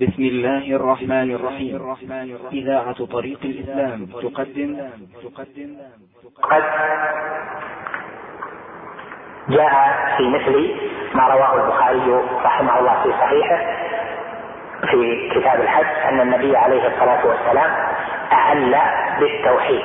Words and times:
بسم 0.00 0.22
الله 0.22 0.76
الرحمن 0.76 1.28
الرحيم. 1.34 1.76
إذاعة 2.52 3.04
طريق 3.04 3.38
الإسلام 3.44 4.06
تقدم. 4.06 4.70
تقدم. 5.24 5.76
قد 6.42 6.64
جاء 9.48 9.72
في 10.16 10.24
مثل 10.28 10.74
ما 11.14 11.24
رواه 11.28 11.54
البخاري 11.54 12.08
رحمه 12.44 12.78
الله 12.78 13.02
في 13.02 13.10
صحيحه 13.10 13.58
في 14.90 15.30
كتاب 15.34 15.60
الحج 15.60 16.08
أن 16.08 16.20
النبي 16.20 16.56
عليه 16.56 16.86
الصلاة 16.86 17.26
والسلام 17.26 17.70
أعل 18.32 18.76
بالتوحيد. 19.20 19.84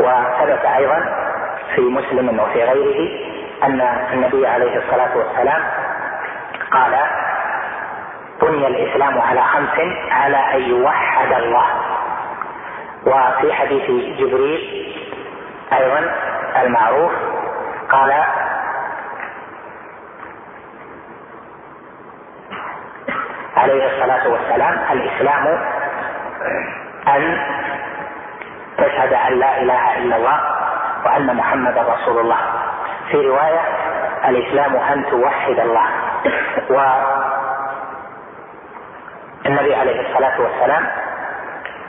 وثبت 0.00 0.64
أيضا 0.76 1.00
في 1.74 1.80
مسلم 1.80 2.40
وفي 2.40 2.64
غيره 2.64 3.10
أن 3.62 3.80
النبي 4.12 4.46
عليه 4.46 4.76
الصلاة 4.78 5.16
والسلام 5.16 5.62
قال 6.72 6.94
بني 8.42 8.66
الإسلام 8.66 9.20
على 9.20 9.42
خمس 9.42 9.78
على 10.10 10.36
أن 10.36 10.60
يوحد 10.62 11.32
الله. 11.32 11.66
وفي 13.06 13.52
حديث 13.52 13.90
جبريل 14.18 14.60
أيضا 15.72 16.14
المعروف 16.62 17.12
قال 17.90 18.12
عليه 23.56 23.86
الصلاة 23.86 24.28
والسلام 24.28 24.78
الإسلام 24.92 25.46
أن 27.08 27.38
تشهد 28.78 29.12
أن 29.12 29.32
لا 29.32 29.62
إله 29.62 29.98
إلا 29.98 30.16
الله 30.16 30.40
وأن 31.04 31.36
محمدا 31.36 31.82
رسول 31.82 32.18
الله. 32.18 32.38
في 33.10 33.16
رواية 33.16 33.60
الإسلام 34.28 34.76
أن 34.76 35.04
توحد 35.10 35.58
الله. 35.60 35.86
و 36.70 36.76
النبي 39.46 39.74
عليه 39.74 40.00
الصلاة 40.00 40.40
والسلام 40.40 40.86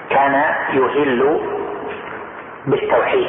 كان 0.09 0.43
يهل 0.73 1.41
بالتوحيد. 2.65 3.27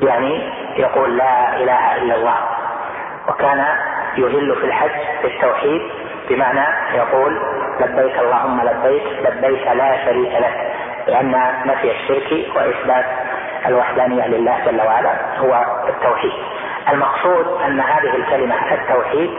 يعني 0.00 0.52
يقول 0.76 1.16
لا 1.16 1.56
إله 1.56 1.96
إلا 1.96 2.14
الله. 2.14 2.36
وكان 3.28 3.64
يهل 4.16 4.56
في 4.56 4.64
الحج 4.66 4.90
بالتوحيد 5.22 5.82
بمعنى 6.28 6.96
يقول 6.96 7.40
لبيك 7.80 8.18
اللهم 8.18 8.60
لبيك 8.60 9.02
لبيك 9.24 9.66
لا 9.66 10.04
شريك 10.04 10.32
لك. 10.32 10.72
لأن 11.06 11.30
نفي 11.66 11.90
الشرك 11.90 12.56
وإثبات 12.56 13.06
الوحدانية 13.66 14.26
لله 14.26 14.58
جل 14.66 14.80
وعلا 14.80 15.38
هو 15.38 15.64
التوحيد. 15.88 16.32
المقصود 16.92 17.60
أن 17.66 17.80
هذه 17.80 18.16
الكلمة 18.16 18.74
التوحيد 18.74 19.30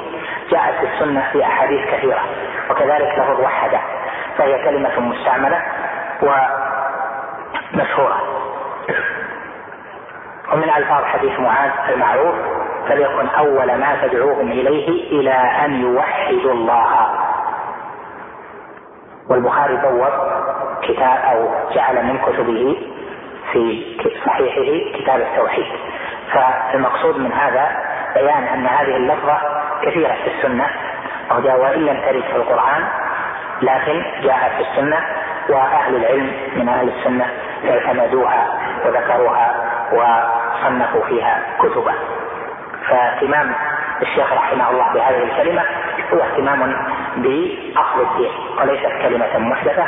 جاءت 0.52 0.76
في 0.76 0.94
السنة 0.94 1.30
في 1.32 1.44
أحاديث 1.44 1.88
كثيرة 1.92 2.22
وكذلك 2.70 3.20
لفظ 3.20 3.40
وحده 3.40 3.80
فهي 4.38 4.64
كلمة 4.64 5.00
مستعملة 5.00 5.62
ومشهورة. 7.74 8.22
ومن 10.54 10.64
ألفاظ 10.78 11.04
حديث 11.04 11.40
معاذ 11.40 11.72
المعروف 11.90 12.36
فليكن 12.88 13.28
أول 13.28 13.76
ما 13.76 14.08
تدعوهم 14.08 14.52
إليه 14.52 15.20
إلى 15.20 15.34
أن 15.66 15.82
يوحدوا 15.82 16.52
الله. 16.52 17.10
والبخاري 19.30 19.76
بوب 19.76 20.08
كتاب 20.82 21.20
أو 21.32 21.50
جعل 21.74 22.06
من 22.06 22.18
كتبه 22.18 22.78
في 23.52 23.84
صحيحه 24.26 25.00
كتاب 25.00 25.22
التوحيد 25.22 25.66
فالمقصود 26.34 27.18
من 27.18 27.32
هذا 27.32 27.91
بيان 28.16 28.44
أن 28.44 28.68
هذه 28.68 28.96
اللفظة 28.96 29.38
كثيرة 29.82 30.14
في 30.14 30.38
السنة 30.38 30.68
أو 31.32 31.42
جاء 31.42 31.60
وإن 31.62 31.86
لم 31.86 32.02
ترد 32.02 32.24
في 32.24 32.36
القرآن 32.36 32.84
لكن 33.62 34.04
جاءت 34.22 34.52
في 34.52 34.62
السنة 34.72 34.98
وأهل 35.50 35.96
العلم 35.96 36.32
من 36.56 36.70
أهل 36.70 36.90
السنة 36.90 37.26
اعتمدوها 37.70 38.48
وذكروها 38.86 39.56
وصنفوا 39.92 41.04
فيها 41.08 41.42
كتبا. 41.60 41.94
فاهتمام 42.90 43.54
الشيخ 44.02 44.34
رحمه 44.34 44.70
الله 44.70 44.94
بهذه 44.94 45.24
الكلمة 45.24 45.62
هو 46.14 46.20
اهتمام 46.22 46.60
بأصل 47.16 48.02
الدين 48.02 48.32
وليست 48.60 48.92
كلمة 49.02 49.38
محدثة 49.38 49.86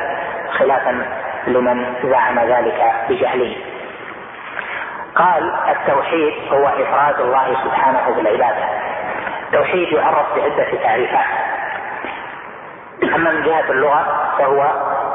خلافا 0.52 1.06
لمن 1.48 1.86
زعم 2.04 2.40
ذلك 2.40 2.94
بجهله. 3.10 3.56
قال 5.16 5.54
التوحيد 5.70 6.34
هو 6.52 6.68
إفراد 6.68 7.20
الله 7.20 7.58
سبحانه 7.64 8.16
بالعبادة. 8.16 8.66
التوحيد 9.44 9.94
يعرف 9.94 10.36
بعدة 10.36 10.84
تعريفات. 10.84 11.26
أما 13.04 13.32
من 13.32 13.44
جهة 13.44 13.72
اللغة 13.72 14.34
فهو 14.38 14.72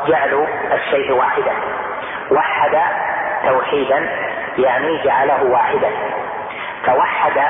جعل 0.07 0.47
الشيء 0.73 1.13
واحدا. 1.13 1.53
وحد 2.31 2.79
توحيدا 3.49 4.09
يعني 4.59 5.03
جعله 5.05 5.45
واحدا. 5.45 5.91
فوحد 6.87 7.43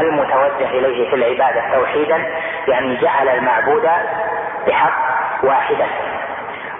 المتوجه 0.00 0.70
إليه 0.70 1.10
في 1.10 1.16
العبادة 1.16 1.74
توحيدا 1.74 2.26
يعني 2.68 2.96
جعل 2.96 3.28
المعبود 3.28 3.88
بحق 4.66 4.92
واحدا. 5.42 5.86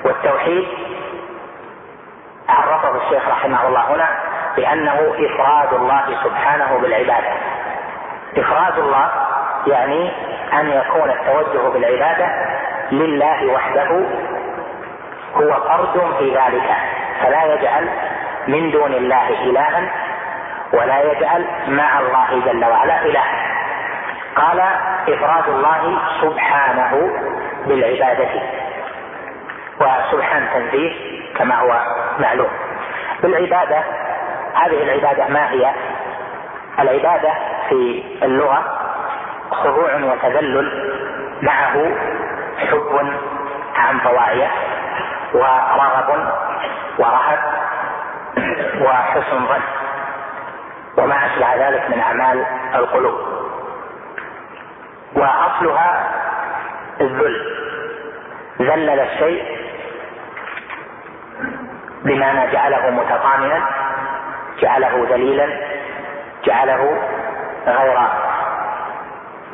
والتوحيد 0.05 0.69
عرفه 2.49 2.97
الشيخ 2.97 3.29
رحمه 3.29 3.69
الله 3.69 3.95
هنا 3.95 4.32
بأنه 4.57 5.15
إفراد 5.19 5.73
الله 5.73 6.05
سبحانه 6.25 6.79
بالعبادة. 6.83 7.33
إفراد 8.37 8.79
الله 8.79 9.11
يعني 9.67 10.13
أن 10.53 10.69
يكون 10.71 11.11
التوجه 11.11 11.69
بالعبادة 11.69 12.27
لله 12.93 13.53
وحده 13.53 14.07
هو 15.35 15.53
فرد 15.69 16.15
في 16.19 16.37
ذلك. 16.37 16.77
فلا 17.23 17.45
يجعل 17.55 17.89
من 18.49 18.71
دون 18.71 18.93
الله 18.93 19.29
إلها 19.29 19.93
ولا 20.73 21.03
يجعل 21.13 21.47
مع 21.69 22.01
الله 22.01 22.53
جل 22.53 22.65
وعلا 22.65 23.03
إلها. 23.03 23.53
قال 24.37 24.61
إفراد 25.09 25.49
الله 25.49 25.99
سبحانه 26.21 27.11
بالعبادة. 27.67 28.29
وسبحان 29.81 30.49
تنزيه 30.55 30.93
كما 31.39 31.55
هو 31.55 31.81
معلوم. 32.19 32.51
بالعبادة 33.23 33.83
هذه 34.55 34.83
العبادة 34.83 35.29
ما 35.29 35.51
هي؟ 35.51 35.73
العبادة 36.79 37.33
في 37.69 38.05
اللغة 38.23 38.79
خضوع 39.51 39.95
وتذلل 39.95 40.93
معه 41.43 41.91
حب 42.59 43.13
عن 43.77 44.01
طواعية 44.01 44.51
ورغب 45.35 46.27
ورهب 46.99 47.39
وحسن 48.81 49.47
ظن. 49.47 49.63
وما 50.99 51.27
أشبه 51.27 51.69
ذلك 51.69 51.91
من 51.91 52.01
أعمال 52.01 52.47
القلوب. 52.75 53.19
وأصلها 55.17 56.11
الذل. 57.01 57.53
ذلل 58.61 59.01
الشيء 59.01 59.63
بمعنى 62.05 62.53
جعله 62.53 62.91
متطامنا 62.91 63.67
جعله 64.61 65.07
ذليلا 65.11 65.49
جعله 66.45 66.99
غير 67.67 67.99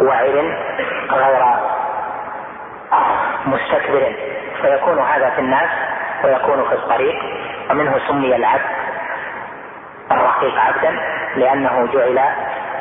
وعر 0.00 0.56
غير 1.10 1.44
مستكبر. 3.46 4.12
فيكون 4.62 4.98
هذا 4.98 5.30
في 5.30 5.40
الناس 5.40 5.70
ويكون 6.24 6.64
في 6.68 6.74
الطريق 6.74 7.16
ومنه 7.70 8.00
سمي 8.08 8.36
العبد 8.36 8.70
الرقيق 10.10 10.58
عبدا 10.58 11.00
لأنه 11.36 11.88
جعل 11.92 12.20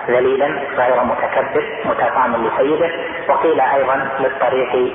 ذليلا 0.07 0.47
غير 0.75 1.03
متكبر 1.03 1.65
متطامن 1.85 2.47
لسيده. 2.47 2.91
وقيل 3.29 3.61
أيضا 3.61 4.09
للطريق 4.19 4.93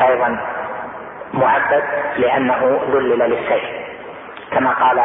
أيضا 0.00 0.38
معبد 1.34 1.82
لأنه 2.16 2.80
ذلل 2.92 3.18
للسير 3.18 3.86
كما 4.52 4.70
قال 4.70 5.02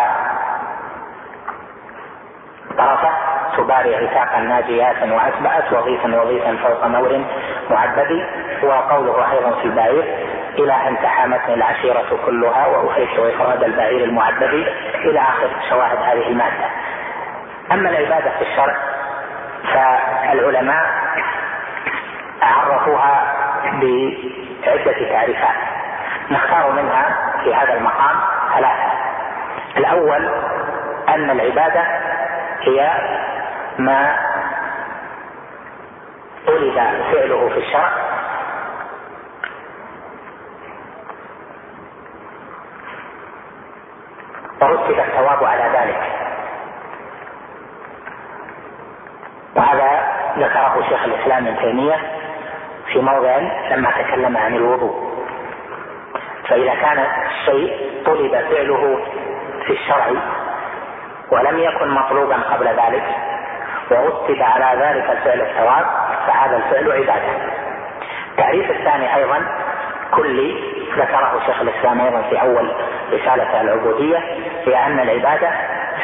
طرفة 2.77 3.09
تباري 3.57 3.95
عتاقا 3.95 4.39
ناجيات 4.39 4.95
واتبعت 5.01 5.73
وغيثا 5.73 6.15
وغيثا 6.15 6.57
فوق 6.63 6.85
نور 6.85 7.25
معبد 7.69 8.25
وقوله 8.63 9.31
أيضا 9.31 9.51
في 9.51 9.65
البعير 9.65 10.03
إلى 10.59 10.73
أن 10.73 10.97
تحامتني 11.03 11.53
العشيرة 11.53 12.19
كلها 12.25 12.68
واوحيت 12.68 13.09
افراد 13.19 13.63
البعير 13.63 14.03
المعبد 14.03 14.53
إلى 14.95 15.19
آخر 15.19 15.50
شواهد 15.69 15.97
هذه 15.97 16.27
المادة. 16.27 16.65
أما 17.71 17.89
العبادة 17.89 18.29
في 18.29 18.41
الشرع 18.41 18.75
فالعلماء 19.74 20.85
عرفوها 22.41 23.33
بعدة 24.65 25.09
تعريفات 25.09 25.56
نختار 26.31 26.71
منها 26.71 27.15
في 27.44 27.56
هذا 27.56 27.74
المقام 27.74 28.15
ثلاثة. 28.56 28.91
الأول 29.77 30.29
أن 31.09 31.29
العبادة 31.29 31.83
هي 32.61 32.91
ما 33.77 34.19
أريد 36.47 36.73
فعله 37.11 37.49
في 37.49 37.57
الشرع. 37.57 37.91
ورتب 44.61 44.99
الثواب 44.99 45.43
على 45.43 45.63
ذلك. 45.77 46.01
وهذا 49.55 49.89
ذكره 50.37 50.85
شيخ 50.89 51.03
الإسلام 51.03 51.47
ابن 51.47 51.57
تيمية 51.57 51.97
في 52.93 52.99
موضع 52.99 53.37
لما 53.71 53.91
تكلم 53.91 54.37
عن 54.37 54.55
الوضوء. 54.55 55.11
فإذا 56.49 56.75
كان 56.75 57.07
الشيء 57.25 58.01
طلب 58.05 58.31
فعله 58.31 58.99
في 59.65 59.73
الشرع 59.73 60.11
ولم 61.31 61.59
يكن 61.59 61.89
مطلوبا 61.89 62.35
قبل 62.35 62.67
ذلك 62.67 63.03
ورتب 63.91 64.41
على 64.41 64.83
ذلك 64.83 65.09
الفعل 65.09 65.41
الثواب 65.41 65.85
فهذا 66.27 66.57
الفعل 66.57 66.91
عبادة. 66.91 67.51
التعريف 68.31 68.71
الثاني 68.71 69.15
أيضا 69.15 69.41
كلي 70.11 70.73
ذكره 70.97 71.39
شيخ 71.45 71.61
الإسلام 71.61 72.01
أيضا 72.01 72.21
في 72.21 72.41
أول 72.41 72.71
رسالة 73.13 73.61
العبودية 73.61 74.17
هي 74.65 74.85
أن 74.85 74.99
العبادة 74.99 75.49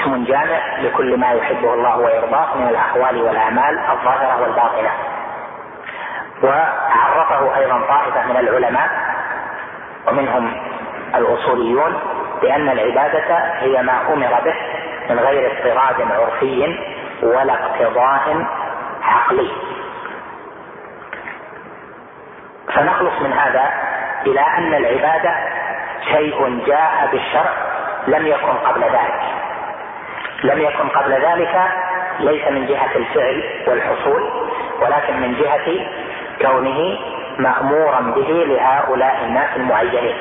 اسم 0.02 0.24
جامع 0.24 0.78
لكل 0.80 1.18
ما 1.20 1.32
يحبه 1.32 1.74
الله 1.74 1.98
ويرضاه 1.98 2.58
من 2.58 2.68
الاقوال 2.68 3.22
والأعمال 3.22 3.80
الظاهرة 3.80 4.42
والباطنة. 4.42 4.90
وعرفه 6.44 7.56
أيضا 7.58 7.82
طائفة 7.88 8.26
من 8.28 8.38
العلماء 8.38 8.90
ومنهم 10.08 10.54
الأصوليون 11.16 12.00
بأن 12.42 12.70
العبادة 12.70 13.36
هي 13.60 13.82
ما 13.84 14.14
أمر 14.14 14.42
به 14.46 14.56
من 15.10 15.20
غير 15.20 15.52
اضطراد 15.52 16.12
عرفي 16.12 16.78
ولا 17.24 17.54
اقتضاء 17.54 18.46
عقلي. 19.04 19.52
فنخلص 22.74 23.22
من 23.22 23.34
هذا 23.34 23.72
إلى 24.26 24.40
أن 24.40 24.74
العباده 24.74 25.36
شيء 26.12 26.66
جاء 26.68 27.10
بالشرع 27.12 27.54
لم 28.08 28.28
يكن 28.28 28.54
قبل 28.66 28.84
ذلك. 28.84 29.22
لم 30.44 30.62
يكن 30.62 30.90
قبل 30.90 31.12
ذلك 31.12 31.62
ليس 32.20 32.48
من 32.48 32.66
جهة 32.66 32.96
الفعل 32.96 33.44
والحصول 33.68 34.48
ولكن 34.82 35.22
من 35.22 35.36
جهة 35.42 35.88
كونه 36.42 36.98
مأمورا 37.40 38.02
به 38.02 38.46
لهؤلاء 38.48 39.24
الناس 39.24 39.50
المعينين 39.56 40.16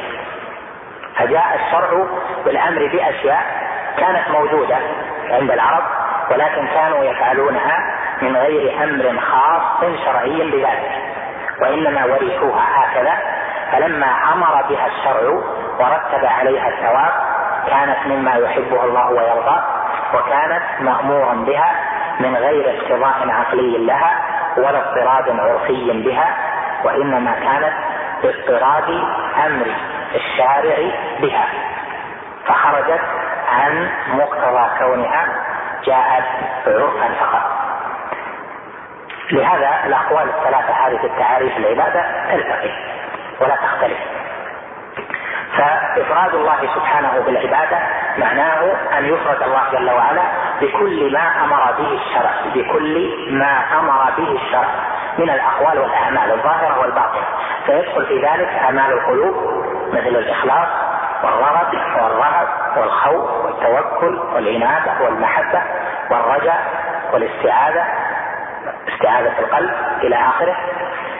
فجاء 1.16 1.60
الشرع 1.60 2.06
بالأمر 2.44 2.86
بأشياء 2.86 3.44
كانت 3.98 4.28
موجودة 4.30 4.76
عند 5.30 5.50
العرب 5.50 5.84
ولكن 6.30 6.66
كانوا 6.66 7.04
يفعلونها 7.04 7.78
من 8.22 8.36
غير 8.36 8.84
أمر 8.84 9.20
خاص 9.20 9.80
شرعي 10.04 10.50
بذلك 10.50 11.02
وإنما 11.60 12.04
ورثوها 12.04 12.64
هكذا. 12.74 13.14
فلما 13.72 14.06
أمر 14.32 14.62
بها 14.68 14.86
الشرع 14.86 15.30
ورتب 15.78 16.24
عليها 16.24 16.68
الثواب 16.68 17.12
كانت 17.70 18.06
مما 18.06 18.34
يحبه 18.34 18.84
الله 18.84 19.10
ويرضاه 19.10 19.64
وكانت 20.14 20.62
مأمورا 20.80 21.34
بها 21.34 21.74
من 22.20 22.36
غير 22.36 22.78
اقتضاء 22.78 23.28
عقلي 23.30 23.86
لها 23.86 24.20
ولا 24.56 24.78
اضطراد 24.78 25.40
عرفي 25.40 26.02
بها 26.06 26.36
وإنما 26.84 27.32
كانت 27.32 27.72
باضطراد 28.22 28.90
أمر 29.46 29.66
الشارع 30.14 30.76
بها. 31.20 31.48
فخرجت 32.46 33.00
عن 33.48 33.90
مقتضى 34.08 34.78
كونها 34.78 35.26
جاءت 35.84 36.24
عرفا 36.66 37.14
فقط. 37.20 37.42
لهذا 39.32 39.86
الأقوال 39.86 40.28
الثلاثة 40.28 40.72
هذه 40.72 40.96
في 40.96 41.06
التعاريف 41.06 41.56
العبادة 41.56 42.04
تلتقي 42.30 42.70
ولا 43.40 43.56
تختلف. 43.56 43.98
فإفراد 45.56 46.34
الله 46.34 46.74
سبحانه 46.74 47.22
بالعبادة 47.26 47.78
معناه 48.18 48.72
أن 48.98 49.04
يفرد 49.04 49.42
الله 49.42 49.62
جل 49.72 49.90
وعلا 49.90 50.22
بكل 50.60 51.12
ما 51.12 51.44
أمر 51.44 51.72
به 51.78 52.00
الشرع 52.00 52.30
بكل 52.54 53.10
ما 53.30 53.78
أمر 53.78 54.10
به 54.18 54.40
الشرع 54.42 54.68
من 55.18 55.30
الأقوال 55.30 55.78
والأعمال 55.78 56.32
الظاهرة 56.32 56.80
والباطنة. 56.80 57.24
فيدخل 57.66 58.06
في 58.06 58.18
ذلك 58.18 58.48
أعمال 58.48 58.92
القلوب 58.92 59.66
مثل 59.92 60.16
الإخلاص 60.16 60.68
والرغب 61.24 61.74
والرهب 62.02 62.48
والخوف 62.76 63.30
والتوكل 63.44 64.18
والعناده 64.34 64.92
والمحبة 65.04 65.62
والرجاء 66.10 66.60
والاستعاذة 67.12 67.84
استعاذة 68.94 69.38
القلب 69.38 69.70
إلى 70.02 70.16
آخره. 70.16 70.56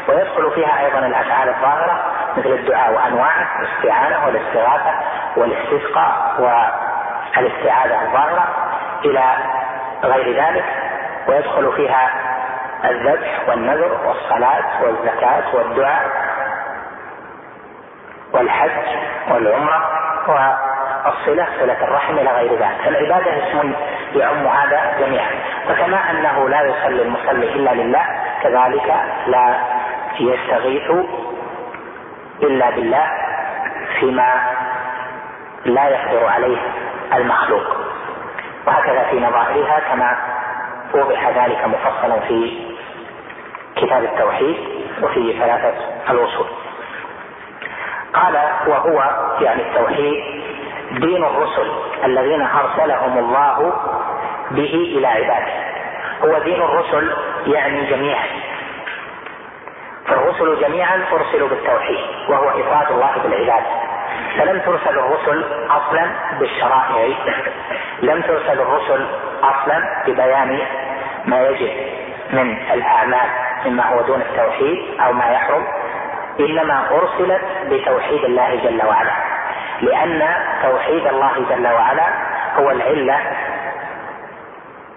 ويدخل 0.08 0.50
فيها 0.54 0.80
أيضا 0.80 0.98
الأفعال 0.98 1.48
الظاهرة 1.48 2.00
مثل 2.36 2.48
الدعاء 2.48 2.92
وأنواعه 2.92 3.46
الاستعانة 3.60 4.26
والاستغاثة 4.26 4.92
والاستسقاء 5.36 6.34
والاستعاذة 6.38 8.02
الظاهرة 8.02 8.44
إلى 9.04 9.34
غير 10.04 10.44
ذلك. 10.44 10.64
ويدخل 11.28 11.72
فيها 11.76 12.10
الذبح 12.84 13.48
والنذر 13.48 14.00
والصلاة 14.06 14.82
والزكاة 14.82 15.54
والدعاء 15.54 16.10
والحج 18.32 18.70
والعمرة 19.30 19.82
الصلة 21.06 21.46
صلة 21.60 21.84
الرحم 21.84 22.18
إلى 22.18 22.30
غير 22.30 22.52
ذلك. 22.52 22.76
فالعبادة 22.84 23.30
اسم 23.38 23.72
يعم 24.14 24.46
هذا 24.46 24.94
جميعا. 25.00 25.30
وكما 25.70 26.10
أنه 26.10 26.48
لا 26.48 26.62
يصلي 26.62 27.02
المصلي 27.02 27.52
إلا 27.52 27.70
لله 27.74 28.04
كذلك 28.42 28.94
لا 29.26 29.54
يستغيث 30.20 30.90
إلا 32.42 32.70
بالله 32.70 33.06
فيما 34.00 34.34
لا 35.64 35.88
يقدر 35.88 36.26
عليه 36.26 36.58
المخلوق. 37.14 37.76
وهكذا 38.66 39.02
في 39.10 39.20
نظائرها 39.20 39.80
كما 39.80 40.16
وضح 40.94 41.28
ذلك 41.28 41.64
مفصلا 41.64 42.20
في 42.20 42.66
كتاب 43.76 44.04
التوحيد 44.04 44.56
وفي 45.02 45.32
ثلاثة 45.38 45.74
الوصول 46.10 46.46
قال 48.16 48.36
وهو 48.66 49.10
يعني 49.40 49.62
التوحيد 49.62 50.24
دين 50.90 51.24
الرسل 51.24 51.70
الذين 52.04 52.42
أرسلهم 52.42 53.18
الله 53.18 53.72
به 54.50 54.94
إلى 54.96 55.06
عباده. 55.06 55.52
هو 56.24 56.38
دين 56.38 56.62
الرسل 56.62 57.12
يعني 57.46 57.86
جميعا. 57.86 58.26
فالرسل 60.08 60.60
جميعا 60.60 61.04
أرسلوا 61.12 61.48
بالتوحيد 61.48 62.04
وهو 62.28 62.48
إفراد 62.48 62.92
الله 62.92 63.10
بالعباد 63.22 63.62
فلم 64.38 64.60
ترسل 64.60 64.98
الرسل 64.98 65.44
أصلا 65.70 66.10
بالشرائع 66.38 67.08
لم 68.02 68.22
ترسل 68.22 68.60
الرسل 68.60 69.06
أصلا 69.42 70.02
ببيان 70.06 70.58
ما 71.24 71.40
يجب 71.48 71.70
من 72.32 72.56
الأعمال 72.72 73.28
مما 73.66 73.86
هو 73.94 74.02
دون 74.02 74.20
التوحيد 74.20 75.00
أو 75.00 75.12
ما 75.12 75.24
يحرم 75.32 75.66
إنما 76.40 76.88
أرسلت 76.90 77.42
بتوحيد 77.70 78.24
الله 78.24 78.54
جل 78.54 78.86
وعلا. 78.86 79.12
لأن 79.80 80.34
توحيد 80.62 81.06
الله 81.06 81.32
جل 81.50 81.66
وعلا 81.66 82.04
هو 82.58 82.70
العلة 82.70 83.20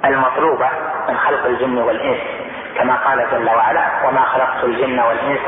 المطلوبة 0.05 0.69
من 1.09 1.17
خلق 1.17 1.45
الجن 1.45 1.77
والإنس. 1.77 2.21
كما 2.77 2.95
قال 2.95 3.27
جل 3.31 3.49
وعلا 3.49 4.07
وما 4.07 4.21
خلقت 4.21 4.63
الجن 4.63 4.99
والإنس 4.99 5.47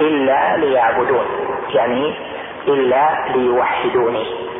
إلا 0.00 0.56
ليعبدون. 0.56 1.26
يعني 1.68 2.18
إلا 2.68 3.28
ليوحدوني. 3.28 4.50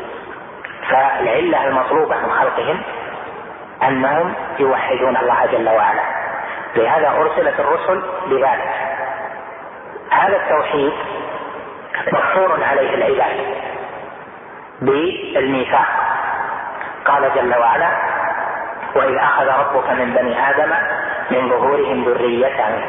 فالعلة 0.89 1.67
المطلوبة 1.67 2.17
من 2.17 2.33
خلقهم 2.33 2.81
أنهم 3.83 4.35
يوحدون 4.59 5.17
الله 5.17 5.47
جل 5.47 5.69
وعلا. 5.69 6.03
لهذا 6.77 7.09
أرسلت 7.09 7.61
الرسل 7.61 8.03
بذلك. 8.27 8.90
هذا 10.11 10.37
التوحيد 10.37 10.93
مفطور 12.13 12.65
عليه 12.65 12.95
العباد 12.95 13.55
بالميثاق. 14.81 15.87
قال 17.05 17.31
جل 17.35 17.55
وعلا 17.59 17.89
وإذ 18.95 19.17
أخذ 19.17 19.47
ربك 19.47 19.91
من 19.91 20.15
بني 20.15 20.51
آدم 20.51 20.73
من 21.31 21.49
ظهورهم 21.49 22.05
ذريتهم 22.05 22.81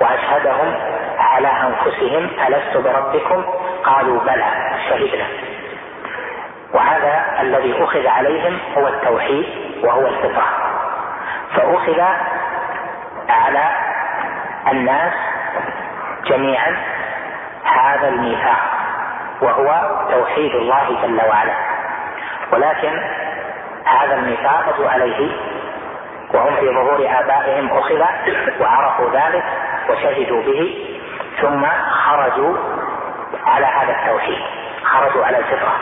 وأشهدهم 0.00 0.74
على 1.18 1.48
أنفسهم 1.48 2.30
ألست 2.48 2.76
بربكم؟ 2.76 3.44
قالوا 3.84 4.20
بلى 4.20 4.78
شهدنا. 4.88 5.26
وهذا 6.74 7.24
الذي 7.40 7.84
أخذ 7.84 8.06
عليهم 8.06 8.58
هو 8.76 8.88
التوحيد 8.88 9.46
وهو 9.84 10.06
الفطرة. 10.06 10.48
فأخذ 11.54 12.00
على 13.28 13.68
الناس 14.72 15.12
جميعا 16.28 16.76
هذا 17.64 18.08
الميثاق 18.08 18.60
وهو 19.42 19.98
توحيد 20.10 20.54
الله 20.54 21.02
جل 21.02 21.20
وعلا. 21.28 21.54
ولكن 22.52 23.00
هذا 23.84 24.14
الميثاق 24.14 24.88
عليه 24.90 25.30
وهم 26.34 26.56
في 26.56 26.66
ظهور 26.66 27.06
آبائهم 27.20 27.78
أخذ 27.78 28.02
وعرفوا 28.60 29.10
ذلك 29.10 29.44
وشهدوا 29.90 30.42
به 30.42 30.88
ثم 31.40 31.66
خرجوا 31.90 32.56
على 33.46 33.66
هذا 33.66 33.96
التوحيد 34.00 34.38
خرجوا 34.84 35.24
على 35.24 35.38
الفطرة. 35.38 35.72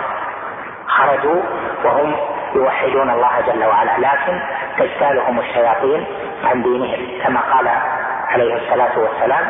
خرجوا 0.86 1.42
وهم 1.84 2.16
يوحدون 2.54 3.10
الله 3.10 3.40
جل 3.46 3.64
وعلا 3.64 3.98
لكن 3.98 4.40
تجتالهم 4.78 5.40
الشياطين 5.40 6.06
عن 6.44 6.62
دينهم 6.62 7.22
كما 7.24 7.40
قال 7.40 7.68
عليه 8.28 8.54
الصلاة 8.54 8.98
والسلام 8.98 9.46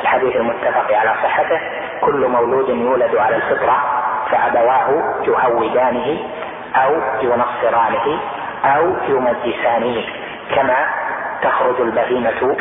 الحديث 0.00 0.36
المتفق 0.36 0.92
على 0.92 1.14
صحته. 1.22 1.60
كل 2.00 2.28
مولود 2.28 2.68
يولد 2.68 3.16
على 3.16 3.36
الفطرة 3.36 3.76
فأبواه 4.30 5.14
يهودانه 5.26 6.18
أو 6.76 6.94
ينصرانه 7.22 8.20
أو 8.64 8.96
يمجسانه 9.08 10.04
كما 10.54 10.86
تخرج 11.42 11.80
البهيمة 11.80 12.56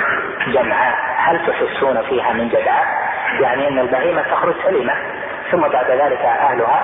جمعاء. 0.48 0.96
هل 1.18 1.40
تحسون 1.48 2.02
فيها 2.02 2.34
من 2.34 2.50
جدعاء؟ 2.50 2.86
يعني 3.40 3.68
أن 3.68 3.80
البهيمة 3.80 4.22
تخرج 4.22 4.54
سليمة 4.64 4.94
ثم 5.52 5.62
بعد 5.62 5.92
ذلك 5.92 6.22
أهلها 6.22 6.82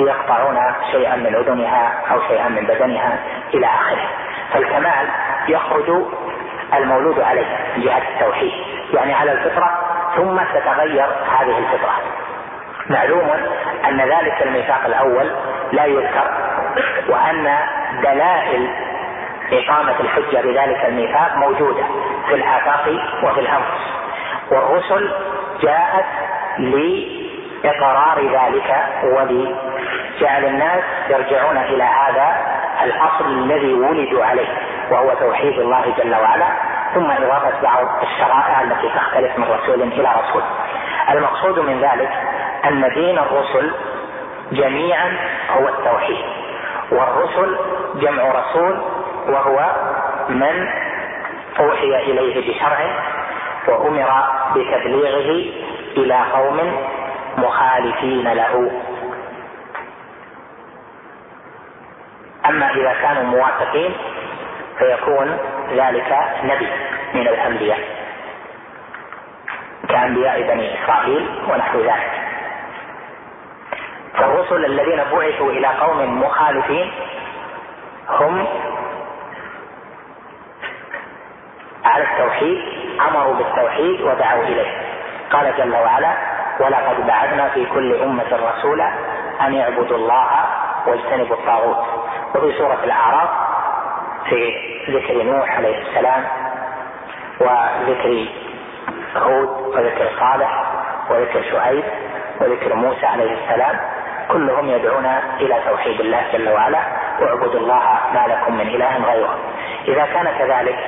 يقطعون 0.00 0.58
شيئا 0.92 1.16
من 1.16 1.34
أذنها 1.34 1.92
أو 2.10 2.20
شيئا 2.28 2.48
من 2.48 2.66
بدنها 2.66 3.18
إلى 3.54 3.66
آخره. 3.66 4.08
فالكمال 4.52 5.08
يخرج 5.48 6.04
المولود 6.74 7.20
عليه 7.20 7.46
من 7.76 7.82
جهة 7.82 8.02
التوحيد. 8.14 8.52
يعني 8.94 9.14
على 9.14 9.32
الفطرة 9.32 9.70
ثم 10.16 10.38
تتغير 10.54 11.06
هذه 11.38 11.58
الفطرة. 11.58 11.94
معلوم 12.90 13.30
أن 13.88 14.00
ذلك 14.00 14.42
الميثاق 14.42 14.84
الأول 14.86 15.30
لا 15.72 15.84
يذكر 15.84 16.30
وأن 17.08 17.58
دلائل 18.02 18.70
إقامة 19.52 20.00
الحجة 20.00 20.40
بذلك 20.40 20.84
الميثاق 20.88 21.36
موجودة 21.36 21.84
في 22.28 22.34
الآفاق 22.34 22.88
وفي 23.24 23.40
الأنفس. 23.40 23.98
والرسل 24.50 25.12
جاءت 25.62 26.06
لإقرار 27.64 28.20
ذلك 28.20 28.84
ولجعل 29.04 30.44
الناس 30.44 30.82
يرجعون 31.10 31.56
إلى 31.56 31.82
هذا 31.82 32.36
الأصل 32.84 33.26
الذي 33.26 33.74
ولدوا 33.74 34.24
عليه 34.24 34.48
وهو 34.90 35.14
توحيد 35.14 35.58
الله 35.58 35.94
جل 35.98 36.14
وعلا 36.14 36.46
ثم 36.94 37.10
إضافة 37.10 37.62
بعض 37.62 37.86
الشرائع 38.02 38.62
التي 38.62 38.88
تختلف 38.88 39.38
من 39.38 39.44
رسول 39.44 39.82
إلى 39.82 40.08
رسول. 40.08 40.42
المقصود 41.10 41.58
من 41.58 41.80
ذلك 41.80 42.10
أن 42.64 42.92
دين 42.94 43.18
الرسل 43.18 43.72
جميعا 44.52 45.16
هو 45.50 45.68
التوحيد 45.68 46.24
والرسل 46.92 47.56
جمع 47.94 48.22
رسول 48.22 48.80
وهو 49.28 49.70
من 50.28 50.68
أوحي 51.60 51.96
إليه 51.96 52.54
بشرع 52.54 52.78
وأمر 53.68 54.22
بتبليغه 54.54 55.52
إلى 55.96 56.18
قوم 56.32 56.60
مخالفين 57.38 58.28
له. 58.32 58.82
أما 62.46 62.70
إذا 62.70 62.92
كانوا 63.02 63.22
موافقين 63.22 63.94
فيكون 64.78 65.38
ذلك 65.70 66.18
نبي 66.44 66.68
من 67.14 67.28
الأنبياء 67.28 67.80
كأنبياء 69.88 70.42
بني 70.42 70.84
إسرائيل 70.84 71.28
ونحو 71.50 71.78
ذلك. 71.80 72.10
فالرسل 74.14 74.64
الذين 74.64 74.96
بعثوا 74.96 75.52
إلى 75.52 75.66
قوم 75.66 76.22
مخالفين 76.22 76.92
هم 78.08 78.46
على 81.84 82.04
التوحيد 82.04 82.58
أمروا 83.08 83.34
بالتوحيد 83.34 84.00
ودعوا 84.00 84.42
إليه. 84.42 84.98
قال 85.32 85.56
جل 85.58 85.74
وعلا 85.76 86.27
ولقد 86.60 87.06
بعثنا 87.06 87.48
في 87.48 87.66
كل 87.66 88.02
أمة 88.02 88.50
رسولا 88.50 88.92
أن 89.40 89.54
يعبدوا 89.54 89.96
الله 89.96 90.26
واجتنبوا 90.86 91.36
الطاغوت. 91.36 91.84
وفي 92.34 92.58
سورة 92.58 92.78
الأعراف 92.84 93.28
في 94.24 94.52
ذكر 94.90 95.22
نوح 95.22 95.56
عليه 95.56 95.82
السلام 95.82 96.24
وذكر 97.40 98.26
هود 99.16 99.48
وذكر 99.48 100.08
صالح 100.20 100.64
وذكر 101.10 101.42
شعيب 101.52 101.84
وذكر 102.40 102.74
موسى 102.74 103.06
عليه 103.06 103.32
السلام 103.32 103.80
كلهم 104.28 104.68
يدعون 104.68 105.06
إلى 105.40 105.62
توحيد 105.68 106.00
الله 106.00 106.22
جل 106.32 106.48
وعلا 106.48 106.80
واعبدوا 107.20 107.60
الله 107.60 107.82
ما 108.14 108.26
لكم 108.28 108.54
من 108.54 108.66
إله 108.66 109.04
غيره. 109.04 109.38
إذا 109.88 110.04
كان 110.04 110.38
كذلك 110.38 110.78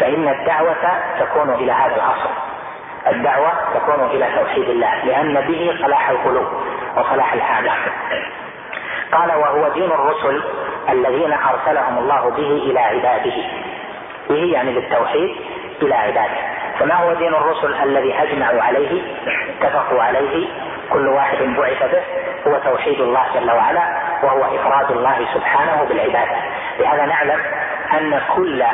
فإن 0.00 0.28
الدعوة 0.28 0.98
تكون 1.20 1.50
إلى 1.50 1.72
هذا 1.72 1.96
الأصل 1.96 2.30
الدعوة 3.06 3.52
تكون 3.74 4.06
إلى 4.10 4.28
توحيد 4.38 4.68
الله 4.68 5.04
لأن 5.04 5.40
به 5.40 5.76
صلاح 5.82 6.08
القلوب 6.08 6.46
وصلاح 6.96 7.32
الحالة 7.32 7.72
قال 9.12 9.32
وهو 9.32 9.68
دين 9.68 9.90
الرسل 9.92 10.42
الذين 10.88 11.32
أرسلهم 11.32 11.98
الله 11.98 12.30
به 12.30 12.70
إلى 12.70 12.80
عباده. 12.80 13.34
به 14.30 14.52
يعني 14.52 14.74
بالتوحيد 14.74 15.36
إلى 15.82 15.94
عباده. 15.94 16.36
فما 16.80 16.94
هو 16.94 17.12
دين 17.12 17.34
الرسل 17.34 17.74
الذي 17.82 18.14
أجمعوا 18.22 18.62
عليه 18.62 19.02
اتفقوا 19.60 20.02
عليه 20.02 20.46
كل 20.92 21.08
واحد 21.08 21.38
بعث 21.38 21.82
به 21.92 22.02
هو 22.50 22.58
توحيد 22.58 23.00
الله 23.00 23.22
جل 23.34 23.50
وعلا 23.50 23.82
وهو 24.22 24.56
إفراد 24.56 24.90
الله 24.90 25.26
سبحانه 25.34 25.84
بالعبادة. 25.88 26.36
لهذا 26.78 27.06
نعلم 27.06 27.40
أن 27.98 28.20
كل 28.36 28.64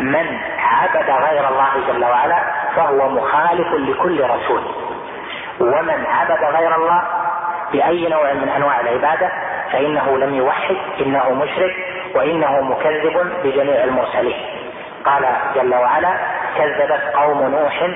من 0.00 0.38
عبد 0.58 1.10
غير 1.10 1.48
الله 1.48 1.70
جل 1.88 2.04
وعلا 2.04 2.38
فهو 2.76 3.08
مخالف 3.08 3.72
لكل 3.74 4.24
رسول. 4.24 4.62
ومن 5.60 6.06
عبد 6.06 6.44
غير 6.56 6.76
الله 6.76 7.02
بأي 7.72 8.08
نوع 8.08 8.32
من 8.32 8.48
أنواع 8.48 8.80
العبادة 8.80 9.30
فإنه 9.72 10.18
لم 10.18 10.34
يوحد 10.34 10.76
إنه 11.00 11.30
مشرك 11.30 11.74
وإنه 12.14 12.60
مكذب 12.60 13.32
بجميع 13.44 13.84
المرسلين. 13.84 14.36
قال 15.04 15.26
جل 15.54 15.74
وعلا 15.74 16.16
كذبت 16.58 17.02
قوم 17.14 17.42
نوح 17.42 17.90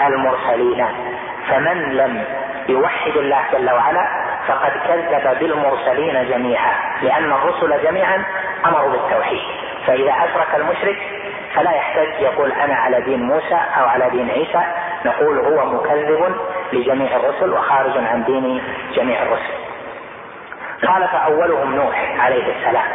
المرسلين. 0.00 0.86
فمن 1.48 1.96
لم 1.96 2.24
يوحد 2.68 3.16
الله 3.16 3.42
جل 3.52 3.70
وعلا 3.70 4.29
فقد 4.48 4.72
كذب 4.88 5.38
بالمرسلين 5.38 6.28
جميعا 6.28 6.72
لأن 7.02 7.32
الرسل 7.32 7.82
جميعا 7.82 8.24
أمروا 8.66 8.90
بالتوحيد. 8.90 9.42
فإذا 9.86 10.12
أشرك 10.12 10.54
المشرك 10.54 10.98
فلا 11.54 11.70
يحتاج 11.70 12.08
يقول 12.20 12.52
أنا 12.52 12.74
على 12.74 13.00
دين 13.00 13.22
موسى 13.22 13.58
أو 13.78 13.86
على 13.86 14.10
دين 14.10 14.30
عيسى 14.30 14.62
نقول 15.04 15.38
هو 15.38 15.66
مكذب 15.66 16.36
لجميع 16.72 17.16
الرسل 17.16 17.52
وخارج 17.52 17.96
عن 17.96 18.24
دين 18.24 18.62
جميع 18.94 19.22
الرسل. 19.22 19.54
قال 20.88 21.08
فأولهم 21.08 21.76
نوح 21.76 22.16
عليه 22.20 22.56
السلام. 22.56 22.88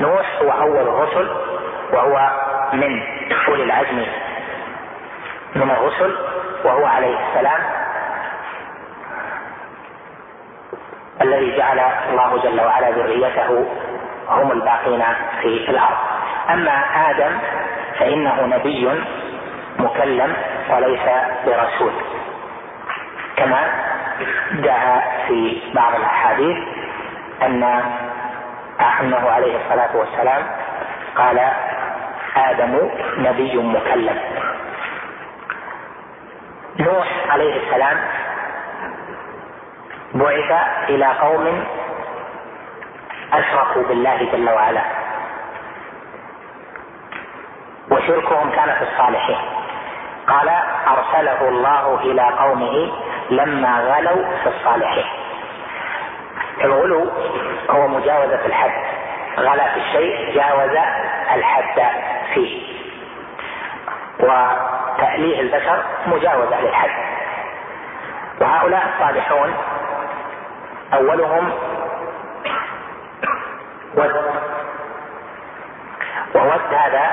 نوح 0.00 0.26
هو 0.42 0.50
أول 0.50 0.88
الرسل 0.88 1.30
وهو 1.92 2.30
من 2.72 3.02
أولي 3.48 3.64
العزم 3.64 4.06
من 5.54 5.70
الرسل 5.70 6.16
وهو 6.64 6.86
عليه 6.86 7.16
السلام 7.28 7.60
الذي 11.22 11.56
جعل 11.56 11.78
الله 12.10 12.38
جل 12.42 12.60
وعلا 12.60 12.90
ذريته 12.90 13.66
هم 14.28 14.52
الباقين 14.52 15.02
في 15.42 15.70
الأرض. 15.70 15.96
أما 16.50 16.84
آدم 17.10 17.38
فإنه 17.98 18.46
نبي 18.46 18.88
مكلم 19.78 20.36
وليس 20.70 21.00
برسول 21.46 21.92
كما 23.36 23.60
جاء 24.52 25.12
في 25.28 25.62
بعض 25.74 25.94
الأحاديث 25.94 26.56
أن 27.42 27.82
أنه 29.00 29.30
عليه 29.30 29.56
الصلاة 29.56 29.96
والسلام 29.96 30.42
قال 31.16 31.50
آدم 32.36 32.90
نبي 33.18 33.56
مكلم. 33.56 34.18
نوح 36.80 37.06
عليه 37.30 37.62
السلام 37.66 37.96
بعث 40.14 40.52
إلى 40.88 41.06
قوم 41.06 41.64
أشركوا 43.32 43.82
بالله 43.82 44.28
جل 44.32 44.50
وعلا. 44.50 44.82
وشركهم 47.90 48.50
كان 48.50 48.74
في 48.74 48.82
الصالحين. 48.82 49.38
قال 50.28 50.48
أرسله 50.88 51.48
الله 51.48 52.00
إلى 52.00 52.22
قومه 52.22 52.92
لما 53.30 53.80
غلوا 53.80 54.24
في 54.42 54.48
الصالحين. 54.48 55.06
الغلو 56.64 57.10
هو 57.70 57.88
مجاوزة 57.88 58.46
الحد. 58.46 58.84
غلا 59.38 59.68
في 59.68 59.80
الشيء 59.80 60.34
جاوز 60.34 60.76
الحد 61.34 61.82
فيه. 62.34 62.74
وتأليه 64.20 65.40
البشر 65.40 65.84
مجاوزة 66.06 66.60
للحد. 66.60 66.90
وهؤلاء 68.40 68.86
الصالحون 68.94 69.54
أولهم 70.94 71.52
ود 73.94 74.14
وود 76.34 76.74
هذا 76.74 77.06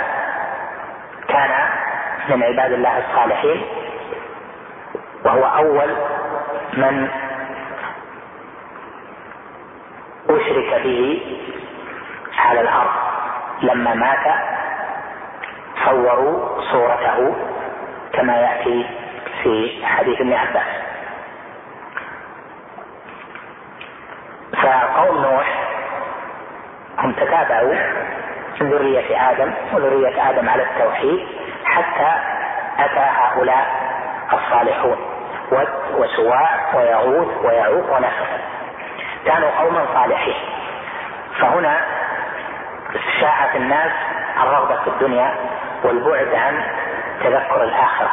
كان 1.28 1.50
من 2.30 2.44
عباد 2.44 2.72
الله 2.72 2.98
الصالحين 2.98 3.66
وهو 5.26 5.44
أول 5.44 5.96
من 6.74 7.10
أشرك 10.30 10.82
به 10.84 11.22
على 12.38 12.62
الأرض. 12.62 12.92
لما 13.62 13.94
مات 13.94 14.36
صوروا 15.86 16.62
صورته 16.72 17.36
كما 18.14 18.38
يأتي 18.38 18.90
في 19.44 19.86
حديث 19.86 20.22
ابن 20.22 20.34
عباس. 20.34 20.91
فقوم 24.54 25.18
نوح 25.22 25.46
هم 27.00 27.12
تتابعوا 27.12 27.76
ذرية 28.62 29.32
آدم 29.32 29.54
وذرية 29.74 30.30
آدم 30.30 30.50
على 30.50 30.64
التوحيد 30.64 31.28
حتى 31.66 32.12
أتى 32.80 33.00
هؤلاء 33.00 33.66
الصالحون 34.34 34.98
ود 35.52 35.68
وسواع 35.98 36.76
ويغوث 36.76 37.46
ويعوق 37.46 37.96
ونسر 37.96 38.28
كانوا 39.26 39.50
قوما 39.60 39.86
صالحين. 39.94 40.36
فهنا 41.40 41.82
شاعت 43.20 43.56
الناس 43.56 43.92
الرغبة 44.44 44.82
في 44.82 44.88
الدنيا 44.88 45.36
والبعد 45.84 46.36
عن 46.36 46.64
تذكر 47.24 47.64
الآخرة. 47.64 48.10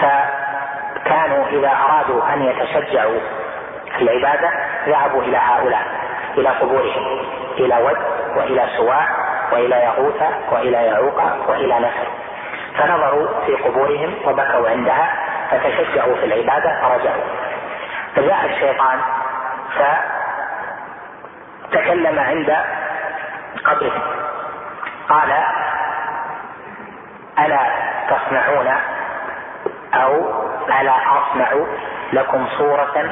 فكانوا 0.00 1.46
إذا 1.46 1.72
أرادوا 1.88 2.34
أن 2.34 2.42
يتشجعوا 2.42 3.18
في 3.18 3.39
العبادة 4.02 4.50
ذهبوا 4.86 5.22
إلى 5.22 5.36
هؤلاء 5.36 5.86
إلى 6.38 6.48
قبورهم 6.48 7.26
إلى 7.58 7.76
ود 7.76 7.96
وإلى 8.36 8.68
سواع 8.76 9.08
وإلى 9.52 9.84
يغوث 9.84 10.22
وإلى 10.52 10.86
يعوق 10.86 11.48
وإلى 11.48 11.78
نسر 11.78 12.08
فنظروا 12.78 13.28
في 13.46 13.54
قبورهم 13.54 14.14
وبكوا 14.24 14.68
عندها 14.68 15.08
فتشجعوا 15.50 16.14
في 16.14 16.24
العبادة 16.24 16.80
فرجعوا. 16.82 17.22
فجاء 18.16 18.46
الشيطان 18.46 19.00
فتكلم 21.70 22.18
عند 22.18 22.56
قبرهم. 23.64 24.02
قال 25.08 25.32
ألا 27.38 27.60
تصنعون 28.08 28.68
أو 29.94 30.14
ألا 30.80 30.94
أصنع 30.96 31.48
لكم 32.12 32.46
صورة 32.58 33.10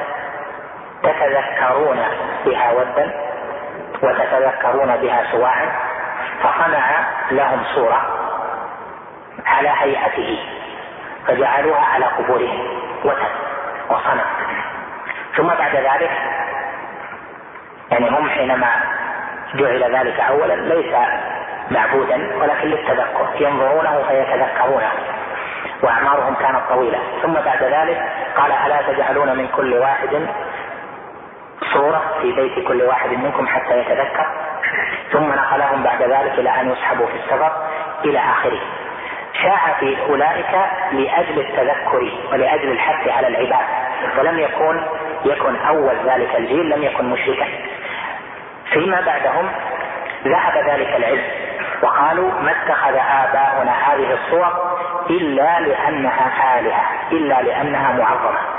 تتذكرون 1.02 1.98
بها 2.46 2.72
ودا 2.72 3.12
وتتذكرون 4.02 4.96
بها 4.96 5.24
سواعا 5.32 5.68
فصنع 6.42 6.90
لهم 7.30 7.64
صورة 7.74 8.06
على 9.46 9.68
هيئته 9.68 10.38
فجعلوها 11.26 11.84
على 11.94 12.04
قبورهم 12.04 12.60
وتد 13.04 13.32
وصنم 13.90 14.26
ثم 15.36 15.46
بعد 15.46 15.76
ذلك 15.76 16.10
يعني 17.90 18.08
هم 18.08 18.28
حينما 18.28 18.70
جعل 19.54 19.96
ذلك 19.96 20.20
اولا 20.20 20.54
ليس 20.54 20.94
معبودا 21.70 22.36
ولكن 22.40 22.68
للتذكر 22.68 23.28
ينظرونه 23.40 24.02
فيتذكرونه 24.08 24.90
وأعمارهم 25.82 26.34
كانت 26.34 26.60
طويلة. 26.68 26.98
ثم 27.22 27.32
بعد 27.32 27.62
ذلك 27.62 28.02
قال 28.36 28.52
ألا 28.52 28.92
تجعلون 28.92 29.36
من 29.38 29.48
كل 29.48 29.74
واحد 29.74 30.26
صورة 31.72 32.02
في 32.22 32.32
بيت 32.32 32.68
كل 32.68 32.82
واحد 32.82 33.10
منكم 33.10 33.46
حتى 33.46 33.78
يتذكر. 33.78 34.26
ثم 35.12 35.32
نقلهم 35.32 35.82
بعد 35.82 36.02
ذلك 36.02 36.38
إلى 36.38 36.60
أن 36.60 36.70
يسحبوا 36.72 37.06
في 37.06 37.16
السفر 37.16 37.52
إلى 38.04 38.18
آخره. 38.18 38.60
شاع 39.42 39.72
في 39.80 39.96
أولئك 40.08 40.54
لأجل 40.92 41.40
التذكر 41.40 42.12
ولأجل 42.32 42.70
الحث 42.70 43.08
على 43.08 43.28
العباد 43.28 43.66
ولم 44.18 44.38
يكن 44.38 44.80
يكن 45.24 45.56
أول 45.56 45.96
ذلك 46.06 46.36
الجيل 46.36 46.70
لم 46.70 46.82
يكن 46.82 47.04
مشركا. 47.04 47.46
فيما 48.72 49.00
بعدهم 49.00 49.48
ذهب 50.24 50.70
ذلك 50.70 50.96
العلم 50.96 51.24
وقالوا 51.82 52.30
ما 52.40 52.50
اتخذ 52.50 52.94
آباؤنا 52.94 53.72
هذه 53.72 54.12
الصور 54.12 54.78
إلا 55.10 55.60
لأنها 55.60 56.58
آلهة 56.58 56.82
إلا 57.12 57.42
لأنها 57.42 57.92
معظمة. 57.92 58.57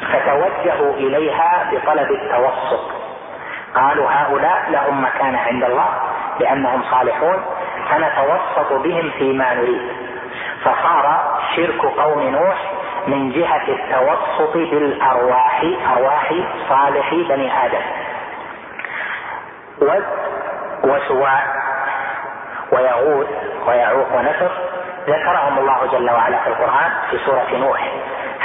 فتوجهوا 0.00 0.94
إليها 0.94 1.70
بطلب 1.72 2.10
التوسط. 2.10 2.90
قالوا 3.74 4.10
هؤلاء 4.10 4.70
لهم 4.70 5.04
مكانة 5.04 5.38
عند 5.38 5.64
الله 5.64 5.88
لأنهم 6.40 6.82
صالحون 6.90 7.44
فنتوسط 7.90 8.72
بهم 8.72 9.10
فيما 9.10 9.54
نريد. 9.54 9.92
فصار 10.64 11.38
شرك 11.56 11.80
قوم 11.80 12.22
نوح 12.22 12.72
من 13.06 13.32
جهة 13.32 13.68
التوسط 13.68 14.56
بالأرواح 14.56 15.64
أرواح 15.96 16.34
صالحي 16.68 17.22
بني 17.22 17.64
آدم. 17.66 17.82
ود 19.80 20.04
وسواع 20.84 21.42
ويغوث 22.72 23.28
ويعوق 23.66 24.16
ونسر 24.16 24.50
ذكرهم 25.08 25.58
الله 25.58 25.86
جل 25.92 26.10
وعلا 26.10 26.38
في 26.38 26.46
القرآن 26.46 26.90
في 27.10 27.18
سورة 27.26 27.46
نوح. 27.52 27.92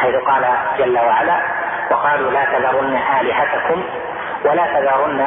حيث 0.01 0.15
قال 0.15 0.45
جل 0.77 0.99
وعلا 0.99 1.41
وقالوا 1.91 2.31
لا 2.31 2.45
تذرن 2.45 2.99
آلهتكم 3.21 3.83
ولا 4.45 4.65
تذرن 4.67 5.25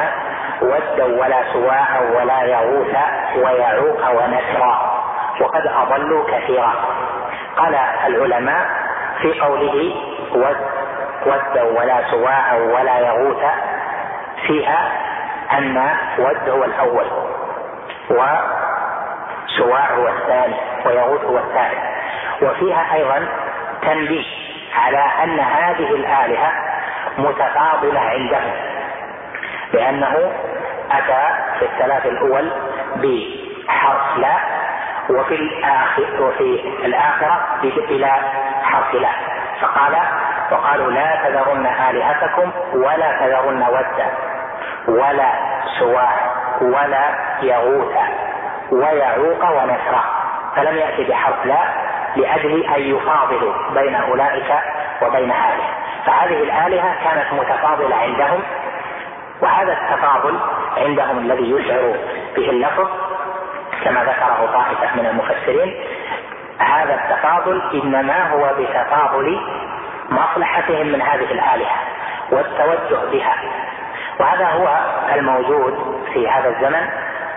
ودا 0.61 1.05
ولا 1.05 1.53
سواعا 1.53 1.99
ولا 1.99 2.43
يغوث 2.43 2.95
ويعوق 3.35 4.09
ونسرا 4.09 5.03
وقد 5.41 5.67
أضلوا 5.67 6.23
كثيرا. 6.31 6.73
قال 7.57 7.75
العلماء 8.07 8.65
في 9.21 9.39
قوله 9.39 9.95
ود 10.35 10.57
ودا 11.25 11.63
ولا 11.63 12.11
سواعا 12.11 12.55
ولا 12.55 12.99
يغوث 12.99 13.43
فيها 14.47 14.91
أن 15.57 15.89
ود 16.17 16.49
هو 16.49 16.63
الأول 16.63 17.05
وسواع 18.09 19.91
هو 19.95 20.07
الثاني 20.07 20.55
ويغوث 20.85 21.23
هو 21.23 21.37
الثالث. 21.37 21.79
وفيها 22.41 22.93
أيضا 22.93 23.27
تنبيه 23.85 24.25
على 24.75 25.05
أن 25.23 25.39
هذه 25.39 25.89
الآلهة 25.91 26.51
متفاضلة 27.17 27.99
عندهم 27.99 28.51
لأنه 29.73 30.31
أتى 30.91 31.27
في 31.59 31.65
الثلاث 31.65 32.05
الأول 32.05 32.51
بحرف 32.95 34.17
لا 34.17 34.35
وفي 35.09 35.35
الآخر 35.35 36.21
وفي 36.23 36.59
الآخرة 36.85 37.41
بلا 37.89 38.11
حرف 38.63 38.93
لا. 38.93 39.09
فقال 39.61 39.95
وقالوا 40.51 40.91
لا 40.91 41.15
تذرن 41.23 41.65
آلهتكم 41.65 42.51
ولا 42.73 43.19
تذرن 43.19 43.63
ودا 43.63 44.07
ولا 44.87 45.31
سواع 45.79 46.11
ولا 46.61 47.05
يغوث 47.41 47.97
ويعوق 48.71 49.43
ونسرا 49.51 50.03
فلم 50.55 50.77
يأتي 50.77 51.03
بحرف 51.03 51.45
لا 51.45 51.59
لأجل 52.15 52.63
أن 52.63 52.81
يفاضلوا 52.81 53.53
بين 53.73 53.95
أولئك 53.95 54.53
وبين 55.01 55.31
هذه 55.31 55.63
فهذه 56.05 56.43
الآلهة 56.43 56.95
كانت 57.03 57.33
متفاضلة 57.33 57.95
عندهم 57.95 58.43
وهذا 59.41 59.73
التفاضل 59.73 60.39
عندهم 60.77 61.17
الذي 61.17 61.51
يشعر 61.51 61.95
به 62.35 62.49
اللفظ 62.49 62.87
كما 63.83 64.03
ذكره 64.03 64.49
طائفة 64.53 64.95
من 64.95 65.05
المفسرين 65.05 65.83
هذا 66.59 66.93
التفاضل 66.93 67.61
إنما 67.73 68.31
هو 68.31 68.53
بتفاضل 68.59 69.39
مصلحتهم 70.09 70.87
من 70.87 71.01
هذه 71.01 71.31
الآلهة 71.31 71.75
والتوجه 72.31 73.11
بها. 73.11 73.35
وهذا 74.19 74.47
هو 74.47 74.79
الموجود 75.15 76.03
في 76.13 76.29
هذا 76.29 76.49
الزمن 76.49 76.87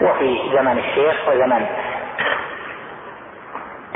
وفي 0.01 0.51
زمن 0.57 0.79
الشيخ 0.79 1.29
وزمن 1.29 1.67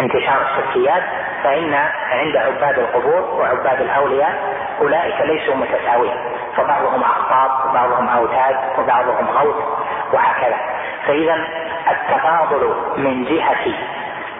انتشار 0.00 0.42
الشركيات 0.42 1.02
فإن 1.44 1.74
عند 2.10 2.36
عباد 2.36 2.78
القبور 2.78 3.40
وعباد 3.40 3.80
الأولياء 3.80 4.34
أولئك 4.80 5.20
ليسوا 5.20 5.54
متساوين 5.54 6.16
فبعضهم 6.56 7.02
أقطاب 7.02 7.70
وبعضهم 7.70 8.08
أوتاد 8.08 8.56
وبعضهم 8.78 9.28
غوث 9.28 9.56
وهكذا. 10.12 10.56
فإذا 11.06 11.46
التفاضل 11.90 12.74
من 12.96 13.24
جهة 13.24 13.74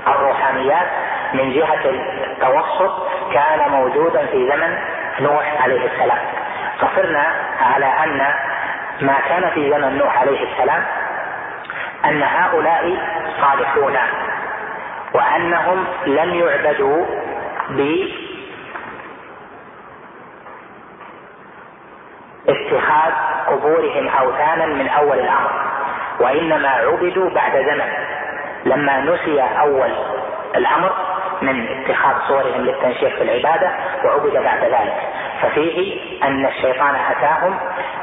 الروحانيات 0.07 0.87
من 1.35 1.53
جهة 1.53 1.85
التوسط 1.85 3.09
كان 3.33 3.71
موجودا 3.71 4.27
في 4.27 4.51
زمن 4.53 4.79
نوح 5.21 5.63
عليه 5.63 5.87
السلام. 5.87 6.19
فصرنا 6.81 7.27
على 7.75 7.87
أن 7.87 8.35
ما 9.01 9.17
كان 9.29 9.51
في 9.51 9.71
زمن 9.71 9.99
نوح 9.99 10.21
عليه 10.21 10.53
السلام 10.53 10.85
أن 12.05 12.23
هؤلاء 12.23 12.97
صالحون. 13.41 13.97
وأنهم 15.15 15.85
لم 16.07 16.35
يعبدوا 16.35 17.07
ب 17.71 18.07
اتخاذ 22.49 23.13
قبورهم 23.47 24.09
أوثانا 24.09 24.67
من 24.67 24.89
أول 24.89 25.19
الأمر 25.19 25.51
وإنما 26.21 26.69
عبدوا 26.69 27.31
بعد 27.31 27.53
زمن. 27.53 27.93
لما 28.65 29.01
نسي 29.01 29.41
أول 29.41 29.91
الأمر 30.57 30.93
من 31.43 31.69
اتخاذ 31.69 32.15
صورهم 32.29 32.61
للتنشيط 32.61 33.13
في 33.13 33.23
العبادة 33.23 33.71
وعبد 34.05 34.33
بعد 34.33 34.65
ذلك. 34.65 34.97
ففيه 35.43 36.01
أن 36.25 36.47
الشيطان 36.47 36.95
أتاهم 36.95 37.59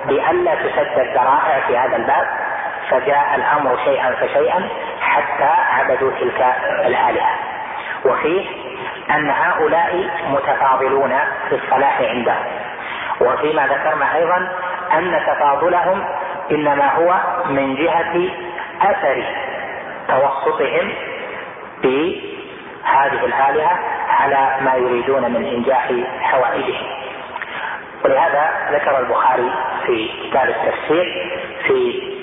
بألا 0.05 0.55
تسد 0.55 0.99
الذرائع 0.99 1.59
في 1.67 1.77
هذا 1.77 1.95
الباب 1.95 2.27
فجاء 2.89 3.35
الأمر 3.35 3.77
شيئا 3.83 4.15
فشيئا 4.15 4.69
حتى 5.01 5.49
عبدوا 5.71 6.11
تلك 6.19 6.55
الآلهة. 6.85 7.35
وفيه 8.05 8.45
أن 9.11 9.29
هؤلاء 9.29 10.09
متفاضلون 10.29 11.19
في 11.49 11.55
الصلاح 11.55 12.01
عندهم. 12.01 12.45
وفيما 13.21 13.67
ذكرنا 13.67 14.15
أيضا 14.15 14.51
أن 14.93 15.21
تفاضلهم 15.27 16.05
إنما 16.51 16.95
هو 16.95 17.19
من 17.49 17.75
جهة 17.75 18.29
أثر 18.81 19.23
توسطهم 20.07 20.93
بهذه 21.83 23.25
الآلهة 23.25 23.79
على 24.09 24.57
ما 24.61 24.75
يريدون 24.75 25.31
من 25.31 25.45
إنجاح 25.45 25.91
حوائجهم. 26.21 26.87
ولهذا 28.05 28.49
ذكر 28.71 28.99
البخاري 28.99 29.51
في 29.85 30.09
كتاب 30.23 30.49
التفسير 30.49 31.31
في 31.67 32.16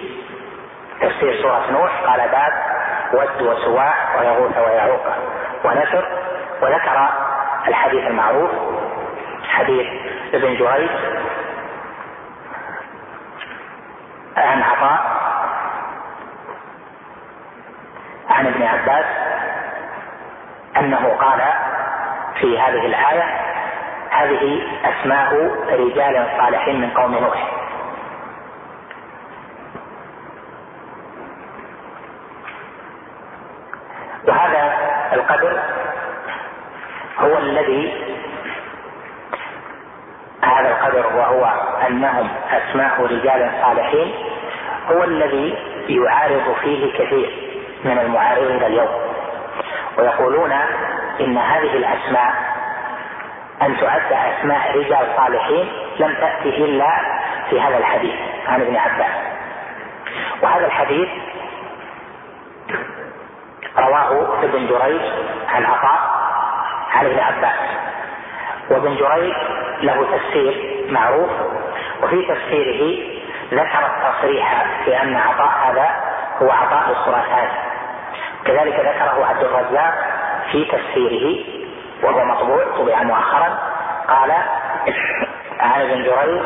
تفسير 1.00 1.42
سورة 1.42 1.70
نوح 1.70 2.02
قال 2.06 2.28
باب 2.28 2.52
ود 3.12 3.42
وسواع 3.42 3.94
ويغوث 4.18 4.58
ويعوق 4.58 5.06
ونسر. 5.64 6.08
وذكر 6.62 7.08
الحديث 7.68 8.06
المعروف 8.06 8.50
حديث 9.48 9.86
ابن 10.34 10.56
جريج 10.56 10.90
عن 14.36 14.62
عطاء 14.62 15.00
عن 18.30 18.46
ابن 18.46 18.62
عباس 18.62 19.04
أنه 20.76 21.08
قال 21.08 21.42
في 22.40 22.58
هذه 22.58 22.86
الآية 22.86 23.24
هذه 24.10 24.62
أسماء 24.84 25.34
رجال 25.70 26.26
صالحين 26.38 26.80
من 26.80 26.90
قوم 26.90 27.14
نوح. 27.14 27.63
وهذا 34.28 34.74
القدر 35.12 35.58
هو 37.18 37.38
الذي 37.38 37.92
هذا 40.42 40.68
القدر 40.68 41.06
وهو 41.16 41.44
أنهم 41.88 42.28
أسماء 42.50 43.02
رجال 43.02 43.50
صالحين 43.62 44.14
هو 44.90 45.04
الذي 45.04 45.58
يعارض 45.88 46.56
فيه 46.62 46.92
كثير 46.92 47.30
من 47.84 47.98
المعارضين 47.98 48.62
اليوم. 48.62 48.88
ويقولون 49.98 50.52
إن 51.20 51.38
هذه 51.38 51.76
الأسماء 51.76 52.34
أن 53.62 53.76
تعد 53.80 54.12
أسماء 54.12 54.78
رجال 54.78 55.06
صالحين 55.16 55.68
لم 55.98 56.14
تأتي 56.14 56.48
إلا 56.48 56.90
في 57.50 57.60
هذا 57.60 57.78
الحديث 57.78 58.14
عن 58.48 58.60
ابن 58.60 58.76
عباس. 58.76 59.14
وهذا 60.42 60.66
الحديث 60.66 61.08
رواه 63.78 64.42
ابن 64.42 64.66
جريج 64.66 65.02
عن 65.48 65.64
عطاء 65.64 65.98
عن 66.92 67.06
ابن 67.06 67.18
عباس. 67.18 67.58
وابن 68.70 68.96
جريج 68.96 69.34
له 69.80 70.06
تفسير 70.16 70.84
معروف 70.88 71.30
وفي 72.02 72.22
تفسيره 72.22 73.14
ذكر 73.52 73.86
التصريح 73.86 74.66
بأن 74.86 75.16
عطاء 75.16 75.50
هذا 75.64 75.90
هو 76.42 76.50
عطاء 76.50 76.90
الخراساني 76.90 77.74
كذلك 78.44 78.74
ذكره 78.74 79.26
عبد 79.26 79.44
الرزاق 79.44 79.94
في 80.52 80.64
تفسيره 80.64 81.44
وهو 82.02 82.24
مطبوع 82.24 82.64
طبع 82.78 83.02
مؤخرا 83.02 83.58
قال 84.08 84.30
عن 85.60 85.80
ابن 85.80 86.02
جريج 86.02 86.42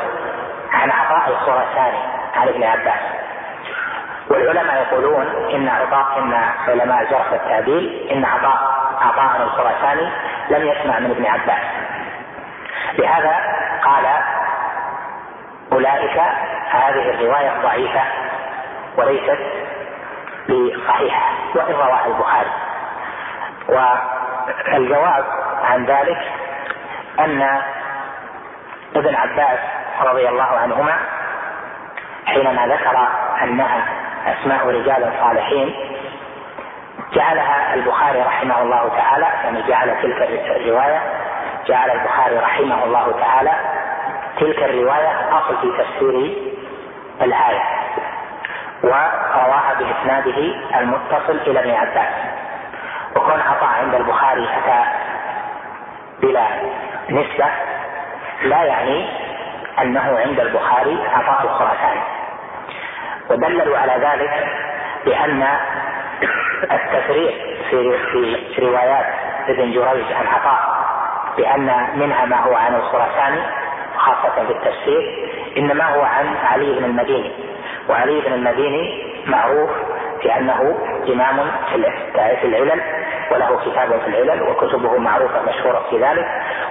عن 0.72 0.90
عطاء 0.90 1.28
الخراساني 1.28 1.98
عن 2.34 2.48
ابن 2.48 2.64
عباس. 2.64 3.17
والعلماء 4.30 4.82
يقولون 4.82 5.26
إن 5.54 5.68
عطاء 5.68 6.18
إن 6.18 6.34
علماء 6.68 7.02
الجرح 7.02 7.32
والتعديل 7.32 8.08
إن 8.12 8.24
عطاء 8.24 8.58
عطاء 9.00 9.42
الخراساني 9.42 10.10
لم 10.50 10.66
يسمع 10.66 10.98
من 10.98 11.10
ابن 11.10 11.26
عباس. 11.26 11.64
لهذا 12.98 13.36
قال 13.84 14.06
أولئك 15.72 16.20
هذه 16.70 17.10
الرواية 17.10 17.62
ضعيفة 17.62 18.02
وليست 18.96 19.38
بصحيحة 20.48 21.30
وان 21.54 21.74
رواها 21.74 22.06
البخاري. 22.06 22.50
والجواب 23.68 25.24
عن 25.64 25.84
ذلك 25.84 26.18
أن 27.20 27.62
ابن 28.96 29.14
عباس 29.14 29.58
رضي 30.00 30.28
الله 30.28 30.58
عنهما 30.58 30.98
حينما 32.26 32.66
ذكر 32.66 33.08
أنها 33.42 33.84
أسماء 34.32 34.66
رجال 34.66 35.12
صالحين 35.20 35.74
جعلها 37.12 37.74
البخاري 37.74 38.22
رحمه 38.22 38.62
الله 38.62 38.88
تعالى 38.96 39.26
يعني 39.44 39.62
جعل 39.62 40.02
تلك 40.02 40.22
الرواية 40.56 41.02
جعل 41.66 41.90
البخاري 41.90 42.36
رحمه 42.38 42.84
الله 42.84 43.14
تعالى 43.20 43.52
تلك 44.40 44.58
الرواية 44.58 45.38
أصل 45.38 45.56
في 45.60 45.82
تفسير 45.82 46.36
الآية. 47.22 47.62
ورواها 48.82 49.74
بإسناده 49.78 50.54
المتصل 50.80 51.40
إلى 51.46 51.60
ابن 51.60 51.70
عباس. 51.70 52.14
وكون 53.16 53.40
عطاء 53.40 53.68
عند 53.82 53.94
البخاري 53.94 54.44
اتى 54.44 54.84
بلا 56.22 56.46
نسبة 57.10 57.46
لا 58.42 58.64
يعني 58.64 59.08
أنه 59.82 60.18
عند 60.18 60.40
البخاري 60.40 60.98
عطاء 61.14 61.42
الخراساني 61.44 62.17
ودللوا 63.30 63.78
على 63.78 63.92
ذلك 63.92 64.46
بأن 65.04 65.46
التفريق 66.72 67.34
في 67.70 67.98
في 68.54 68.60
روايات 68.66 69.06
ابن 69.48 69.72
جريج 69.72 70.12
عن 70.12 70.26
عطاء 70.26 70.78
بأن 71.36 71.86
منها 71.94 72.24
ما 72.24 72.36
هو 72.36 72.54
عن 72.54 72.74
الخراساني 72.74 73.40
خاصة 73.96 74.46
في 74.46 74.52
التفسير 74.52 75.28
إنما 75.56 75.84
هو 75.84 76.00
عن 76.02 76.36
علي 76.44 76.72
بن 76.78 76.84
المديني. 76.84 77.32
وعلي 77.88 78.20
بن 78.20 78.32
المديني 78.32 79.04
معروف 79.26 79.70
بأنه 80.24 80.78
إمام 81.08 81.50
في 82.40 82.44
العلل 82.46 82.80
وله 83.32 83.60
كتاب 83.64 84.00
في 84.00 84.06
العلل 84.06 84.42
وكتبه 84.42 84.98
معروفة 84.98 85.42
مشهورة 85.42 85.84
في 85.90 85.98
ذلك. 85.98 86.26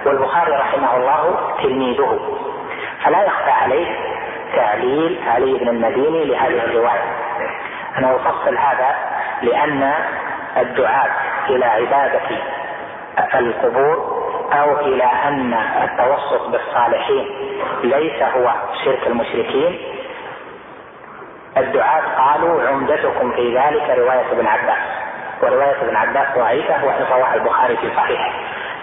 والبخاري 0.06 0.52
رحمه 0.52 0.96
الله 0.96 1.52
تلميذه. 1.62 2.38
فلا 3.04 3.24
يخفى 3.24 3.50
عليه 3.50 3.86
تعليل 4.54 5.20
علي 5.26 5.58
بن 5.58 5.68
المديني 5.68 6.24
لهذه 6.24 6.64
الرواية. 6.64 7.04
أنا 7.98 8.16
أفصل 8.16 8.56
هذا 8.58 8.94
لأن 9.42 9.94
الدعاة 10.56 11.10
إلى 11.48 11.64
عبادة 11.64 12.20
القبور 13.34 14.18
أو 14.52 14.80
إلى 14.80 15.04
أن 15.04 15.54
التوسط 15.82 16.48
بالصالحين 16.48 17.26
ليس 17.82 18.22
هو 18.22 18.52
شرك 18.84 19.06
المشركين. 19.06 19.78
الدعاة 21.56 22.02
قالوا 22.18 22.68
عمدتكم 22.68 23.32
في 23.32 23.58
ذلك 23.58 23.98
رواية 23.98 24.32
ابن 24.32 24.46
عباس 24.46 24.78
ورواية 25.42 25.82
ابن 25.82 25.96
عباس 25.96 26.26
ضعيفة 26.36 26.84
وإن 26.84 27.34
البخاري 27.34 27.76
في 27.76 27.90
صحيحه. 27.96 28.30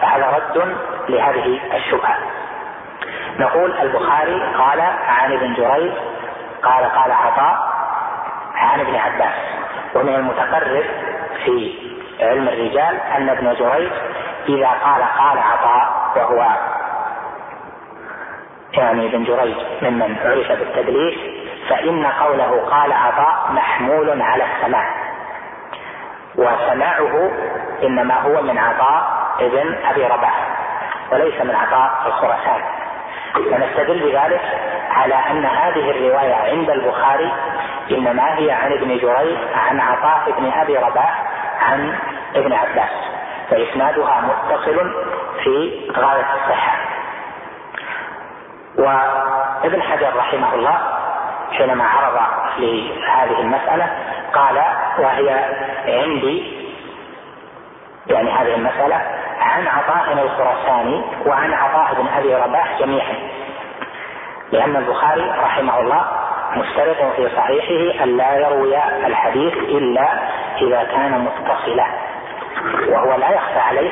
فهذا 0.02 0.28
رد 0.38 0.76
لهذه 1.10 1.60
الشبهة. 1.76 2.18
نقول 3.40 3.74
البخاري 3.82 4.42
قال 4.58 4.82
عن 5.08 5.32
ابن 5.32 5.54
جريج 5.54 5.92
قال 6.64 6.86
قال 6.86 7.12
عطاء 7.12 7.76
عن 8.56 8.80
ابن 8.80 8.96
عباس. 8.96 9.36
ومن 9.96 10.16
المتقرب 10.16 10.84
في 11.46 11.76
علم 12.20 12.48
الرجال 12.48 13.00
أن 13.18 13.30
ابن 13.30 13.54
جريج 13.54 13.92
إذا 14.50 14.68
قال 14.68 15.04
قال 15.18 15.38
عطاء 15.40 16.12
وهو 16.16 16.46
يعني 18.74 19.06
ابن 19.06 19.24
جريج 19.24 19.56
ممن 19.82 20.16
عرف 20.26 20.60
بالتدليس 20.60 21.20
فإن 21.70 22.06
قوله 22.06 22.66
قال 22.70 22.94
عطاء 22.94 23.52
محمول 23.52 24.22
على 24.22 24.44
السماع. 24.44 24.96
وسماعه 26.36 27.32
إنما 27.84 28.22
هو 28.22 28.42
من 28.42 28.58
عطاء 28.58 29.04
ابن 29.40 29.76
أبي 29.86 30.06
رباح 30.06 30.48
وليس 31.12 31.42
من 31.42 31.56
عطاء 31.56 31.92
الخراسان. 32.08 32.62
فنستدل 33.36 34.00
بذلك 34.00 34.42
على 34.92 35.16
أن 35.16 35.46
هذه 35.46 35.92
الرواية 35.92 36.36
عند 36.36 36.70
البخاري 36.70 37.32
إنما 37.92 38.38
هي 38.38 38.52
عن 38.52 38.72
ابن 38.72 38.98
جريج 38.98 39.38
عن 39.56 39.80
عطاء 39.80 40.24
ابن 40.28 40.52
أبي 40.52 40.78
رباح 40.78 41.24
عن 41.62 41.96
ابن 42.36 42.54
عباس. 42.54 42.90
فإسنادها 43.50 44.22
متصل 44.22 44.92
في 45.44 45.82
غاية 45.98 46.26
الصحة. 46.34 46.78
وابن 48.78 49.82
حجر 49.82 50.16
رحمه 50.16 50.54
الله 50.54 50.78
حينما 51.52 51.84
عرض 51.84 52.20
لهذه 52.58 53.40
المسألة 53.40 53.90
قال 54.34 54.64
وهي 55.00 55.46
عندي. 55.88 56.66
يعني 58.08 58.32
هذه 58.32 58.56
المسألة 58.56 59.02
عن 59.40 59.68
عطاء 59.68 60.14
الخراساني 60.14 61.02
وعن 61.26 61.54
عطاء 61.54 62.02
بن 62.02 62.08
أبي 62.08 62.36
رباح 62.36 62.80
جميعا. 62.80 63.16
لأن 64.52 64.76
البخاري 64.76 65.34
رحمه 65.44 65.80
الله 65.80 66.06
مشترط 66.56 67.16
في 67.16 67.30
صحيحه 67.36 68.04
أن 68.04 68.18
لا 68.18 68.36
يروي 68.36 68.78
الحديث 69.06 69.54
إلا 69.54 70.10
إذا 70.62 70.84
كان 70.84 71.20
متصلا. 71.20 71.86
وهو 72.88 73.16
لا 73.16 73.30
يخفى 73.30 73.60
عليه 73.60 73.92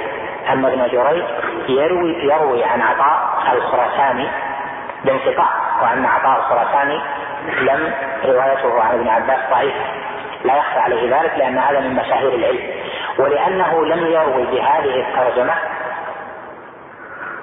أن 0.49 0.65
ابن 0.65 0.87
جريج 0.87 1.23
يروي 1.69 2.23
يروي 2.23 2.63
عن 2.63 2.81
عطاء 2.81 3.17
الخراساني 3.53 4.27
بانقطاع 5.05 5.49
وأن 5.81 6.05
عطاء 6.05 6.39
الخراساني 6.39 7.01
لم 7.61 7.93
روايته 8.25 8.81
عن 8.81 8.99
ابن 8.99 9.07
عباس 9.07 9.39
ضعيفة 9.51 9.85
لا 10.45 10.57
يخفى 10.57 10.79
عليه 10.79 11.17
ذلك 11.17 11.33
لأن 11.37 11.57
هذا 11.57 11.79
من 11.79 11.95
مشاهير 11.95 12.33
العلم. 12.33 12.82
ولأنه 13.19 13.85
لم 13.85 14.05
يروي 14.05 14.45
بهذه 14.45 15.07
الترجمة 15.07 15.53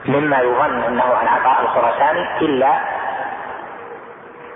مما 0.04 0.38
يظن 0.38 0.82
أنه 0.82 1.04
عن 1.04 1.28
عطاء 1.28 1.60
الخراساني 1.62 2.38
إلا 2.40 2.78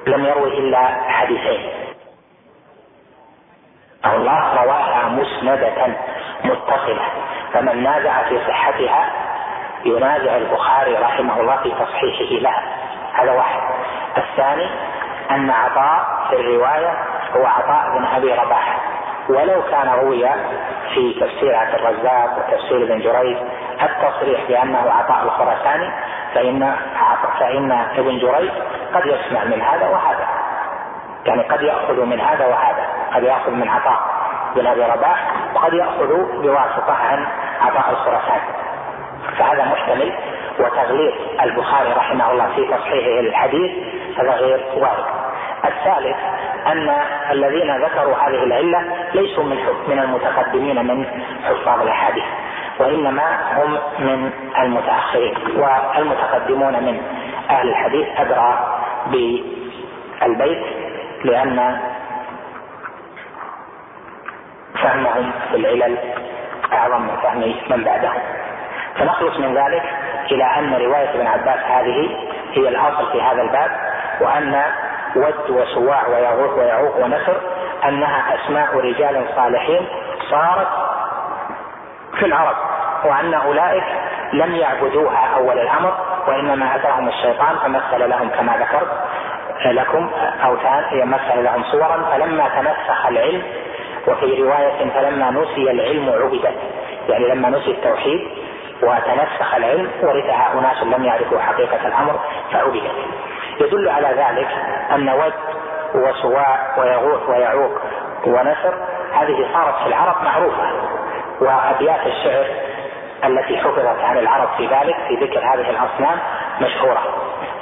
لم 0.07 0.24
يروي 0.24 0.59
إلا 0.59 0.88
حديثين. 1.09 1.70
الله 4.07 4.62
رواها 4.62 5.09
مسندة 5.09 5.96
متصلة 6.44 7.09
فمن 7.53 7.83
نازع 7.83 8.22
في 8.22 8.46
صحتها 8.48 9.11
ينازع 9.85 10.37
البخاري 10.37 10.94
رحمه 10.94 11.40
الله 11.40 11.57
في 11.57 11.70
تصحيحه 11.70 12.42
لها. 12.42 12.62
هذا 13.12 13.33
واحد. 13.33 13.61
الثاني 14.16 14.70
أن 15.31 15.50
عطاء 15.50 16.27
في 16.31 16.37
الرواية 16.37 16.94
هو 17.37 17.46
عطاء 17.46 17.98
بن 17.98 18.05
أبي 18.05 18.33
رباح. 18.33 18.94
ولو 19.29 19.63
كان 19.63 19.89
روي 19.89 20.29
في 20.95 21.21
تفسير 21.21 21.57
عبد 21.57 21.75
الرزاق 21.75 22.39
وتفسير 22.39 22.83
ابن 22.83 23.01
جريج 23.01 23.37
التصريح 23.83 24.41
بأنه 24.49 24.91
عطاء 24.91 25.25
الخراساني 25.25 25.91
فإن 26.35 26.77
فإن 27.41 27.73
ابن 27.73 28.19
جريج 28.19 28.51
قد 28.95 29.07
يسمع 29.07 29.45
من 29.45 29.63
هذا 29.63 29.89
وهذا. 29.89 30.27
يعني 31.27 31.43
قد 31.43 31.63
يأخذ 31.63 32.05
من 32.05 32.21
هذا 32.21 32.47
وهذا. 32.47 32.87
قد 33.15 33.23
يأخذ 33.23 33.51
من 33.51 33.69
عطاء 33.69 34.01
بن 34.55 34.67
أبي 34.67 34.83
رباح 34.83 35.33
وقد 35.55 35.73
يأخذ 35.75 36.09
بواسطة 36.43 36.93
عن 36.93 37.27
عطاء 37.61 37.91
الخراساني 37.91 38.65
فهذا 39.39 39.65
محتمل 39.65 40.13
وتغليط 40.59 41.15
البخاري 41.43 41.93
رحمه 41.93 42.31
الله 42.33 42.47
في 42.55 42.67
تصحيحه 42.67 43.21
للحديث 43.21 43.73
هذا 44.19 44.33
غير 44.33 44.65
وارد 44.77 45.05
الثالث 45.65 46.17
أن 46.66 46.96
الذين 47.31 47.85
ذكروا 47.85 48.16
هذه 48.16 48.42
العلة 48.44 48.85
ليسوا 49.14 49.44
من 49.44 49.57
من 49.88 49.98
المتقدمين 49.98 50.87
من 50.87 51.07
حفاظ 51.44 51.81
الأحاديث 51.81 52.24
وإنما 52.79 53.38
هم 53.57 53.79
من 53.98 54.31
المتأخرين 54.59 55.35
والمتقدمون 55.57 56.72
من 56.72 57.03
أهل 57.50 57.68
الحديث 57.68 58.07
أدرى 58.16 58.81
بالبيت 59.07 60.64
لأن 61.24 61.81
فهمهم 64.83 65.31
في 65.50 65.57
العلل 65.57 65.98
أعظم 66.72 67.03
من 67.03 67.16
فهم 67.22 67.55
من 67.70 67.85
بعدهم. 67.85 68.22
فنخلص 68.96 69.38
من 69.38 69.55
ذلك 69.55 69.83
إلى 70.33 70.44
أن 70.44 70.74
رواية 70.74 71.11
ابن 71.11 71.27
عباس 71.27 71.59
هذه 71.59 72.11
هي 72.53 72.68
الأصل 72.68 73.12
في 73.12 73.22
هذا 73.22 73.42
الباب 73.42 73.70
وأن 74.20 74.62
ود 75.16 75.50
وسواع 75.50 76.09
ويغوث 76.09 76.59
ويعوق 76.59 77.05
ونسر 77.05 77.37
أنها 77.88 78.35
أسماء 78.35 78.77
رجال 78.77 79.24
صالحين 79.37 79.87
صارت 80.31 80.68
في 82.18 82.27
العرب 82.27 82.57
وأن 83.05 83.35
أولئك 83.35 83.85
لم 84.33 84.55
يعبدوها 84.55 85.37
أول 85.37 85.59
الأمر 85.59 85.94
وإنما 86.29 86.77
أتاهم 86.77 87.09
الشيطان 87.09 87.57
فمثل 87.57 88.11
لهم 88.11 88.29
كما 88.29 88.53
ذكرت 88.57 88.88
لكم 89.66 90.11
اوثان 90.44 91.09
مثل 91.09 91.44
لهم 91.44 91.62
صورا 91.64 92.03
فلما 92.12 92.48
تنسخ 92.48 93.07
العلم 93.07 93.42
وفي 94.09 94.42
رواية 94.42 94.90
فلما 94.94 95.31
نسي 95.31 95.70
العلم 95.70 96.09
عبدت 96.09 96.55
يعني 97.09 97.29
لما 97.29 97.48
نسي 97.48 97.70
التوحيد 97.70 98.20
وتنسخ 98.83 99.55
العلم 99.55 99.90
ورثها 100.03 100.53
أناس 100.59 100.83
لم 100.83 101.05
يعرفوا 101.05 101.40
حقيقة 101.40 101.88
الأمر 101.88 102.20
فعبدت. 102.53 102.92
يدل 103.61 103.88
على 103.88 104.09
ذلك 104.09 104.49
أن 104.93 105.09
ود 105.09 105.33
وسواء 105.95 106.75
ويغوث 106.79 107.29
ويعوق 107.29 107.81
ونسر 108.27 108.75
هذه 109.12 109.49
صارت 109.53 109.75
في 109.83 109.87
العرب 109.87 110.17
معروفة 110.25 110.62
وأبيات 111.40 112.07
الشعر 112.07 112.47
التي 113.25 113.59
حفظت 113.59 114.05
عن 114.05 114.19
العرب 114.19 114.49
في 114.57 114.67
ذلك 114.67 114.97
في 115.09 115.14
ذكر 115.25 115.38
هذه 115.38 115.71
الأصنام 115.71 116.19
مشهورة. 116.61 117.03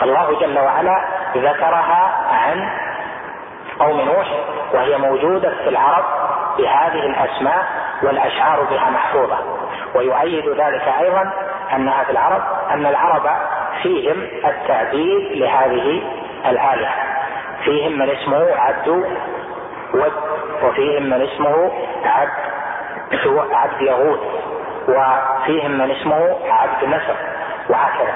الله 0.03 0.41
جل 0.41 0.59
وعلا 0.59 1.05
ذكرها 1.37 2.13
عن 2.33 2.71
قوم 3.79 4.01
نوح 4.01 4.27
وهي 4.75 4.99
موجودة 4.99 5.51
في 5.51 5.69
العرب 5.69 6.05
بهذه 6.59 7.07
الأسماء 7.07 7.67
والأشعار 8.03 8.63
بها 8.63 8.91
محفوظة 8.91 9.39
ويؤيد 9.95 10.49
ذلك 10.49 10.89
أيضا 11.01 11.33
أنها 11.73 12.05
في 12.05 12.11
العرب 12.11 12.43
أن 12.71 12.87
العرب 12.87 13.31
فيهم 13.83 14.29
التعبيد 14.45 15.33
لهذه 15.33 16.03
الآلهة 16.47 16.95
فيهم 17.65 17.99
من 17.99 18.11
اسمه 18.11 18.47
عبد 18.57 18.89
ود 19.95 20.13
وفيهم 20.63 21.03
من 21.03 21.23
اسمه 21.23 21.73
عبد 22.05 22.53
عبد 23.53 23.83
يغوث 23.83 24.21
وفيهم 24.89 25.71
من 25.71 25.91
اسمه 25.91 26.37
عبد 26.51 26.85
نسر 26.85 27.17
وهكذا. 27.71 28.15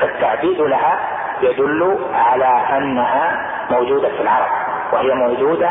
فالتعبيد 0.00 0.60
لها 0.60 0.98
يدل 1.42 1.98
على 2.14 2.76
أنها 2.76 3.50
موجودة 3.70 4.08
في 4.08 4.20
العرب 4.22 4.50
وهي 4.92 5.14
موجودة 5.14 5.70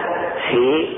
في 0.49 0.95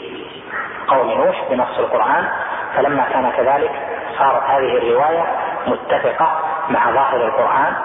قوم 0.87 1.11
نوح 1.11 1.43
بنص 1.49 1.79
القرآن. 1.79 2.27
فلما 2.75 3.03
كان 3.13 3.31
كذلك 3.37 3.71
صارت 4.19 4.43
هذه 4.43 4.77
الرواية 4.77 5.25
متفقة 5.67 6.39
مع 6.69 6.91
ظاهر 6.91 7.25
القرآن 7.25 7.75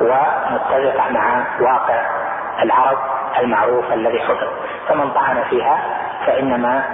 ومتفقة 0.00 1.10
مع 1.10 1.44
واقع 1.60 2.06
العرب 2.62 2.98
المعروف 3.38 3.92
الذي 3.92 4.20
حفظ 4.20 4.48
فمن 4.88 5.10
طعن 5.10 5.44
فيها 5.50 5.78
فإنما 6.26 6.84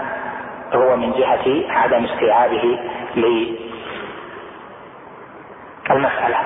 هو 0.75 0.97
من 0.97 1.13
جهة 1.13 1.73
عدم 1.73 2.05
استيعابه 2.05 2.79
للمسألة. 5.89 6.39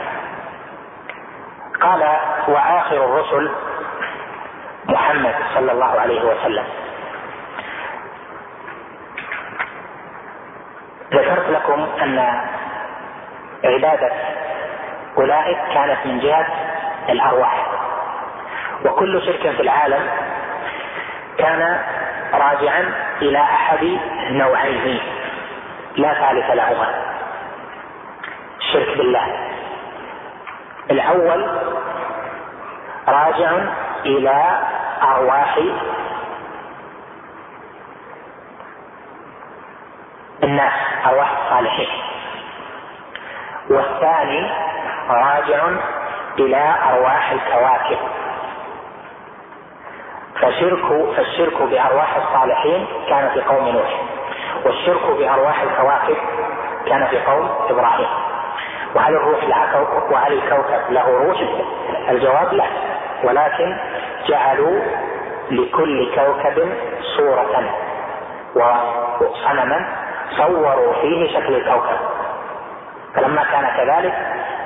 قال 1.80 2.02
وآخر 2.48 3.04
الرسل 3.04 3.50
محمد 4.88 5.34
صلى 5.54 5.72
الله 5.72 6.00
عليه 6.00 6.22
وسلم. 6.24 6.64
ذكرت 11.12 11.50
لكم 11.50 11.86
أن 12.02 12.40
عبادة 13.64 14.12
أولئك 15.18 15.58
كانت 15.74 16.06
من 16.06 16.18
جهة 16.20 16.46
الأرواح. 17.08 17.66
وكل 18.84 19.22
شرك 19.26 19.56
في 19.56 19.62
العالم 19.62 20.08
كان 21.38 21.80
راجعا 22.34 22.94
إلى 23.22 23.38
أحد 23.38 23.98
نوعين 24.30 25.00
لا 25.96 26.14
ثالث 26.14 26.50
لهما 26.50 26.94
الشرك 28.58 28.98
بالله. 28.98 29.48
الأول 30.90 31.60
راجع 33.08 33.50
إلى 34.06 34.58
أرواح 35.02 35.58
الناس 40.42 40.72
أرواح 41.06 41.32
الصالحين. 41.38 42.11
والثاني 43.70 44.50
راجع 45.10 45.68
إلى 46.38 46.74
أرواح 46.90 47.32
الكواكب. 47.32 47.98
فشرك 50.34 51.14
فالشرك 51.16 51.62
بأرواح 51.62 52.16
الصالحين 52.16 52.86
كان 53.08 53.30
في 53.34 53.40
قوم 53.40 53.68
نوح 53.68 54.00
والشرك 54.64 55.06
بأرواح 55.18 55.62
الكواكب 55.62 56.16
كان 56.86 57.06
في 57.06 57.18
قوم 57.18 57.50
إبراهيم. 57.70 58.08
وهل 58.94 59.14
الروح 59.14 59.44
لها 59.44 59.86
وهل 60.10 60.32
الكوكب 60.32 60.90
له 60.90 61.26
روح؟ 61.26 61.40
الجواب 62.08 62.52
لا. 62.52 62.64
ولكن 63.24 63.76
جعلوا 64.28 64.80
لكل 65.50 66.14
كوكب 66.14 66.72
صورة 67.16 67.64
وصنما 68.56 69.96
صوروا 70.36 70.92
فيه 71.00 71.38
شكل 71.38 71.54
الكوكب. 71.54 71.98
فلما 73.14 73.44
كان 73.44 73.66
كذلك 73.76 74.14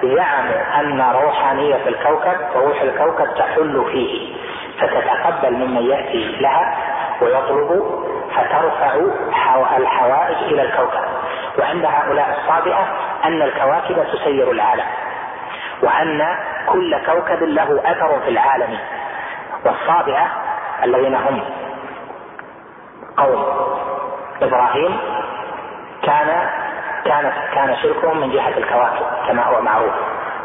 زعموا 0.02 0.80
أن 0.80 1.00
روحانيه 1.00 1.88
الكوكب 1.88 2.36
وروح 2.54 2.82
الكوكب 2.82 3.34
تحل 3.34 3.84
فيه 3.92 4.36
فتتقبل 4.80 5.52
ممن 5.52 5.82
يأتي 5.82 6.36
لها 6.40 6.76
ويطلب 7.22 7.94
فترفع 8.34 8.94
الحوائج 9.76 10.36
إلى 10.36 10.62
الكوكب. 10.62 11.04
وعند 11.58 11.84
هؤلاء 11.84 12.38
الصابئه 12.40 12.86
أن 13.24 13.42
الكواكب 13.42 14.04
تسير 14.12 14.50
العالم 14.50 14.84
وأن 15.82 16.36
كل 16.66 17.06
كوكب 17.06 17.42
له 17.42 17.80
أثر 17.84 18.20
في 18.24 18.28
العالم. 18.30 18.78
والصابعة 19.64 20.26
الذين 20.84 21.14
هم 21.14 21.40
قوم 23.16 23.44
إبراهيم 24.42 24.98
كان 26.02 26.48
كان 27.06 27.32
كان 27.54 27.76
شركهم 27.82 28.20
من 28.20 28.30
جهة 28.30 28.58
الكواكب 28.58 29.06
كما 29.28 29.44
هو 29.44 29.60
معروف. 29.60 29.94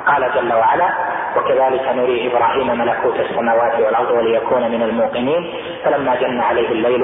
قال 0.08 0.32
جل 0.36 0.54
وعلا 0.54 0.90
وكذلك 1.38 1.90
نري 1.96 2.32
إبراهيم 2.32 2.68
ملكوت 2.68 3.16
السماوات 3.20 3.80
والأرض 3.80 4.12
وليكون 4.12 4.62
من 4.72 4.84
الموقنين. 4.84 5.54
فلما 5.86 6.16
جن 6.16 6.42
عليه 6.42 6.70
الليل 6.70 7.02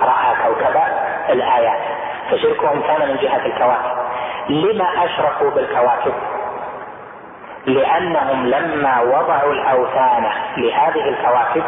رأى 0.00 0.36
كوكب 0.44 0.76
الآيات. 1.30 1.80
فشركهم 2.30 2.82
كان 2.82 3.08
من 3.08 3.16
جهة 3.16 3.46
الكواكب. 3.46 3.98
لما 4.48 5.04
اشركوا 5.04 5.50
بالكواكب؟ 5.50 6.12
لأنهم 7.66 8.46
لما 8.46 9.00
وضعوا 9.00 9.52
الأوثان 9.52 10.30
لهذه 10.56 11.08
الكواكب 11.08 11.62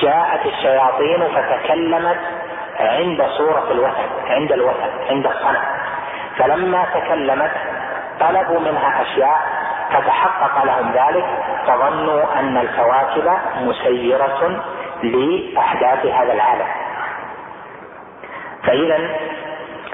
جاءت 0.00 0.46
الشياطين 0.46 1.28
فتكلمت 1.28 2.18
عند 2.80 3.22
صورة 3.38 3.66
الوثن 3.70 4.08
عند 4.26 4.52
الوثن 4.52 4.90
عند 5.10 5.26
الصنم. 5.26 5.62
فلما 6.38 6.84
تكلمت 6.94 7.52
طلبوا 8.20 8.60
منها 8.60 9.02
أشياء 9.02 9.40
فتحقق 9.90 10.64
لهم 10.64 10.92
ذلك 10.92 11.26
فظنوا 11.66 12.38
أن 12.38 12.56
الكواكب 12.56 13.38
مسيرة 13.60 14.62
لأحداث 15.02 16.06
هذا 16.06 16.32
العالم. 16.32 16.66
فإذا 18.64 19.10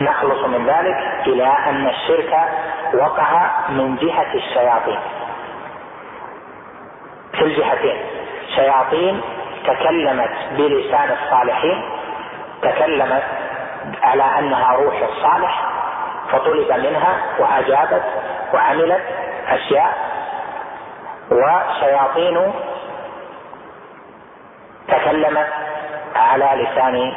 نخلص 0.00 0.44
من 0.44 0.66
ذلك 0.66 1.26
إلى 1.26 1.46
أن 1.46 1.87
الشرك 1.87 2.48
وقع 2.94 3.50
من 3.68 3.96
جهة 3.96 4.35
الشياطين. 4.35 4.98
في 7.33 7.42
الجهتين. 7.42 7.96
شياطين 8.57 9.20
تكلمت 9.66 10.31
بلسان 10.57 11.16
الصالحين 11.22 11.83
تكلمت 12.62 13.22
على 14.02 14.24
أنها 14.38 14.72
روح 14.72 15.02
الصالح 15.02 15.71
فطلب 16.33 16.73
منها 16.73 17.23
وأجابت 17.38 18.03
وعملت 18.55 19.03
أشياء. 19.49 20.12
وشياطين 21.31 22.53
تكلمت 24.88 25.49
على 26.16 26.62
لسان 26.62 27.12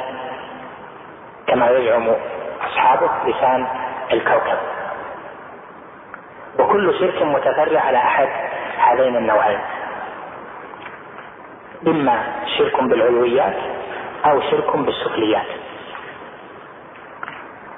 كما 1.48 1.70
يزعم 1.70 2.16
أصحابه 2.62 3.10
لسان 3.26 3.68
الكوكب. 4.14 4.58
وكل 6.60 7.00
شرك 7.00 7.22
متفرع 7.22 7.82
على 7.82 7.98
أحد 7.98 8.30
هذين 8.78 9.16
النوعين. 9.16 9.60
إما 11.88 12.24
شرك 12.58 12.84
بالعلويات 12.84 13.56
أو 14.26 14.42
شرك 14.42 14.76
بالسفليات 14.78 15.46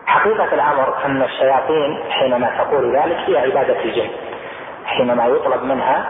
حقيقة 0.08 0.54
الأمر 0.54 1.06
أن 1.06 1.22
الشياطين 1.22 2.04
حينما 2.10 2.52
تقول 2.58 2.96
ذلك 2.96 3.18
هي 3.18 3.38
عبادة 3.38 3.84
الجن. 3.84 4.10
حينما 4.86 5.26
يطلب 5.26 5.64
منها 5.64 6.06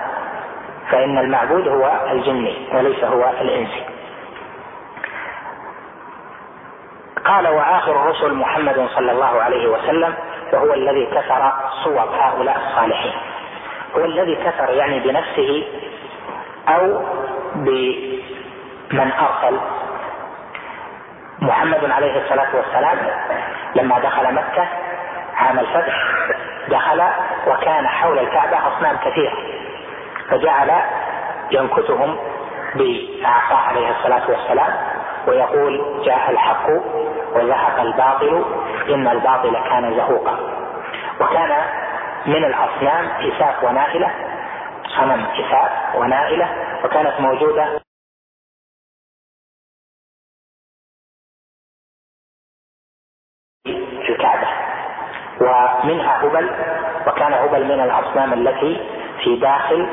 فإن 0.91 1.17
المعبود 1.17 1.67
هو 1.67 1.91
الجني 2.11 2.67
وليس 2.73 3.03
هو 3.03 3.29
الإنسي 3.41 3.83
قال 7.25 7.47
وآخر 7.47 7.91
الرسل 7.91 8.33
محمد 8.33 8.87
صلى 8.95 9.11
الله 9.11 9.41
عليه 9.41 9.67
وسلم 9.67 10.13
وهو 10.53 10.73
الذي 10.73 11.05
كسر 11.05 11.51
صور 11.83 12.09
هؤلاء 12.19 12.57
الصالحين. 12.57 13.13
هو 13.95 14.05
الذي 14.05 14.35
كسر 14.35 14.69
يعني 14.69 14.99
بنفسه 14.99 15.63
أو 16.69 17.01
بمن 17.55 19.11
أرسل 19.11 19.59
محمد 21.41 21.91
عليه 21.91 22.23
الصلاة 22.23 22.55
والسلام 22.55 22.97
لما 23.75 23.99
دخل 23.99 24.33
مكة 24.33 24.67
عام 25.35 25.59
الفتح 25.59 25.93
دخل 26.67 27.03
وكان 27.47 27.87
حول 27.87 28.19
الكعبة 28.19 28.57
أصنام 28.67 28.97
كثيرة 28.97 29.37
فجعل 30.29 30.71
ينكتهم 31.51 32.17
بعصاه 32.75 33.57
عليه 33.67 33.89
الصلاة 33.89 34.21
والسلام 34.29 34.73
ويقول 35.27 36.01
جاء 36.05 36.31
الحق 36.31 36.69
وزهق 37.33 37.79
الباطل 37.81 38.45
إن 38.89 39.07
الباطل 39.07 39.53
كان 39.69 39.95
زهوقا. 39.95 40.39
وكان 41.21 41.49
من 42.25 42.43
الأصنام 42.45 43.07
إساف 43.21 43.63
ونائلة 43.63 44.11
صنم 44.99 45.25
إساف 45.39 45.95
ونائلة 45.95 46.47
وكانت 46.83 47.19
موجودة 47.19 47.65
ومنها 55.41 56.17
هبل 56.23 56.49
وكان 57.07 57.33
هبل 57.33 57.63
من 57.65 57.81
الأصنام 57.83 58.33
التي 58.33 58.81
في 59.23 59.35
داخل 59.35 59.87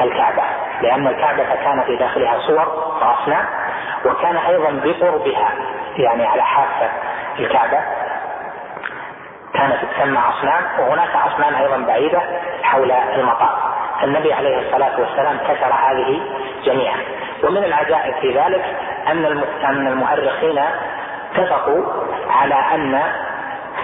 الكعبة 0.00 0.42
لأن 0.82 1.06
الكعبة 1.06 1.44
كان 1.64 1.82
في 1.86 1.96
داخلها 1.96 2.38
صور 2.38 2.68
وأصنام 3.02 3.44
وكان 4.06 4.36
أيضا 4.36 4.70
بقربها 4.84 5.50
يعني 5.96 6.26
على 6.26 6.42
حافة 6.42 6.88
الكعبة 7.38 7.80
كانت 9.54 9.76
تسمى 9.84 10.18
أصنام 10.18 10.62
وهناك 10.78 11.08
أصنام 11.16 11.54
أيضا 11.54 11.76
بعيدة 11.76 12.20
حول 12.62 12.90
المطار. 12.90 13.58
النبي 14.02 14.32
عليه 14.32 14.58
الصلاة 14.58 15.00
والسلام 15.00 15.38
كسر 15.38 15.72
هذه 15.88 16.20
جميعا. 16.64 16.96
ومن 17.44 17.64
العجائب 17.64 18.14
في 18.20 18.38
ذلك 18.38 18.64
أن 19.08 19.24
أن 19.64 19.86
المؤرخين 19.86 20.60
اتفقوا 21.34 21.84
على 22.30 22.54
أن 22.54 23.02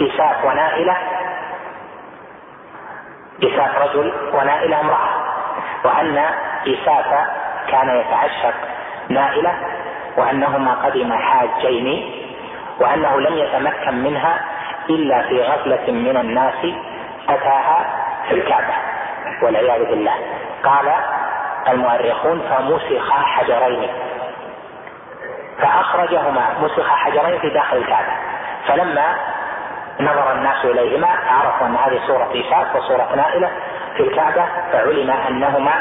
إساف 0.01 0.45
ونائلة. 0.45 0.97
إساف 3.43 3.79
رجل 3.79 4.13
ونائلة 4.33 4.81
امرأة. 4.81 5.09
وأن 5.85 6.25
إساف 6.67 7.29
كان 7.69 8.01
يتعشق 8.01 8.55
نائلة 9.09 9.55
وأنهما 10.17 10.75
قدما 10.75 11.17
حاجين 11.17 12.13
وأنه 12.81 13.21
لم 13.21 13.37
يتمكن 13.39 13.95
منها 13.95 14.41
إلا 14.91 15.23
في 15.23 15.43
غفلة 15.43 15.93
من 15.93 16.17
الناس 16.17 16.67
أتاها 17.29 17.87
في 18.29 18.35
الكعبة. 18.35 18.75
والعياذ 19.43 19.85
بالله. 19.85 20.15
قال 20.65 20.93
المؤرخون 21.69 22.41
فمسخ 22.41 23.11
حجرين 23.11 23.89
فأخرجهما 25.59 26.55
مسخ 26.63 26.89
حجرين 26.89 27.39
في 27.39 27.51
داخل 27.51 27.77
الكعبة. 27.77 28.13
فلما 28.69 29.17
نظر 30.01 30.33
الناس 30.33 30.65
إليهما 30.65 31.09
عرفوا 31.29 31.67
أن 31.67 31.77
هذه 31.77 32.01
صورة 32.07 32.29
إيساف 32.35 32.77
وصورة 32.77 33.15
نائلة 33.17 33.51
في 33.97 34.03
الكعبة 34.03 34.45
فعلم 34.73 35.11
أنهما 35.11 35.73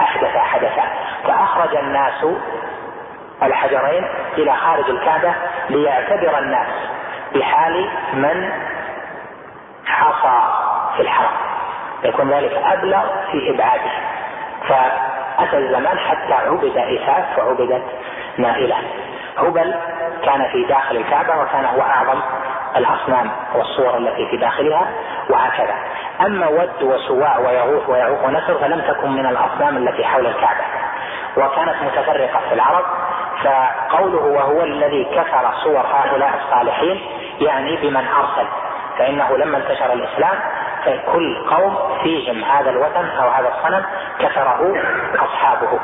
أحدثا 0.00 0.38
حدثا. 0.38 0.82
فأخرج 1.24 1.76
الناس 1.76 2.26
الحجرين 3.42 4.04
إلى 4.38 4.56
خارج 4.56 4.90
الكعبة 4.90 5.34
ليعتبر 5.70 6.38
الناس 6.38 6.68
بحال 7.34 7.88
من 8.14 8.52
حصى 9.86 10.42
في 10.96 11.02
الحرم. 11.02 11.36
يكون 12.04 12.30
ذلك 12.30 12.52
أبلغ 12.52 13.02
في 13.32 13.54
إبعاده. 13.54 13.90
فأتى 14.68 15.58
الزمان 15.58 15.98
حتى 15.98 16.34
عبد 16.34 16.76
إيساف 16.76 17.38
وعبدت 17.38 17.84
نائلة 18.38 18.76
هبل 19.38 19.74
كان 20.24 20.48
في 20.52 20.64
داخل 20.64 20.96
الكعبة 20.96 21.42
وكان 21.42 21.64
هو 21.64 21.80
أعظم 21.80 22.20
الأصنام 22.76 23.30
والصور 23.54 23.96
التي 23.96 24.26
في 24.30 24.36
داخلها 24.36 24.88
وهكذا. 25.30 25.74
أما 26.26 26.48
ود 26.48 26.82
وسواع 26.82 27.38
ويغوث 27.38 27.88
ويعوق 27.88 28.26
ونسر 28.26 28.54
فلم 28.54 28.80
تكن 28.80 29.10
من 29.10 29.26
الأصنام 29.26 29.76
التي 29.76 30.04
حول 30.04 30.26
الكعبة. 30.26 30.64
وكانت 31.36 31.82
متفرقة 31.82 32.40
في 32.48 32.54
العرب 32.54 32.84
فقوله 33.44 34.24
وهو 34.24 34.62
الذي 34.62 35.04
كسر 35.04 35.52
صور 35.62 35.86
هؤلاء 35.86 36.30
الصالحين 36.44 37.00
يعني 37.40 37.76
بمن 37.76 38.06
أرسل. 38.06 38.48
فإنه 38.98 39.36
لما 39.36 39.58
انتشر 39.58 39.92
الإسلام 39.92 40.38
فكل 40.84 41.44
قوم 41.50 41.98
فيهم 42.02 42.44
هذا 42.44 42.70
الوثن 42.70 43.08
أو 43.08 43.28
هذا 43.28 43.48
الصنم 43.48 43.84
كسره 44.18 44.74
أصحابه 45.14 45.78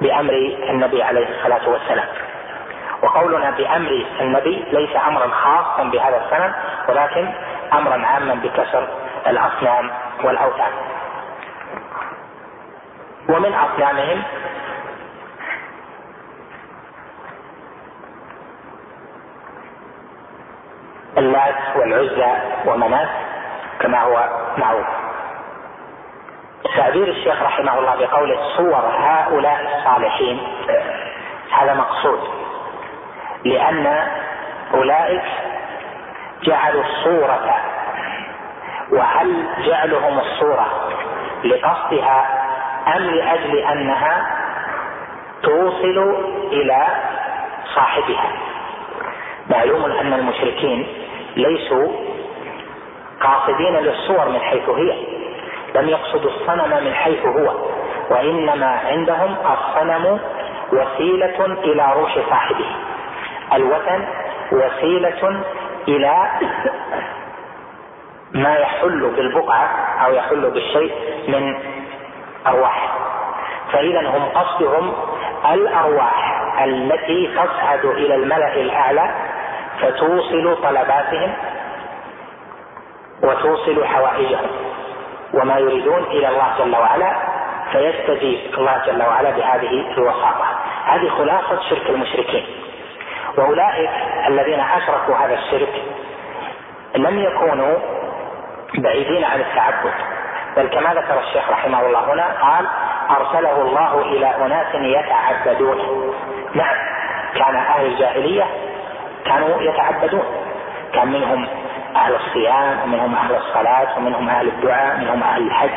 بأمر 0.00 0.32
النبي 0.70 1.02
عليه 1.02 1.28
الصلاة 1.28 1.68
والسلام. 1.68 2.06
وقولنا 3.02 3.50
بأمر 3.50 4.06
النبي 4.20 4.64
ليس 4.72 4.96
أمرا 5.08 5.28
خاصا 5.28 5.82
بهذا 5.82 6.24
السنن 6.24 6.52
ولكن 6.88 7.28
أمرا 7.72 8.06
عاما 8.06 8.34
بكسر 8.34 8.88
الأصنام 9.26 9.90
والأوثان. 10.24 10.72
ومن 13.28 13.54
أصنامهم 13.54 14.22
اللات 21.18 21.76
والعزى 21.76 22.32
ومنات 22.66 23.08
كما 23.80 24.02
هو 24.02 24.28
معروف. 24.58 24.86
تعبير 26.76 27.08
الشيخ 27.08 27.42
رحمه 27.42 27.78
الله 27.78 27.94
بقوله 27.96 28.56
صور 28.56 28.84
هؤلاء 28.98 29.78
الصالحين 29.78 30.40
هذا 31.50 31.74
مقصود. 31.74 32.49
لأن 33.44 34.08
أولئك 34.74 35.22
جعلوا 36.42 36.82
الصورة. 36.82 37.56
وهل 38.92 39.46
جعلهم 39.66 40.18
الصورة 40.18 40.66
لقصدها 41.44 42.26
أم 42.96 43.02
لأجل 43.02 43.58
أنها 43.58 44.26
توصل 45.42 46.16
إلى 46.52 46.86
صاحبها؟ 47.74 48.32
معلوم 49.50 49.84
أن 49.84 50.12
المشركين 50.12 50.86
ليسوا 51.36 51.88
قاصدين 53.20 53.76
للصور 53.76 54.28
من 54.28 54.40
حيث 54.40 54.68
هي 54.68 54.94
لم 55.74 55.88
يقصدوا 55.88 56.30
الصنم 56.30 56.84
من 56.84 56.94
حيث 56.94 57.26
هو 57.26 57.54
وإنما 58.10 58.80
عندهم 58.86 59.36
الصنم 59.52 60.20
وسيلة 60.72 61.46
إلى 61.46 61.92
روح 61.96 62.18
صاحبه. 62.30 62.66
الوثن 63.52 64.04
وسيلة 64.52 65.42
إلى 65.88 66.28
ما 68.32 68.54
يحل 68.56 69.12
بالبقعة 69.16 69.68
أو 70.04 70.12
يحل 70.12 70.50
بالشيء 70.50 70.94
من 71.28 71.58
أرواح. 72.46 72.92
فإذا 73.72 74.08
هم 74.10 74.28
قصدهم 74.28 74.92
الأرواح 75.52 76.42
التي 76.64 77.34
تصعد 77.34 77.84
إلى 77.84 78.14
الملأ 78.14 78.54
الأعلى 78.54 79.14
فتوصل 79.80 80.62
طلباتهم 80.62 81.32
وتوصل 83.22 83.84
حوائجهم. 83.84 84.50
وما 85.34 85.58
يريدون 85.58 86.02
إلى 86.02 86.28
الله 86.28 86.54
جل 86.58 86.76
وعلا 86.76 87.16
فيستجيب 87.72 88.38
الله 88.58 88.82
جل 88.86 89.02
وعلا 89.02 89.30
بهذه 89.30 89.94
الوساطة. 89.98 90.46
هذه 90.84 91.08
خلاصة 91.08 91.60
شرك 91.70 91.90
المشركين. 91.90 92.46
واولئك 93.40 93.90
الذين 94.28 94.60
أشركوا 94.60 95.16
هذا 95.16 95.34
الشرك 95.34 95.82
لم 96.96 97.18
يكونوا 97.18 97.76
بعيدين 98.74 99.24
عن 99.24 99.40
التعبد. 99.40 99.92
بل 100.56 100.66
كما 100.68 100.94
ذكر 100.94 101.20
الشيخ 101.20 101.50
رحمه 101.50 101.80
الله 101.86 102.12
هنا 102.12 102.26
قال 102.42 102.66
أرسله 103.10 103.62
الله 103.62 104.02
إلى 104.02 104.26
أناس 104.26 104.74
يتعبدون. 104.74 105.78
نعم 106.54 106.76
كان 107.34 107.56
أهل 107.56 107.86
الجاهلية 107.86 108.44
كانوا 109.24 109.62
يتعبدون. 109.62 110.24
كان 110.92 111.08
منهم 111.08 111.48
أهل 111.96 112.14
الصيام 112.14 112.78
ومنهم 112.84 113.14
أهل 113.14 113.34
الصلاة 113.36 113.98
ومنهم 113.98 114.28
أهل 114.28 114.48
الدعاء 114.48 114.96
منهم 114.96 115.22
أهل 115.22 115.46
الحج 115.46 115.70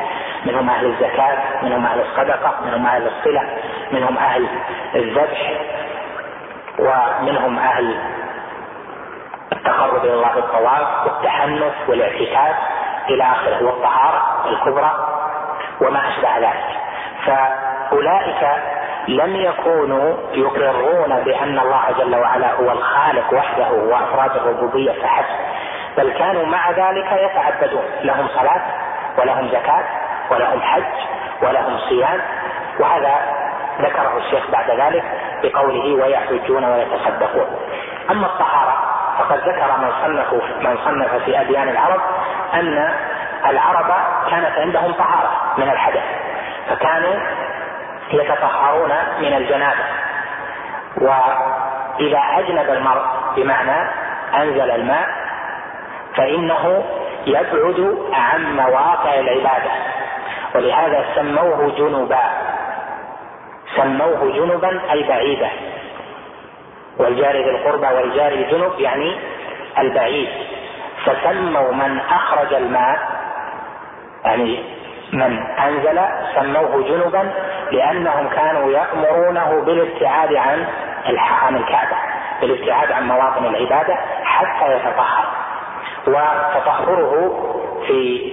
منهم 0.45 0.69
أهل 0.69 0.85
الزكاة 0.85 1.37
منهم 1.63 1.85
أهل 1.85 2.01
الصدقة 2.01 2.53
منهم 2.65 2.85
أهل 2.85 3.07
الصلة 3.07 3.49
منهم 3.91 4.17
أهل 4.17 4.47
الذبح. 4.95 5.51
ومنهم 6.79 7.59
أهل 7.59 7.95
التقرب 9.51 10.05
إلى 10.05 10.13
الله 10.13 10.33
بالطواف 10.35 10.87
والتحنث 11.05 11.73
والاعتكاف 11.89 12.55
إلى 13.09 13.23
آخره 13.23 13.65
والطهارة 13.65 14.45
الكبرى 14.45 14.91
وما 15.81 16.09
أشبه 16.09 16.37
ذلك. 16.37 16.79
فأولئك 17.25 18.47
لم 19.07 19.35
يكونوا 19.35 20.15
يقرون 20.33 21.19
بأن 21.23 21.59
الله 21.59 21.83
جل 21.97 22.15
وعلا 22.15 22.53
هو 22.53 22.71
الخالق 22.71 23.33
وحده 23.33 23.71
وأفراد 23.71 24.35
الربوبية 24.35 24.91
فحسب 24.91 25.35
بل 25.97 26.13
كانوا 26.13 26.45
مع 26.45 26.71
ذلك 26.71 27.11
يتعبدون. 27.11 27.83
لهم 28.01 28.27
صلاة 28.27 28.61
ولهم 29.17 29.47
زكاة 29.47 29.83
ولهم 30.31 30.61
حج 30.61 30.83
ولهم 31.41 31.77
صيام 31.89 32.21
وهذا 32.79 33.42
ذكره 33.81 34.17
الشيخ 34.17 34.51
بعد 34.51 34.71
ذلك 34.71 35.03
بقوله 35.43 36.03
ويحجون 36.03 36.65
ويتصدقون. 36.65 37.59
أما 38.11 38.25
الطهارة 38.25 38.77
فقد 39.19 39.37
ذكر 39.37 39.77
من 39.77 39.91
صنف 40.03 40.33
من 40.61 40.77
صنف 40.85 41.23
في 41.23 41.41
أديان 41.41 41.69
العرب 41.69 42.01
أن 42.53 42.93
العرب 43.45 43.93
كانت 44.29 44.57
عندهم 44.57 44.93
طهارة 44.93 45.31
من 45.57 45.69
الحدث 45.69 46.03
فكانوا 46.69 47.15
يتطهرون 48.11 48.91
من 49.19 49.33
الجنابة. 49.33 49.83
وإذا 50.97 52.21
أجنب 52.37 52.69
المرء 52.69 53.05
بمعنى 53.35 53.89
أنزل 54.35 54.71
الماء 54.71 55.07
فإنه 56.17 56.83
يبعد 57.25 57.97
عن 58.13 58.55
مواقع 58.55 59.19
العبادة 59.19 59.71
ولهذا 60.55 61.05
سموه 61.15 61.75
جنبا 61.77 62.21
سموه 63.75 64.31
جنبا 64.33 64.91
اي 64.91 65.03
بعيدا 65.03 65.49
والجار 66.97 67.35
ذي 67.35 67.49
القربى 67.49 67.87
والجار 67.87 68.31
يعني 68.79 69.15
البعيد. 69.79 70.29
فسموا 71.05 71.71
من 71.71 71.99
أخرج 71.99 72.53
الماء 72.53 72.99
يعني 74.25 74.63
من 75.13 75.39
أنزل 75.59 75.99
سموه 76.35 76.83
جنبا 76.87 77.33
لأنهم 77.71 78.27
كانوا 78.27 78.71
يأمرونه 78.71 79.61
بالابتعاد 79.65 80.35
عن 80.35 80.67
عن 81.17 81.55
الكعبة 81.55 81.95
بالابتعاد 82.41 82.91
عن 82.91 83.07
مواطن 83.07 83.45
العبادة 83.45 83.95
حتى 84.23 84.75
يتطهر. 84.75 85.25
وتطهره 86.07 87.33
في 87.87 88.31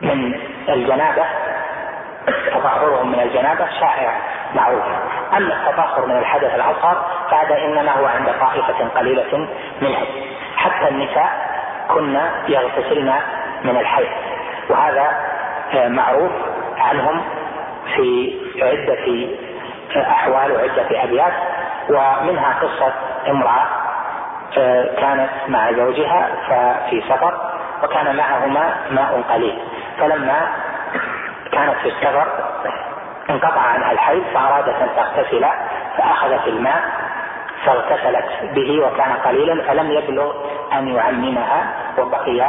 من 0.00 0.34
الجنابة 0.68 1.24
تطهرهم 2.26 3.12
من 3.12 3.20
الجنابة 3.20 3.66
شائع 3.80 4.20
معروف 4.54 4.84
أما 5.36 5.54
التطهر 5.54 6.06
من 6.06 6.16
الحدث 6.18 6.54
الأصغر 6.54 7.04
فهذا 7.30 7.58
إنما 7.64 7.92
هو 7.92 8.06
عند 8.06 8.28
طائفة 8.40 8.88
قليلة 8.88 9.48
منهم. 9.82 10.06
حتى 10.56 10.88
النساء 10.88 11.30
كن 11.88 12.20
يغتسلن 12.48 13.14
من 13.64 13.76
الحيض. 13.76 14.08
وهذا 14.70 15.10
آه، 15.74 15.88
معروف 15.88 16.32
عنهم 16.78 17.22
في 17.96 18.38
عدة 18.62 19.28
أحوال 20.10 20.52
وعدة 20.52 21.04
أبيات. 21.04 21.32
ومنها 21.90 22.54
قصة 22.62 22.92
امرأة 23.28 23.66
آه، 24.58 25.00
كانت 25.00 25.30
مع 25.48 25.72
زوجها 25.72 26.28
ففي 26.48 27.00
سفر 27.08 27.50
وكان 27.82 28.16
معهما 28.16 28.74
ماء 28.90 29.22
قليل. 29.30 29.58
فلما 29.98 30.48
كانت 31.52 31.76
في 31.82 31.88
السفر 31.88 32.26
انقطع 33.30 33.60
عنها 33.60 33.92
الحيض 33.92 34.22
فأرادت 34.34 34.68
أن 34.82 34.88
تغتسل 34.96 35.46
فأخذت 35.98 36.46
الماء 36.46 36.82
فاغتسلت 37.64 38.24
به 38.54 38.86
وكان 38.86 39.12
قليلا 39.12 39.62
فلم 39.62 39.90
يبلغ 39.90 40.32
أن 40.72 40.88
يعممها 40.88 41.64
وبقي 41.98 42.40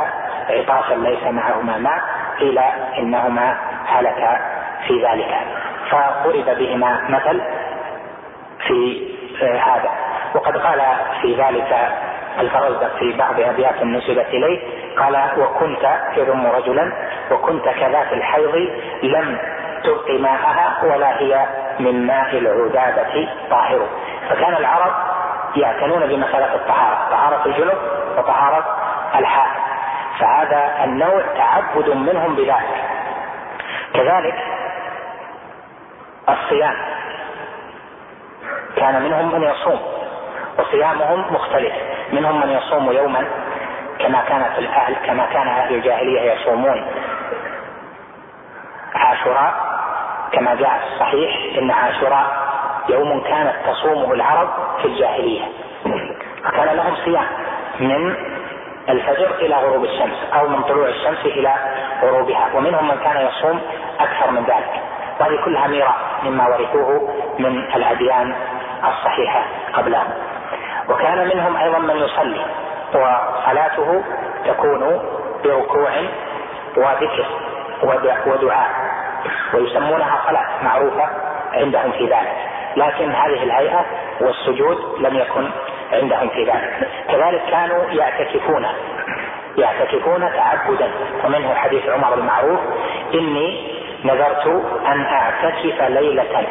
عطاشا 0.50 0.94
ليس 0.94 1.24
معهما 1.24 1.78
ماء 1.78 2.02
قيل 2.40 2.60
إنهما 2.98 3.58
هلكا 3.88 4.40
في 4.88 5.06
ذلك. 5.06 5.38
فضرب 5.90 6.58
بهما 6.58 7.02
مثل 7.10 7.42
في 8.68 9.08
هذا. 9.42 9.90
وقد 10.36 10.58
قال 10.58 10.82
في 11.22 11.36
ذلك 11.36 11.92
الفرزدق 12.40 12.96
في 13.00 13.14
بعض 13.18 13.40
أبيات 13.40 13.84
نسبت 13.84 14.26
إليه 14.28 14.60
قال 14.98 15.30
وكنت 15.38 16.00
يذم 16.18 16.48
رجلا 16.48 16.92
وكنت 17.32 17.64
كذات 17.64 18.14
الحيض 18.14 18.56
لم 19.04 19.38
تبق 19.84 20.12
ماءها 20.20 20.84
ولا 20.84 21.20
هي 21.20 21.46
من 21.80 22.08
ماء 22.08 22.38
العذابة 22.38 23.30
طاهر. 23.50 23.88
فكان 24.30 24.54
العرب 24.56 24.94
يعتنون 25.56 26.08
بمسألة 26.08 26.56
الطهارة 26.56 27.10
طهارة 27.12 27.46
الجنب 27.46 27.78
وطهارة 28.18 28.78
الحائض 29.16 29.62
فهذا 30.20 30.84
النوع 30.84 31.22
تعبد 31.38 31.90
منهم 31.90 32.36
بذلك. 32.36 32.84
كذلك 33.94 34.36
الصيام. 36.30 36.76
كان 38.76 39.02
منهم 39.02 39.32
من 39.36 39.44
يصوم 39.44 39.80
وصيامهم 40.60 41.34
مختلف. 41.34 41.74
منهم 42.14 42.42
من 42.42 42.50
يصوم 42.50 42.92
يوما 42.92 43.26
كما 44.04 44.22
كان 44.30 44.44
في 44.54 44.60
الأهل 44.60 44.96
كما 45.06 45.26
كان 45.26 45.48
أهل 45.48 45.76
الجاهلية 45.76 46.32
يصومون 46.32 46.86
عاشوراء 48.96 49.54
كما 50.32 50.56
جاء 50.56 50.80
في 50.80 50.94
الصحيح 50.94 51.58
إن 51.58 51.72
عاشوراء 51.72 52.26
يوم 52.90 53.24
كانت 53.24 53.54
تصومه 53.68 54.14
العرب 54.14 54.50
في 54.82 54.86
الجاهلية. 54.86 55.42
فكان 56.44 56.76
لهم 56.76 56.96
صيام 56.96 57.28
من 57.80 58.16
الفجر 58.90 59.32
إلى 59.40 59.56
غروب 59.56 59.84
الشمس 59.84 60.34
أو 60.34 60.48
من 60.48 60.62
طلوع 60.62 60.88
الشمس 60.88 61.26
إلى 61.26 61.56
غروبها 62.04 62.50
ومنهم 62.56 62.88
من 62.88 62.98
كان 63.04 63.28
يصوم 63.28 63.62
أكثر 64.00 64.32
من 64.32 64.44
ذلك. 64.44 64.82
وهذه 65.20 65.46
كلها 65.46 65.68
ميراث 65.68 65.96
مما 66.24 66.48
ورثوه 66.48 67.10
من 67.40 67.58
الأديان 67.76 68.36
الصحيحة 68.84 69.44
قبلهم. 69.74 70.14
وكان 70.90 71.28
منهم 71.28 71.58
أيضا 71.58 71.80
من 71.80 71.96
يصلي. 71.96 72.46
وصلاته 72.96 74.04
تكون 74.46 75.02
بركوع 75.44 75.92
وذكر 76.78 77.26
ودعاء 78.28 78.70
ويسمونها 79.54 80.20
صلاة 80.28 80.64
معروفة 80.64 81.10
عندهم 81.54 81.92
في 81.92 82.04
ذلك. 82.06 82.36
لكن 82.78 83.12
هذه 83.12 83.44
الهيئة 83.44 83.86
والسجود 84.22 84.78
لم 85.00 85.16
يكن 85.16 85.50
عندهم 85.94 86.30
في 86.30 86.44
ذلك. 86.44 86.88
كذلك 87.08 87.42
كانوا 87.52 87.84
يعتكفون 87.84 88.66
يعتكفون 89.58 90.20
تعبدا. 90.20 90.92
ومنه 91.26 91.54
حديث 91.54 91.90
عمر 91.90 92.14
المعروف 92.14 92.60
إني 93.14 93.72
نذرت 94.06 94.48
أن 94.86 95.02
أعتكف 95.06 95.82
ليلة 95.82 96.48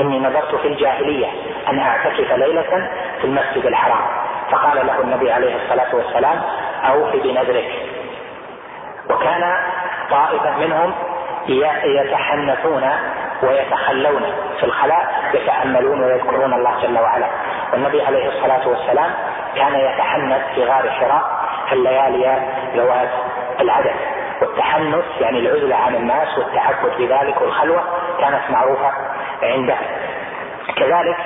إني 0.00 0.18
نذرت 0.18 0.54
في 0.54 0.68
الجاهلية 0.68 1.26
أن 1.68 1.78
أعتكف 1.78 2.32
ليلة 2.32 2.90
في 3.20 3.24
المسجد 3.24 3.66
الحرام. 3.66 4.27
فقال 4.50 4.86
له 4.86 5.00
النبي 5.00 5.32
عليه 5.32 5.56
الصلاة 5.56 5.94
والسلام 5.94 6.42
أوف 6.84 7.12
بنذرك. 7.12 7.70
وكان 9.10 9.56
طائفة 10.10 10.56
منهم 10.56 10.94
يتحنثون 11.84 12.90
ويتخلون 13.42 14.22
في 14.60 14.64
الخلاء 14.64 15.30
يتأملون 15.34 16.04
ويذكرون 16.04 16.52
الله 16.52 16.80
جل 16.82 16.98
وعلا. 16.98 17.26
والنبي 17.72 18.02
عليه 18.02 18.28
الصلاة 18.28 18.68
والسلام 18.68 19.10
كان 19.56 19.74
يتحنث 19.74 20.54
في 20.54 20.64
غار 20.64 20.90
حراء 20.90 21.22
في 21.68 21.72
الليالي 21.74 22.42
ذوات 22.76 23.10
العدد. 23.60 23.94
والتحنث 24.42 25.04
يعني 25.20 25.38
العزلة 25.38 25.76
عن 25.76 25.94
الناس 25.94 26.38
والتعبد 26.38 26.96
بذلك 26.98 27.40
والخلوة 27.40 27.82
كانت 28.20 28.50
معروفة 28.50 28.92
عنده 29.42 29.76
كذلك 30.76 31.16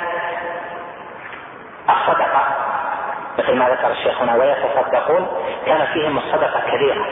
الصدقة 1.91 2.43
مثل 3.39 3.57
ما 3.57 3.69
ذكر 3.69 3.91
الشيخ 3.91 4.23
هنا 4.23 4.35
ويتصدقون 4.35 5.27
كان 5.67 5.87
فيهم 5.87 6.19
الصدقة 6.19 6.61
كثيرة 6.61 7.07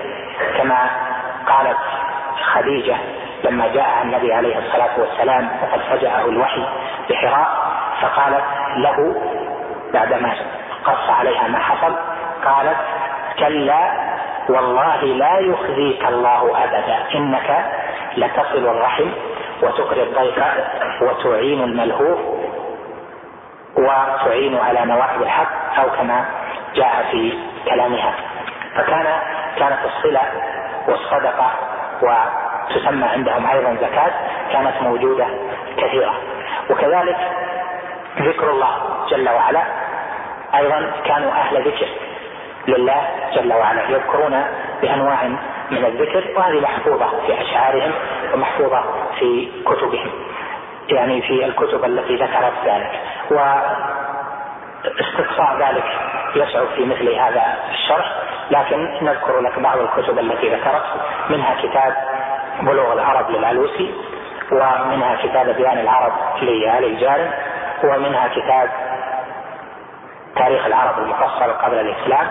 كما 0.58 0.90
قالت 1.46 1.78
خديجة 2.54 2.96
لما 3.44 3.68
جاء 3.68 4.02
النبي 4.02 4.32
عليه 4.32 4.58
الصلاة 4.58 5.00
والسلام 5.00 5.50
وقد 5.62 5.80
فجأه 5.80 6.24
الوحي 6.24 6.64
بحراء 7.10 7.48
فقالت 8.00 8.44
له 8.76 9.14
بعدما 9.92 10.34
قص 10.84 11.10
عليها 11.10 11.48
ما 11.48 11.58
حصل 11.58 11.94
قالت 12.44 12.76
كلا 13.38 14.10
والله 14.48 15.04
لا 15.04 15.38
يخزيك 15.38 16.04
الله 16.08 16.64
أبدا 16.64 17.04
إنك 17.14 17.64
لتصل 18.16 18.68
الرحم 18.68 19.10
وتقري 19.62 20.02
الضيف 20.02 20.44
وتعين 21.02 21.62
الملهوف 21.62 22.18
وتعين 23.76 24.58
على 24.58 24.84
نواحي 24.84 25.16
الحق 25.16 25.78
أو 25.78 25.90
كما 25.90 26.24
جاء 26.74 27.06
في 27.10 27.38
كلامها. 27.68 28.14
فكان 28.76 29.06
كانت 29.58 29.78
الصلة 29.84 30.20
والصدقة 30.88 31.50
وتسمى 32.02 33.04
عندهم 33.04 33.46
أيضا 33.46 33.76
زكاة 33.80 34.12
كانت 34.52 34.82
موجودة 34.82 35.26
كثيرة. 35.76 36.14
وكذلك 36.70 37.16
ذكر 38.20 38.50
الله 38.50 38.76
جل 39.10 39.28
وعلا 39.28 39.62
أيضا 40.54 40.92
كانوا 41.04 41.32
أهل 41.32 41.68
ذكر 41.68 41.86
لله 42.68 43.08
جل 43.34 43.52
وعلا 43.52 43.90
يذكرون 43.90 44.44
بأنواع 44.82 45.24
من 45.70 45.84
الذكر 45.84 46.24
وهذه 46.36 46.60
محفوظة 46.60 47.10
في 47.26 47.42
أشعارهم 47.42 47.92
ومحفوظة 48.34 48.84
في 49.18 49.48
كتبهم. 49.66 50.10
يعني 50.88 51.22
في 51.22 51.44
الكتب 51.44 51.84
التي 51.84 52.16
ذكرت 52.16 52.52
ذلك 52.64 53.00
واستقصاء 54.84 55.56
ذلك 55.58 55.84
يصعب 56.36 56.66
في 56.66 56.84
مثل 56.84 57.14
هذا 57.14 57.42
الشرح 57.70 58.12
لكن 58.50 58.88
نذكر 59.02 59.40
لك 59.40 59.58
بعض 59.58 59.78
الكتب 59.78 60.18
التي 60.18 60.48
ذكرت 60.54 60.84
منها 61.30 61.54
كتاب 61.62 61.94
بلوغ 62.60 62.92
العرب 62.92 63.30
للالوسي 63.30 63.94
ومنها 64.52 65.16
كتاب 65.22 65.46
بيان 65.56 65.78
العرب 65.78 66.12
لآل 66.42 66.84
الجارم 66.84 67.30
ومنها 67.84 68.28
كتاب 68.28 68.70
تاريخ 70.36 70.66
العرب 70.66 70.98
المفصل 70.98 71.52
قبل 71.52 71.78
الإسلام 71.78 72.28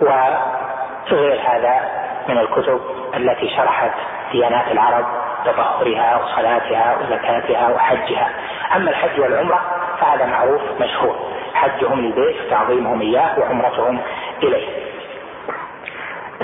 وغير 0.00 1.40
هذا 1.40 1.80
من 2.28 2.38
الكتب 2.38 2.80
التي 3.16 3.48
شرحت 3.56 3.92
ديانات 4.32 4.72
العرب 4.72 5.06
تطهرها 5.44 6.16
وصلاتها 6.24 6.96
وزكاتها 7.00 7.68
وحجها. 7.68 8.30
أما 8.76 8.90
الحج 8.90 9.20
والعمرة 9.20 9.60
فهذا 10.00 10.26
معروف 10.26 10.60
مشهور. 10.80 11.16
حجهم 11.54 12.00
للبيت 12.00 12.36
وتعظيمهم 12.46 13.00
إياه 13.00 13.38
وعمرتهم 13.38 14.00
إليه. 14.42 14.68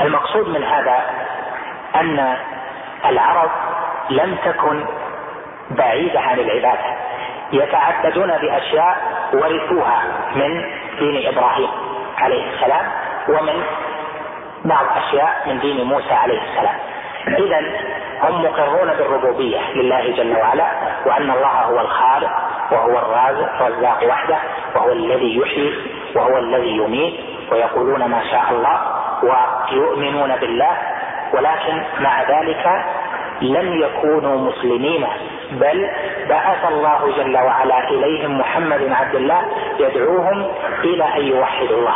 المقصود 0.01 0.49
من 0.49 0.65
هذا 0.65 1.01
أن 1.95 2.37
العرب 3.05 3.51
لم 4.11 4.37
تكن 4.45 4.85
بعيدة 5.71 6.21
عن 6.21 6.39
العبادة. 6.39 6.97
يتعبدون 7.53 8.29
بأشياء 8.29 8.97
ورثوها 9.33 10.03
من 10.35 10.65
دين 10.99 11.29
إبراهيم 11.29 11.71
عليه 12.19 12.55
السلام 12.55 12.91
ومن 13.29 13.63
بعض 14.65 14.87
أشياء 14.97 15.43
من 15.47 15.59
دين 15.59 15.85
موسى 15.85 16.15
عليه 16.15 16.41
السلام. 16.43 16.77
إذا 17.27 17.61
هم 18.23 18.43
مقرون 18.45 18.89
بالربوبية 18.89 19.59
لله 19.75 20.11
جل 20.17 20.37
وعلا 20.37 20.67
وأن 21.07 21.31
الله 21.31 21.49
هو 21.63 21.81
الخالق 21.81 22.31
وهو 22.73 22.99
الرازق 22.99 23.63
الرزاق 23.67 24.05
وحده 24.09 24.37
وهو 24.77 24.93
الذي 24.93 25.37
يحيي 25.39 25.73
وهو 26.17 26.39
الذي 26.39 26.77
يميت 26.77 27.15
ويقولون 27.53 28.05
ما 28.05 28.23
شاء 28.31 28.45
الله 28.51 28.81
ويؤمنون 29.23 30.37
بالله 30.37 30.77
ولكن 31.35 31.83
مع 32.01 32.23
ذلك 32.23 32.85
لم 33.43 33.73
يكونوا 33.83 34.51
مسلمين 34.51 35.07
بل 35.51 35.91
بعث 36.29 36.69
الله 36.69 37.13
جل 37.17 37.37
وعلا 37.37 37.89
إليهم 37.89 38.39
محمد 38.39 38.79
بن 38.81 38.93
عبد 38.93 39.15
الله 39.15 39.43
يدعوهم 39.81 40.47
إلى 40.85 41.05
أن 41.05 41.23
يوحدوا 41.23 41.79
الله. 41.79 41.95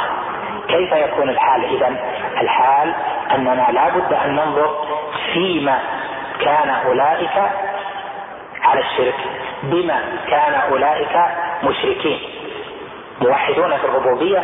كيف 0.69 0.93
يكون 0.93 1.29
الحال 1.29 1.65
اذا 1.65 1.97
الحال 2.41 2.95
أننا 3.35 3.67
لا 3.73 3.89
بد 3.89 4.13
أن 4.13 4.37
ننظر 4.37 4.87
فيما 5.33 5.79
كان 6.41 6.69
أولئك 6.87 7.37
على 8.63 8.81
الشرك. 8.81 9.15
بما 9.63 10.01
كان 10.29 10.55
أولئك 10.55 11.19
مشركين. 11.63 12.21
موحدون 13.21 13.77
في 13.77 13.85
الربوبية. 13.85 14.43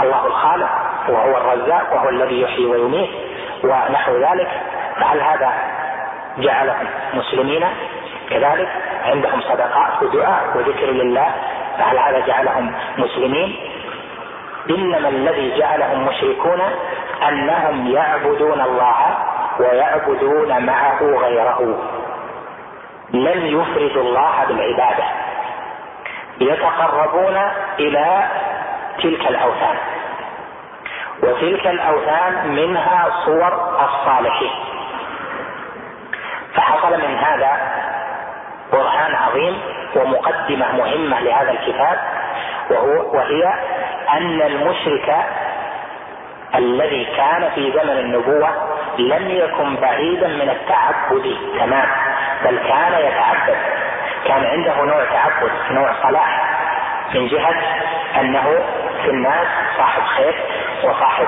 الله 0.00 0.26
الخالق 0.26 0.70
وهو 1.08 1.36
الرزاق 1.36 1.94
وهو 1.94 2.08
الذي 2.08 2.40
يحيي 2.40 2.66
ويميت 2.66 3.10
ونحو 3.64 4.16
ذلك. 4.16 4.48
فهل 5.00 5.20
هذا 5.20 5.52
جعلهم 6.38 6.86
مسلمين؟ 7.14 7.64
كذلك. 8.30 8.68
عندهم 9.04 9.40
صدقات 9.40 10.02
ودعاء 10.02 10.56
وذكر 10.56 10.86
لله. 10.86 11.30
فهل 11.78 11.98
هذا 11.98 12.26
جعلهم 12.26 12.74
مسلمين؟ 12.98 13.56
إنما 14.70 15.08
الذي 15.08 15.58
جعلهم 15.58 16.06
مشركون 16.06 16.62
أنهم 17.28 17.86
يعبدون 17.86 18.60
الله 18.60 18.96
ويعبدون 19.60 20.66
معه 20.66 21.02
غيره. 21.02 21.78
لم 23.12 23.60
يفردوا 23.60 24.02
الله 24.02 24.44
بالعبادة؟ 24.48 25.04
يتقربون 26.40 27.40
إلى 27.78 28.28
تلك 29.02 29.28
الأوثان. 29.28 29.76
وتلك 31.22 31.66
الأوثان 31.66 32.48
منها 32.48 33.08
صور 33.24 33.78
الصالحين. 33.84 34.50
فحصل 36.54 36.98
من 36.98 37.16
هذا 37.18 37.56
برهان 38.72 39.14
عظيم 39.14 39.60
ومقدمة 39.96 40.76
مهمة 40.76 41.20
لهذا 41.20 41.50
الكتاب 41.50 41.98
وهو 42.70 43.16
وهي 43.16 43.54
أن 44.12 44.42
المشرك 44.42 45.24
الذي 46.54 47.04
كان 47.04 47.50
في 47.54 47.72
زمن 47.72 47.98
النبوة 47.98 48.48
لم 48.98 49.30
يكن 49.30 49.76
بعيدا 49.76 50.28
من 50.28 50.50
التعبد. 50.50 51.36
تمام. 51.58 51.88
بل 52.44 52.58
كان 52.58 52.92
يتعبد. 52.92 53.56
كان 54.24 54.44
عنده 54.44 54.84
نوع 54.84 55.04
تعبد 55.04 55.52
نوع 55.70 56.02
صلاح. 56.02 56.58
من 57.14 57.28
جهة 57.28 57.54
أنه 58.20 58.58
في 59.02 59.10
الناس 59.10 59.46
صاحب 59.78 60.02
خير 60.02 60.34
وصاحب 60.84 61.26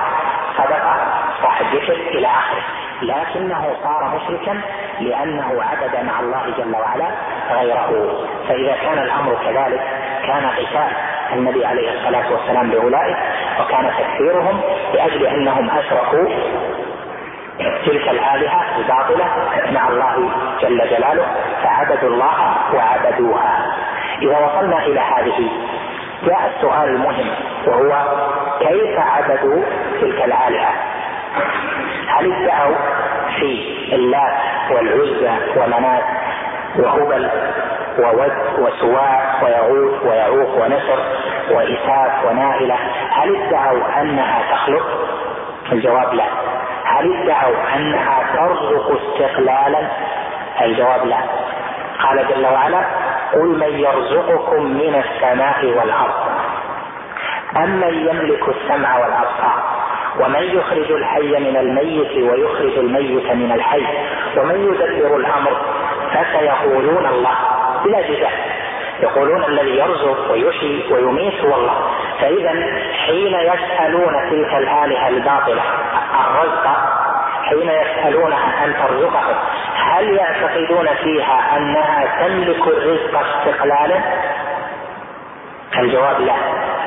صدقة 0.57 0.95
صاحب 1.41 1.65
ذكر 1.65 1.93
إلى 1.93 2.27
آخره. 2.27 2.63
لكنه 3.01 3.75
صار 3.83 4.15
مشركا 4.15 4.61
لأنه 4.99 5.63
عبد 5.63 6.05
مع 6.05 6.19
الله 6.19 6.53
جل 6.57 6.75
وعلا 6.75 7.07
غيره. 7.51 8.17
فإذا 8.47 8.75
كان 8.81 8.99
الأمر 8.99 9.35
كذلك 9.45 9.81
كان 10.27 10.49
قتال. 10.49 11.14
النبي 11.33 11.65
عليه 11.65 11.93
الصلاة 11.93 12.31
والسلام 12.31 12.69
باولئك 12.69 13.17
وكان 13.61 13.91
تكفيرهم 13.99 14.61
لأجل 14.93 15.25
أنهم 15.27 15.69
أشركوا 15.69 16.27
تلك 17.85 18.09
الآلهة 18.09 18.61
الباطلة 18.77 19.25
مع 19.71 19.87
الله 19.87 20.29
جل 20.61 20.77
جلاله 20.89 21.25
فعبدوا 21.63 22.09
الله 22.09 22.55
وعبدوها. 22.73 23.75
إذا 24.21 24.37
وصلنا 24.45 24.85
إلى 24.85 24.99
هذه 24.99 25.49
جاء 26.23 26.51
السؤال 26.55 26.89
المهم 26.89 27.29
وهو 27.67 28.03
كيف 28.59 28.99
عبدوا 28.99 29.63
تلك 30.01 30.23
الآلهة؟ 30.25 30.73
هل 32.07 32.33
ادعوا 32.33 32.75
في 33.39 33.75
اللات 33.93 34.37
والعزى 34.71 35.31
ومنات 35.57 36.03
وهبل 36.79 37.29
وود 37.99 38.31
وسواع 38.59 39.24
ويغوث 39.43 40.03
ويعوق 40.05 40.63
ونسر 40.63 40.99
وإساف 41.51 42.25
ونائلة 42.25 42.75
هل 43.11 43.35
ادعوا 43.35 44.01
أنها 44.01 44.41
تخلق؟ 44.51 44.85
الجواب 45.71 46.13
لا 46.13 46.25
هل 46.85 47.23
ادعوا 47.23 47.55
أنها 47.75 48.23
ترزق 48.35 48.91
استقلالا؟ 49.01 49.87
الجواب 50.61 51.05
لا 51.05 51.17
قال 52.03 52.27
جل 52.27 52.45
وعلا 52.45 52.81
قل 53.33 53.59
من 53.59 53.79
يرزقكم 53.79 54.63
من 54.63 55.03
السماء 55.05 55.65
والأرض 55.65 56.13
أمن 57.57 57.93
يملك 57.93 58.49
السمع 58.49 58.97
والأبصار 58.99 59.63
ومن 60.19 60.43
يخرج 60.43 60.91
الحي 60.91 61.39
من 61.39 61.57
الميت 61.57 62.31
ويخرج 62.31 62.77
الميت 62.77 63.31
من 63.31 63.51
الحي 63.51 63.85
ومن 64.37 64.55
يدبر 64.55 65.15
الأمر 65.17 65.57
فسيقولون 66.13 67.05
الله 67.05 67.35
بلا 67.85 68.01
جدال 68.01 68.54
يقولون 68.99 69.43
الذي 69.43 69.77
يرزق 69.77 70.31
ويحيي 70.31 70.93
ويميت 70.93 71.45
هو 71.45 71.55
الله 71.55 71.73
فإذا 72.21 72.51
حين 73.05 73.33
يسألون 73.33 74.29
تلك 74.29 74.53
الآلهة 74.53 75.07
الباطلة 75.07 75.61
الرزق 76.27 76.67
حين 77.43 77.69
يسألونها 77.69 78.65
أن 78.65 78.73
ترزقهم 78.73 79.35
هل 79.75 80.13
يعتقدون 80.13 80.87
فيها 81.03 81.57
أنها 81.57 82.27
تملك 82.27 82.67
الرزق 82.67 83.19
استقلالا؟ 83.19 83.99
الجواب 85.79 86.21
لا 86.21 86.33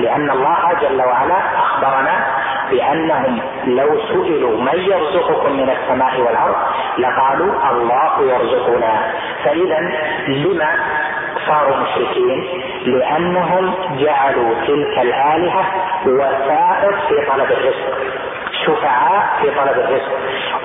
لأن 0.00 0.30
الله 0.30 0.72
جل 0.80 1.02
وعلا 1.02 1.36
أخبرنا 1.58 2.26
بأنهم 2.70 3.40
لو 3.66 4.00
سئلوا 4.08 4.60
من 4.60 4.78
يرزقكم 4.78 5.52
من 5.52 5.70
السماء 5.70 6.20
والأرض 6.20 6.56
لقالوا 6.98 7.70
الله 7.70 8.12
يرزقنا. 8.22 9.12
فإذا 9.44 9.80
لما 10.28 10.70
صاروا 11.46 11.76
مشركين؟ 11.76 12.62
لأنهم 12.84 13.74
جعلوا 13.98 14.54
تلك 14.66 14.98
الآلهة 14.98 15.64
وسائط 16.06 16.94
في 17.08 17.26
طلب 17.30 17.50
الرزق 17.52 17.98
شفعاء 18.52 19.28
في 19.40 19.50
طلب 19.50 19.78
الرزق. 19.78 20.12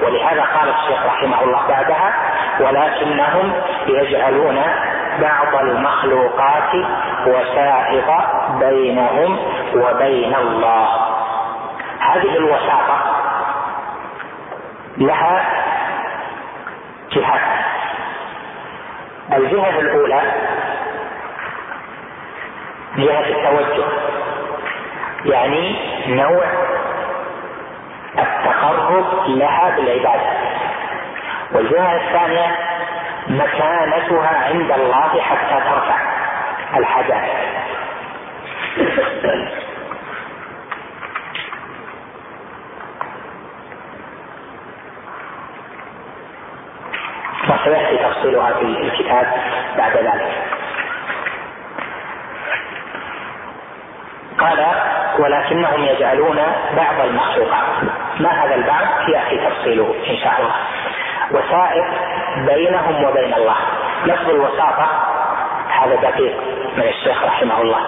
ولهذا 0.04 0.42
قال 0.42 0.70
الشيخ 0.70 1.06
رحمه 1.06 1.44
الله 1.44 1.68
بعدها 1.68 2.14
ولكنهم 2.60 3.54
يجعلون 3.88 4.62
بعض 5.22 5.64
المخلوقات 5.64 6.74
وسائط 7.28 8.10
بينهم 8.60 9.40
وبين 9.76 10.36
الله. 10.36 10.88
هذه 12.12 12.38
الوساطة 12.38 12.98
لها 14.98 15.46
جهات 17.12 17.42
الجهة 19.34 19.80
الأولى 19.80 20.22
جهة 22.98 23.20
التوجه 23.20 23.86
يعني 25.26 25.76
نوع 26.08 26.44
التقرب 28.20 29.28
لها 29.28 29.76
بالعبادة. 29.76 30.34
والجهة 31.52 31.96
الثانية 31.96 32.56
مكانتها 33.28 34.46
عند 34.46 34.72
الله 34.72 35.22
حتى 35.22 35.62
ترفع 35.70 35.98
الحاجات. 36.78 37.30
وسياتي 47.50 47.98
تفصيلها 47.98 48.54
في 48.54 48.62
الكتاب 48.62 49.28
بعد 49.78 49.98
ذلك. 49.98 50.32
قال 54.40 54.66
ولكنهم 55.20 55.84
يجعلون 55.84 56.38
بعض 56.78 57.06
المخلوقات. 57.06 57.66
ما 58.20 58.30
هذا 58.30 58.56
البعض؟ 58.56 59.10
ياتي 59.10 59.38
تفصيله 59.38 59.96
إن 60.10 60.18
شاء 60.18 60.34
الله. 60.40 60.56
وسائط 61.32 61.86
بينهم 62.38 63.04
وبين 63.04 63.34
الله. 63.34 63.56
لفظ 64.06 64.30
الوساطة 64.30 64.88
هذا 65.70 65.96
دقيق 65.96 66.38
من 66.78 66.84
الشيخ 66.84 67.24
رحمه 67.24 67.62
الله. 67.62 67.86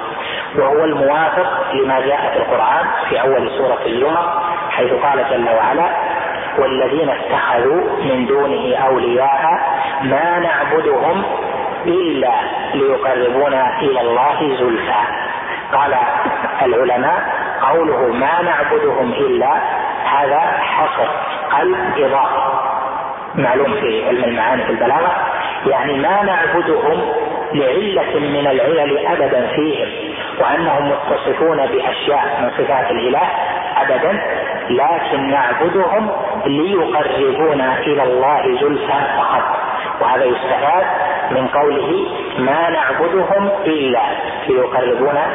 وهو 0.55 0.83
الموافق 0.83 1.73
لما 1.73 1.99
جاء 1.99 2.31
في 2.33 2.37
القرآن 2.37 2.85
في 3.09 3.21
أول 3.21 3.49
سورة 3.57 3.79
الزمر 3.85 4.43
حيث 4.69 4.93
قال 4.93 5.25
جل 5.29 5.49
وعلا 5.49 5.89
والذين 6.59 7.09
اتخذوا 7.09 7.81
من 8.03 8.25
دونه 8.25 8.77
أولياء 8.77 9.59
ما 10.01 10.39
نعبدهم 10.39 11.23
إلا 11.85 12.31
ليقربونا 12.73 13.79
إلى 13.81 14.01
الله 14.01 14.57
زلفى. 14.59 15.01
قال 15.73 15.93
العلماء 16.61 17.19
قوله 17.61 18.07
ما 18.07 18.41
نعبدهم 18.41 19.13
إلا 19.13 19.61
هذا 20.05 20.39
حصر 20.59 21.07
قلب 21.59 21.77
اضافه 21.97 22.53
معلوم 23.35 23.73
في 23.73 24.07
علم 24.07 24.23
المعاني 24.23 24.63
في 24.63 24.69
البلاغة. 24.71 25.11
يعني 25.67 25.97
ما 25.97 26.23
نعبدهم 26.23 27.01
لعلة 27.53 28.19
من 28.19 28.47
العلل 28.47 29.07
ابدا 29.07 29.47
فيهم 29.47 30.15
وأنهم 30.39 30.91
متصفون 30.91 31.57
بأشياء 31.57 32.41
من 32.41 32.51
صفات 32.57 32.91
الإله 32.91 33.27
ابدا 33.81 34.21
لكن 34.69 35.29
نعبدهم 35.29 36.11
ليقربونا 36.45 37.79
إلى 37.79 38.03
الله 38.03 38.41
زلفى 38.61 38.99
فقط. 39.17 39.43
وهذا 40.01 40.25
يستفاد 40.25 40.85
من 41.31 41.47
قوله 41.47 42.07
ما 42.37 42.69
نعبدهم 42.69 43.49
إلا 43.65 44.01
ليقربونا 44.47 45.25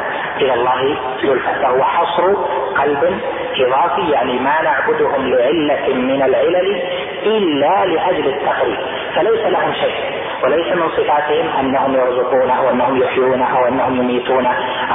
إلى 0.41 0.53
الله 0.53 0.97
زلفى. 1.23 1.61
فهو 1.61 1.83
حصر 1.83 2.35
قلب 2.81 3.19
اضافي 3.59 4.11
يعني 4.11 4.39
ما 4.39 4.61
نعبدهم 4.61 5.27
لعلة 5.27 5.93
من 5.93 6.21
العلل 6.21 6.81
إلا 7.23 7.85
لأجل 7.85 8.27
التقريب. 8.27 8.77
فليس 9.15 9.45
لهم 9.45 9.73
شيء 9.73 9.95
وليس 10.43 10.67
من 10.67 10.89
صفاتهم 10.89 11.47
أنهم 11.59 11.93
يرزقون 11.93 12.49
أو 12.49 12.69
أنهم 12.69 13.01
يحيون 13.01 13.41
أو 13.41 13.67
أنهم 13.67 13.95
يميتون 13.95 14.45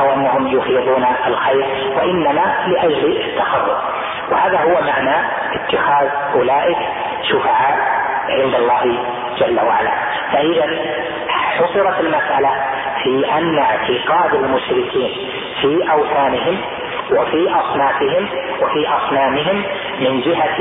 أو 0.00 0.12
أنهم 0.12 0.46
يفيضون 0.46 1.06
الخير 1.26 1.66
وإنما 1.96 2.54
لأجل 2.66 3.16
التقرب. 3.16 3.78
وهذا 4.30 4.58
هو 4.58 4.80
معنى 4.80 5.16
اتخاذ 5.54 6.08
أولئك 6.34 6.78
شفعاء 7.22 7.78
عند 8.28 8.54
الله 8.54 8.98
جل 9.38 9.60
وعلا. 9.60 9.90
فإذا 10.32 10.66
حصرت 11.28 12.00
المسألة 12.00 12.50
في 13.02 13.32
أن 13.38 13.58
اعتقاد 13.58 14.34
المشركين 14.34 15.28
في 15.60 15.90
أوثانهم 15.92 16.58
وفي 17.10 17.50
أصنافهم 17.54 18.28
وفي 18.62 18.88
أصنامهم 18.88 19.62
من 20.00 20.20
جهة 20.20 20.58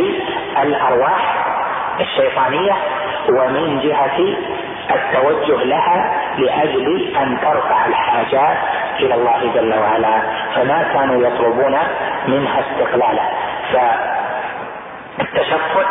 الأرواح 0.63 1.45
الشيطانية 1.99 2.73
ومن 3.29 3.79
جهة 3.79 4.35
التوجه 4.91 5.63
لها 5.63 6.21
لأجل 6.37 7.15
أن 7.17 7.37
ترفع 7.41 7.85
الحاجات 7.85 8.57
إلى 8.99 9.13
الله 9.13 9.51
جل 9.55 9.73
وعلا. 9.79 10.21
فما 10.55 10.83
كانوا 10.93 11.27
يطلبون 11.27 11.77
منها 12.27 12.59
استقلالا 12.59 13.23
فالتشفع 15.17 15.83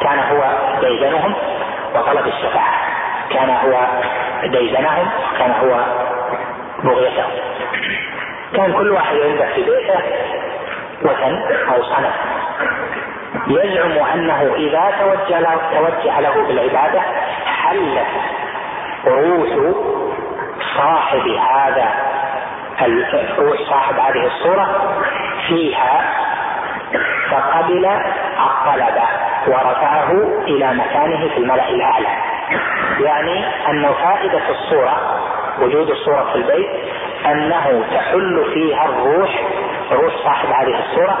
كان 0.00 0.18
هو 0.18 0.42
ديدنهم 0.80 1.34
وطلب 1.94 2.26
الشفاعة. 2.26 2.74
كان 3.30 3.50
هو 3.50 3.86
ديدنهم 4.42 5.08
كان 5.38 5.50
هو 5.50 5.80
بغيتهم. 6.84 7.30
كان 8.56 8.72
كل 8.72 8.90
واحد 8.90 9.16
عنده 9.16 9.46
في 9.54 9.62
بيته 9.62 10.00
وثن 11.02 11.42
أو 11.74 11.82
صنم. 11.82 12.12
يزعم 13.46 14.06
أنه 14.14 14.54
إذا 14.54 14.92
توجه 15.00 15.40
له, 15.40 15.56
توجه 15.72 16.20
له 16.20 16.46
بالعبادة 16.48 17.00
حلت 17.46 18.06
روح 19.06 19.48
صاحب 20.76 21.28
هذا 21.28 21.88
صاحب 23.70 23.98
هذه 23.98 24.26
الصورة 24.26 24.66
فيها 25.48 26.02
فقبل 27.34 27.86
الطلب 27.86 28.94
ورفعه 29.46 30.10
إلى 30.46 30.74
مكانه 30.74 31.28
في 31.28 31.36
الملأ 31.36 31.68
الأعلى. 31.68 32.08
يعني 33.00 33.46
أن 33.68 33.94
فائدة 34.02 34.50
الصورة 34.50 35.20
وجود 35.60 35.90
الصورة 35.90 36.32
في 36.32 36.34
البيت 36.34 36.70
أنه 37.26 37.84
تحل 37.94 38.44
فيها 38.54 38.84
الروح 38.84 39.42
روح 39.92 40.14
صاحب 40.24 40.48
هذه 40.48 40.78
الصورة 40.78 41.18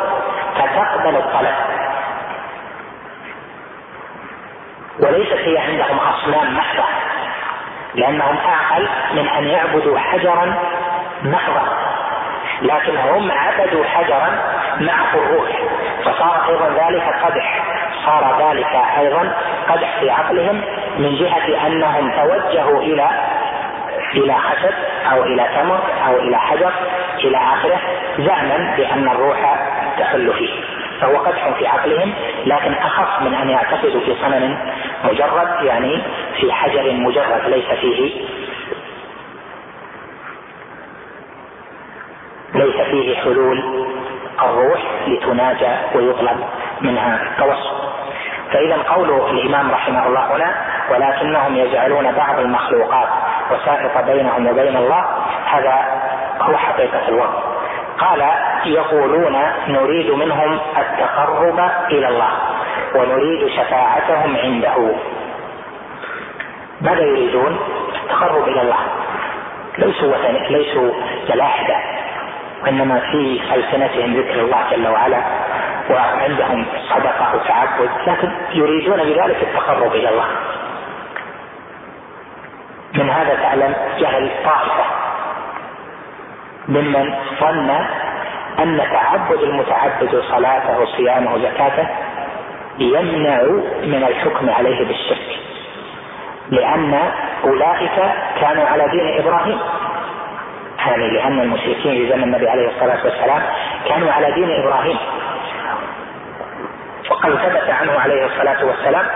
فتقبل 0.54 1.16
الطلب. 1.16 1.54
وليست 4.98 5.32
هي 5.32 5.58
عندهم 5.58 5.98
أصنام 5.98 6.56
محضة 6.56 6.84
لأنهم 7.94 8.36
أعقل 8.36 8.88
من 9.12 9.28
أن 9.28 9.44
يعبدوا 9.44 9.98
حجرا 9.98 10.54
محضا 11.22 11.62
لكن 12.64 12.96
هم 12.96 13.32
عبدوا 13.32 13.84
حجرا 13.84 14.38
معه 14.80 15.14
الروح 15.14 15.48
فصار 16.04 16.48
أيضا 16.48 16.68
ذلك 16.68 17.02
قدح 17.24 17.64
صار 18.06 18.48
ذلك 18.48 18.76
أيضا 18.98 19.36
قدح 19.68 20.00
في 20.00 20.10
عقلهم 20.10 20.60
من 20.98 21.16
جهة 21.16 21.66
أنهم 21.66 22.10
توجهوا 22.10 22.82
إلى 22.82 23.08
إلى 24.14 24.34
خشب 24.34 24.74
أو 25.12 25.22
إلى 25.22 25.48
تمر 25.56 25.80
أو 26.06 26.18
إلى 26.18 26.38
حجر 26.38 26.72
إلى 27.24 27.36
آخره 27.36 27.80
زعما 28.18 28.74
بأن 28.76 29.08
الروح 29.08 29.68
تحل 29.98 30.32
فيه. 30.32 30.60
فهو 31.00 31.16
قدح 31.16 31.48
في 31.58 31.66
عقلهم 31.66 32.12
لكن 32.46 32.72
أخف 32.72 33.22
من 33.22 33.34
أن 33.34 33.50
يعتقدوا 33.50 34.00
في 34.00 34.14
صنم 34.22 34.58
مجرد 35.04 35.64
يعني 35.64 36.02
في 36.40 36.52
حجر 36.52 36.92
مجرد 36.92 37.46
ليس 37.46 37.66
فيه 37.80 38.24
ليس 42.54 42.83
فيه 42.94 43.16
حلول 43.16 43.64
الروح 44.42 44.82
لتناجى 45.06 45.72
ويطلب 45.94 46.44
منها 46.80 47.22
التوسط 47.22 47.84
فإذا 48.52 48.82
قول 48.82 49.10
الإمام 49.30 49.70
رحمه 49.70 50.06
الله 50.06 50.36
هنا 50.36 50.54
ولكنهم 50.90 51.56
يجعلون 51.56 52.12
بعض 52.12 52.38
المخلوقات 52.38 53.08
وسائط 53.50 54.04
بينهم 54.06 54.46
وبين 54.46 54.76
الله 54.76 55.04
هذا 55.46 55.74
هو 56.40 56.56
حقيقة 56.56 57.08
الوضع. 57.08 57.40
قال 57.98 58.30
يقولون 58.64 59.36
نريد 59.68 60.10
منهم 60.10 60.58
التقرب 60.78 61.60
إلى 61.90 62.08
الله 62.08 62.30
ونريد 62.94 63.48
شفاعتهم 63.48 64.36
عنده. 64.36 64.94
ماذا 66.80 67.00
يريدون؟ 67.02 67.58
التقرب 68.02 68.48
إلى 68.48 68.60
الله. 68.62 68.78
ليسوا 69.78 70.16
ليسوا 70.50 70.90
ملاحدة 71.30 71.93
وإنما 72.64 73.00
في 73.00 73.40
ألسنتهم 73.54 74.14
ذكر 74.14 74.40
الله 74.40 74.58
جل 74.70 74.88
وعلا 74.88 75.22
وعندهم 75.90 76.66
صدقة 76.90 77.34
وتعبد 77.34 77.90
لكن 78.06 78.30
يريدون 78.52 78.96
بذلك 78.96 79.36
التقرب 79.42 79.92
إلى 79.94 80.08
الله. 80.08 80.26
من 82.94 83.10
هذا 83.10 83.34
تعلم 83.34 83.74
جهل 83.98 84.30
طائفة. 84.44 84.84
ممن 86.68 87.14
ظن 87.40 87.70
أن 88.58 88.80
تعبد 88.92 89.42
المتعبد 89.42 90.22
صلاته 90.28 90.78
وصيامه 90.80 91.34
وزكاته 91.34 91.86
يمنع 92.78 93.42
من 93.84 94.04
الحكم 94.08 94.50
عليه 94.50 94.86
بالشرك 94.86 95.38
لأن 96.50 97.00
أولئك 97.44 98.12
كانوا 98.40 98.66
على 98.68 98.88
دين 98.88 99.18
إبراهيم. 99.20 99.58
يعني 100.86 101.10
لأن 101.10 101.40
المشركين 101.40 102.06
في 102.06 102.08
زمن 102.12 102.22
النبي 102.22 102.48
عليه 102.48 102.68
الصلاة 102.68 103.04
والسلام 103.04 103.42
كانوا 103.88 104.12
على 104.12 104.32
دين 104.32 104.50
إبراهيم. 104.50 104.98
وقد 107.10 107.30
ثبت 107.30 107.70
عنه 107.70 107.92
عليه 108.00 108.26
الصلاة 108.26 108.64
والسلام 108.64 109.06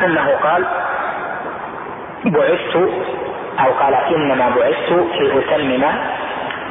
أنه 0.00 0.30
قال 0.42 0.64
بعثت 2.24 2.76
أو 3.60 3.72
قال 3.72 3.94
إنما 3.94 4.48
بعثت 4.56 5.20
لأتمم 5.20 5.84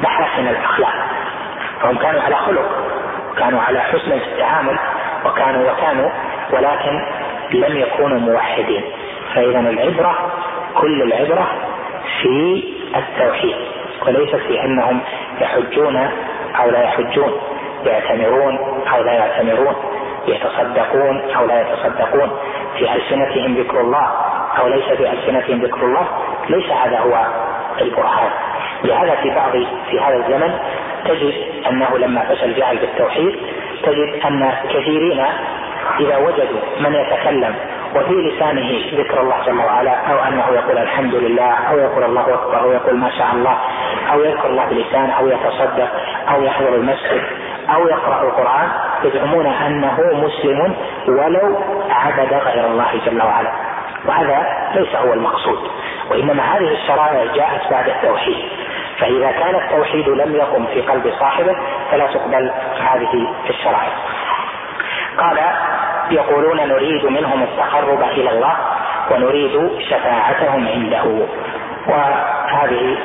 محاسن 0.02 0.48
الأخلاق. 0.48 0.94
فهم 1.82 1.96
كانوا 1.96 2.22
على 2.22 2.34
خلق 2.34 2.68
كانوا 3.38 3.60
على 3.60 3.80
حسن 3.80 4.12
التعامل 4.12 4.78
وكانوا 5.24 5.72
وكانوا 5.72 6.10
ولكن 6.52 7.06
لم 7.50 7.76
يكونوا 7.76 8.18
موحدين. 8.18 8.84
فإذا 9.34 9.60
العبرة 9.60 10.32
كل 10.74 11.02
العبرة 11.02 11.46
في 12.22 12.64
التوحيد. 12.96 13.56
وليست 14.06 14.36
في 14.36 14.64
أنهم 14.64 15.00
يحجون 15.40 15.96
أو 16.60 16.70
لا 16.70 16.82
يحجون 16.82 17.32
يعتمرون 17.84 18.58
أو 18.94 19.02
لا 19.02 19.12
يعتمرون 19.12 19.74
يتصدقون 20.26 21.30
أو 21.36 21.46
لا 21.46 21.60
يتصدقون. 21.60 22.30
في 22.78 22.94
ألسنتهم 22.94 23.54
ذكر 23.54 23.80
الله 23.80 24.06
أو 24.58 24.68
ليس 24.68 24.84
في 24.84 25.10
ألسنتهم 25.10 25.62
ذكر 25.62 25.82
الله 25.82 26.08
ليس 26.48 26.70
هذا 26.70 26.98
هو 26.98 27.26
البرهان. 27.80 28.30
لهذا 28.84 29.14
في 29.14 29.30
بعض 29.30 29.52
في 29.90 30.00
هذا 30.00 30.16
الزمن 30.16 30.58
تجد 31.04 31.34
أنه 31.70 31.98
لما 31.98 32.20
فشل 32.20 32.44
الجهل 32.44 32.76
بالتوحيد 32.76 33.36
تجد 33.82 34.20
أن 34.26 34.52
كثيرين 34.68 35.24
إذا 36.00 36.16
وجدوا 36.16 36.60
من 36.80 36.94
يتكلم 36.94 37.54
وفي 37.96 38.14
لسانه 38.14 39.00
ذكر 39.00 39.20
الله 39.20 39.36
جل 39.46 39.58
وعلا 39.58 40.12
أو 40.12 40.18
أنه 40.28 40.44
يقول 40.52 40.78
الحمد 40.78 41.14
لله 41.14 41.52
أو 41.70 41.78
يقول 41.78 42.04
الله 42.04 42.34
أكبر 42.34 42.60
أو 42.60 42.72
يقول 42.72 42.98
ما 42.98 43.10
شاء 43.10 43.28
الله 43.32 43.58
أو 44.12 44.20
يذكر 44.20 44.46
الله 44.46 44.66
بلسان 44.66 45.10
أو 45.10 45.28
يتصدق 45.28 45.90
أو 46.34 46.42
يحضر 46.42 46.74
المسجد 46.74 47.22
أو 47.74 47.88
يقرأ 47.88 48.22
القرآن 48.22 48.68
يزعمون 49.04 49.46
أنه 49.46 49.96
مسلم 50.12 50.76
ولو 51.08 51.58
عبد 51.90 52.34
غير 52.34 52.66
الله 52.66 53.00
جل 53.06 53.22
وعلا. 53.22 53.52
وهذا 54.06 54.46
ليس 54.74 54.96
هو 54.96 55.12
المقصود 55.12 55.70
وإنما 56.10 56.42
هذه 56.42 56.72
الشرائع 56.72 57.24
جاءت 57.34 57.70
بعد 57.70 57.88
التوحيد. 57.88 58.50
فإذا 58.98 59.30
كان 59.30 59.54
التوحيد 59.54 60.08
لم 60.08 60.34
يقم 60.34 60.66
في 60.66 60.80
قلب 60.80 61.12
صاحبه 61.20 61.56
فلا 61.90 62.06
تقبل 62.06 62.52
هذه 62.80 63.28
الشرائع. 63.50 63.92
قال 65.18 65.38
يقولون 66.10 66.56
نريد 66.56 67.04
منهم 67.04 67.42
التقرب 67.42 68.02
إلى 68.02 68.30
الله 68.30 68.56
ونريد 69.10 69.70
شفاعتهم 69.90 70.68
عنده. 70.68 71.26
وهذه 71.86 72.96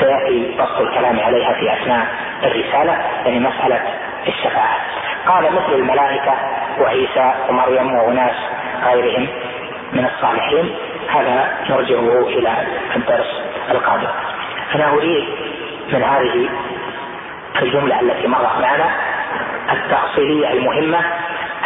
سيأتي 0.00 0.56
بسط 0.58 0.80
الكلام 0.80 1.20
عليها 1.20 1.52
في 1.52 1.72
أثناء 1.72 2.06
الرسالة 2.42 2.98
يعني 3.24 3.40
مسألة 3.40 3.80
الشفاعة. 4.28 4.76
قال 5.26 5.44
مثل 5.44 5.72
الملائكة 5.72 6.32
وعيسى 6.80 7.32
ومريم 7.48 7.94
وأناس 7.94 8.34
غيرهم 8.84 9.26
من 9.92 10.06
الصالحين 10.06 10.74
هذا 11.08 11.48
نرجعه 11.70 12.28
إلى 12.28 12.52
الدرس 12.96 13.42
القادم. 13.70 14.08
أنا 14.74 14.88
أريد 14.88 15.24
من 15.92 16.02
هذه 16.02 16.48
الجملة 17.62 18.00
التي 18.00 18.26
مرت 18.26 18.58
معنا 18.60 18.90
التأصيلية 19.72 20.52
المهمة 20.52 20.98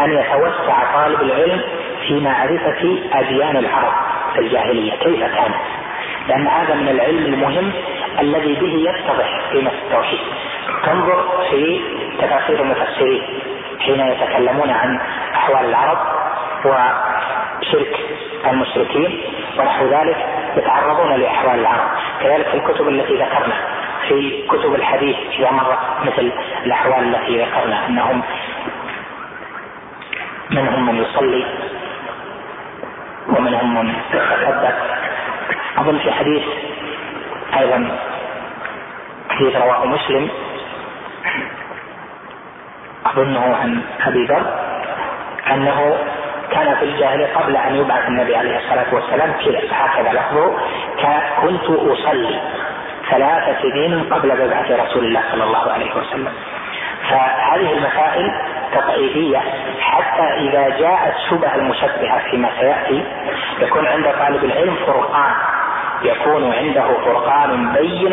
أن 0.01 0.13
يتوسع 0.13 0.95
طالب 0.95 1.23
العلم 1.23 1.61
في 2.07 2.21
معرفة 2.21 2.99
أديان 3.13 3.57
العرب 3.57 3.93
في 4.35 4.41
الجاهلية. 4.41 4.93
كيف 4.93 5.21
كانت 5.21 5.55
لأن 6.29 6.47
هذا 6.47 6.75
من 6.75 6.89
العلم 6.89 7.25
المهم 7.35 7.73
الذي 8.21 8.55
به 8.55 8.91
يتضح 8.91 9.41
قيمة 9.53 9.71
التوحيد. 9.85 10.21
تنظر 10.85 11.45
في 11.51 11.81
تفاسير 12.19 12.63
المفسرين 12.63 13.23
حين 13.81 14.01
يتكلمون 14.01 14.71
عن 14.71 15.01
أحوال 15.35 15.65
العرب 15.65 15.99
وشرك 16.65 17.97
المشركين 18.47 19.21
ونحو 19.59 19.87
ذلك 19.87 20.17
يتعرضون 20.57 21.13
لأحوال 21.13 21.59
العرب. 21.61 21.89
كذلك 22.21 22.49
في 22.49 22.55
الكتب 22.55 22.89
التي 22.89 23.15
ذكرنا. 23.15 23.55
في 24.09 24.45
كتب 24.49 24.75
الحديث 24.75 25.17
إذا 25.39 25.51
مرت 25.51 25.79
مثل 26.05 26.33
الأحوال 26.67 27.15
التي 27.15 27.43
ذكرنا 27.45 27.87
أنهم 27.87 28.23
منهم 30.51 30.87
من 30.87 31.03
يصلي 31.03 31.45
ومنهم 33.29 33.75
من 33.75 33.95
يتصدق 34.13 34.75
أظن 35.79 35.99
في 35.99 36.13
حديث 36.13 36.43
أيضا 37.59 37.99
حديث 39.31 39.57
رواه 39.57 39.87
مسلم. 39.87 40.31
أظنه 43.07 43.57
عن 43.57 43.83
أبي 44.07 44.25
ذر 44.27 44.55
أنه 45.51 45.99
كان 46.51 46.77
في 46.77 46.85
الجاهلية 46.85 47.35
قبل 47.35 47.57
أن 47.57 47.77
يبعث 47.77 48.09
النبي 48.09 48.37
عليه 48.37 48.59
الصلاة 48.59 48.95
والسلام 48.95 49.33
كذا 49.45 49.61
هكذا 49.71 50.13
لفظه 50.13 50.57
كنت 51.43 51.65
أصلي. 51.65 52.41
ثلاث 53.11 53.63
سنين 53.63 54.05
قبل 54.05 54.31
ببعث 54.31 54.71
رسول 54.71 55.05
الله 55.05 55.23
صلى 55.33 55.45
الله 55.45 55.73
عليه 55.73 55.95
وسلم. 55.95 56.33
فهذه 57.11 57.73
المسائل 57.73 58.33
تقعيدية 58.73 59.39
حتى 59.81 60.23
إذا 60.23 60.79
جاءت 60.79 61.15
شبه 61.31 61.55
المشبهة 61.55 62.19
فيما 62.31 62.51
سيأتي 62.61 63.05
يكون 63.61 63.87
عند 63.87 64.05
طالب 64.05 64.45
العلم 64.45 64.77
فرقان. 64.87 65.33
يكون 66.03 66.53
عنده 66.53 66.89
فرقان 67.05 67.73
بين 67.73 68.13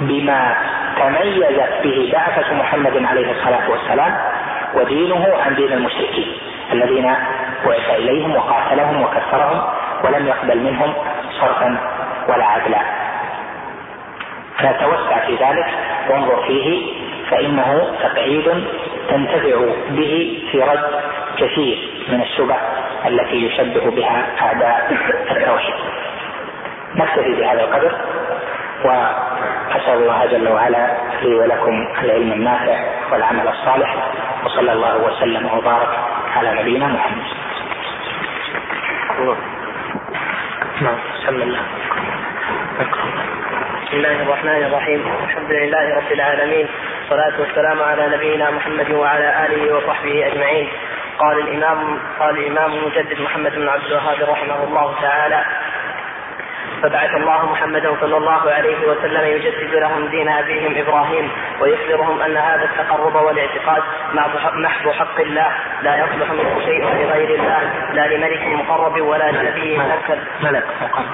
بما 0.00 0.56
تميزت 0.96 1.72
به 1.82 2.10
بعثة 2.12 2.54
محمد 2.54 3.04
عليه 3.04 3.32
الصلاة 3.32 3.70
والسلام 3.70 4.18
ودينه 4.74 5.26
عن 5.46 5.54
دين 5.54 5.72
المشركين 5.72 6.38
الذين 6.72 7.14
بعث 7.64 7.90
إليهم 7.90 8.36
وقاتلهم 8.36 9.02
وكسرهم 9.02 9.62
ولم 10.04 10.26
يقبل 10.26 10.58
منهم 10.58 10.94
صرفا 11.40 11.78
ولا 12.28 12.44
عدلا. 12.44 12.80
فتوسع 14.58 15.26
في 15.26 15.36
ذلك 15.36 15.66
وانظر 16.10 16.42
فيه 16.46 16.92
فإنه 17.30 17.96
تقعيد 18.02 18.64
تنتفع 19.08 19.56
به 19.90 20.42
في 20.52 20.62
رد 20.62 21.00
كثير 21.36 21.90
من 22.08 22.20
الشبه 22.20 22.56
التي 23.06 23.46
يشبه 23.46 23.90
بها 23.90 24.26
أعداء 24.40 24.96
التوحيد 25.30 25.74
نكتفي 26.96 27.34
بهذا 27.34 27.60
القدر 27.60 27.92
وأسأل 28.84 29.94
الله 29.94 30.26
جل 30.26 30.48
وعلا 30.48 30.96
لي 31.22 31.34
ولكم 31.34 31.88
العلم 32.02 32.32
النافع 32.32 32.78
والعمل 33.12 33.48
الصالح 33.48 33.96
وصلى 34.44 34.72
الله 34.72 34.96
وسلم 35.04 35.46
وبارك 35.58 35.98
على 36.36 36.60
نبينا 36.62 36.86
محمد. 36.86 37.26
نعم 40.80 40.96
بسم 41.14 41.42
الله. 41.42 41.60
بسم 43.88 43.96
الله 43.96 44.22
الرحمن 44.22 44.64
الرحيم. 44.64 45.00
الحمد 45.24 45.50
لله 45.50 45.96
رب 45.96 46.12
العالمين. 46.12 46.68
والصلاة 47.00 47.40
والسلام 47.40 47.82
على 47.82 48.16
نبينا 48.16 48.50
محمد 48.50 48.90
وعلى 48.90 49.46
آله 49.46 49.76
وصحبه 49.76 50.26
أجمعين. 50.26 50.68
قال 51.18 51.38
الإمام 51.38 51.98
قال 52.20 52.38
الإمام 52.38 52.72
المجدد 52.72 53.20
محمد 53.20 53.54
بن 53.54 53.68
عبد 53.68 53.84
الوهاب 53.84 54.30
رحمه 54.30 54.64
الله 54.64 54.94
تعالى 55.02 55.44
فبعث 56.82 57.14
الله 57.14 57.52
محمدا 57.52 57.96
صلى 58.00 58.16
الله 58.16 58.50
عليه 58.50 58.88
وسلم 58.88 59.24
يجدد 59.24 59.74
لهم 59.74 60.06
دين 60.06 60.28
أبيهم 60.28 60.76
إبراهيم 60.76 61.30
ويخبرهم 61.60 62.22
أن 62.22 62.36
هذا 62.36 62.64
التقرب 62.64 63.14
والاعتقاد 63.14 63.82
محض 64.54 64.90
حق 64.90 65.20
الله 65.20 65.48
لا 65.82 65.96
يصلح 65.96 66.30
منه 66.30 66.60
شيء 66.64 66.84
لغير 66.84 67.40
الله 67.40 67.60
لا 67.92 68.06
لملك 68.16 68.46
مقرب 68.46 69.00
ولا 69.00 69.30
لنبي 69.30 69.78
مرسل 69.78 70.18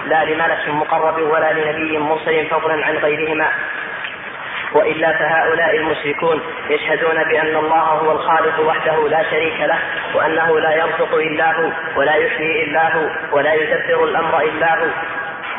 لا 0.07 0.25
لملك 0.25 0.69
مقرب 0.69 1.23
ولا 1.23 1.53
لنبي 1.53 1.99
مرسل 1.99 2.47
فضلا 2.47 2.87
عن 2.87 2.97
غيرهما. 2.97 3.49
وإلا 4.75 5.13
فهؤلاء 5.13 5.77
المشركون 5.77 6.43
يشهدون 6.71 7.25
بأن 7.25 7.57
الله 7.57 7.83
هو 7.83 8.13
الخالق 8.13 8.61
وحده 8.61 9.09
لا 9.09 9.23
شريك 9.31 9.61
له 9.61 9.79
وأنه 10.15 10.61
لا 10.61 10.75
يرزق 10.75 11.15
الا 11.15 11.61
هو 11.61 11.71
ولا 11.97 12.15
يحيي 12.15 12.65
الا 12.65 12.97
هو 12.97 13.09
ولا 13.33 13.55
يدبر 13.55 14.05
الأمر 14.05 14.41
الا 14.41 14.79
هو 14.79 14.87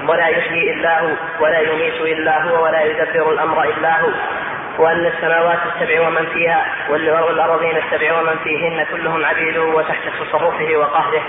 ولا 0.07 0.27
يحيي 0.27 0.73
إلا 0.73 1.01
هو 1.01 1.15
ولا 1.39 1.59
يميت 1.59 2.01
إلا 2.01 2.43
هو 2.43 2.63
ولا 2.63 2.83
يدبر 2.83 3.31
الأمر 3.31 3.63
إلا 3.63 4.01
هو. 4.01 4.09
وأن 4.77 5.05
السماوات 5.05 5.59
السبع 5.65 6.07
ومن 6.07 6.25
فيها 6.25 6.65
والأراضين 6.89 7.77
السبع 7.77 8.19
ومن 8.19 8.37
فيهن 8.43 8.85
كلهم 8.91 9.25
عبيده 9.25 9.63
وتحت 9.63 10.03
تصرفه 10.19 10.77
وقهره. 10.77 11.21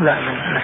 لا 0.00 0.14
من 0.14 0.60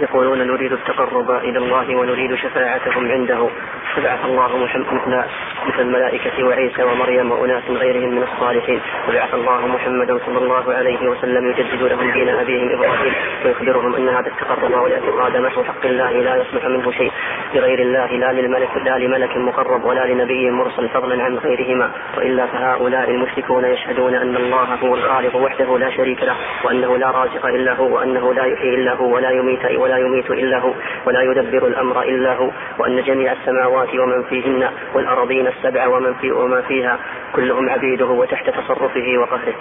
يقولون 0.00 0.38
نريد 0.38 0.72
التقرب 0.72 1.30
إلى 1.30 1.58
الله 1.58 1.96
ونريد 1.96 2.34
شفاعتهم 2.34 3.10
عنده. 3.10 3.50
فبعث 3.96 4.24
الله 4.24 4.56
محمد 4.56 5.24
مثل 5.66 5.80
الملائكة 5.80 6.44
وعيسى 6.44 6.82
ومريم 6.82 7.32
وأناس 7.32 7.62
غيرهم 7.70 8.10
من 8.14 8.22
الصالحين. 8.22 8.80
وبعث 9.08 9.34
الله 9.34 9.66
محمدا 9.66 10.18
صلى 10.26 10.38
الله 10.38 10.74
عليه 10.74 11.08
وسلم 11.08 11.46
يجدد 11.50 11.82
لهم 11.82 12.10
دين 12.10 12.28
أبيهم 12.28 12.68
إبراهيم 12.72 13.12
ويخبرهم 13.44 13.94
أن 13.94 14.08
هذا 14.08 14.26
التقرب 14.26 14.72
والاعتقاد 14.82 15.36
محو 15.36 15.62
حق 15.64 15.86
الله 15.86 16.10
لا 16.10 16.36
يصلح 16.36 16.64
منه 16.64 16.90
شيء. 16.92 17.12
لغير 17.54 17.78
الله 17.78 18.06
لا 18.06 18.32
للملك 18.32 18.76
لا 18.84 18.98
لملك 18.98 19.36
مقرب 19.36 19.84
ولا 19.84 20.06
لنبي 20.06 20.50
مرسل 20.50 20.88
فضلا 20.88 21.24
عن 21.24 21.36
غيرهما. 21.36 21.90
وإلا 22.16 22.46
فهؤلاء 22.46 23.10
المشركون 23.10 23.64
يشهدون 23.64 24.14
أن 24.14 24.36
الله 24.36 24.74
هو 24.74 24.94
الخالق 24.94 25.36
وحده 25.36 25.78
لا 25.78 25.90
شريك 25.90 26.22
له 26.22 26.36
وأنه 26.64 26.96
لا 26.96 27.10
رازق 27.10 27.46
إلا 27.46 27.72
هو 27.74 27.94
وأنه 27.94 28.34
لا 28.34 28.44
يحيي 28.44 28.74
إلا 28.74 28.94
هو 28.94 29.14
ولا 29.14 29.30
يميت 29.30 29.64
ولا 29.78 29.98
يميت 29.98 30.30
إلا 30.30 30.58
هو 30.58 30.72
ولا 31.06 31.22
يدبر 31.22 31.66
الأمر 31.66 32.02
إلا 32.02 32.34
هو 32.34 32.50
وأن 32.78 33.02
جميع 33.02 33.32
السماوات 33.32 33.85
ومن 33.94 34.22
فيهن 34.22 34.70
والأراضين 34.94 35.46
السبع 35.46 35.86
ومن 35.86 36.14
في 36.14 36.32
وما 36.32 36.62
فيها 36.62 36.98
كلهم 37.34 37.70
عبيده 37.70 38.06
وتحت 38.06 38.50
تصرفه 38.50 39.18
وقهره. 39.18 39.54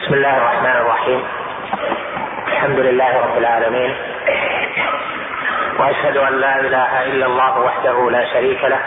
بسم 0.00 0.14
الله 0.14 0.36
الرحمن 0.36 0.76
الرحيم. 0.76 1.22
الحمد 2.48 2.78
لله 2.78 3.20
رب 3.20 3.38
العالمين. 3.38 3.94
وأشهد 5.78 6.16
أن 6.16 6.34
لا 6.40 6.60
إله 6.60 7.02
إلا 7.02 7.26
الله 7.26 7.60
وحده 7.60 8.10
لا 8.10 8.24
شريك 8.32 8.64
له 8.64 8.80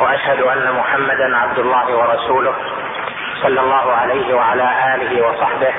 وأشهد 0.00 0.40
أن 0.40 0.72
محمدا 0.72 1.36
عبد 1.36 1.58
الله 1.58 1.96
ورسوله 1.96 2.54
صلى 3.42 3.60
الله 3.60 3.92
عليه 3.92 4.34
وعلى 4.34 4.94
آله 4.94 5.26
وصحبه 5.26 5.74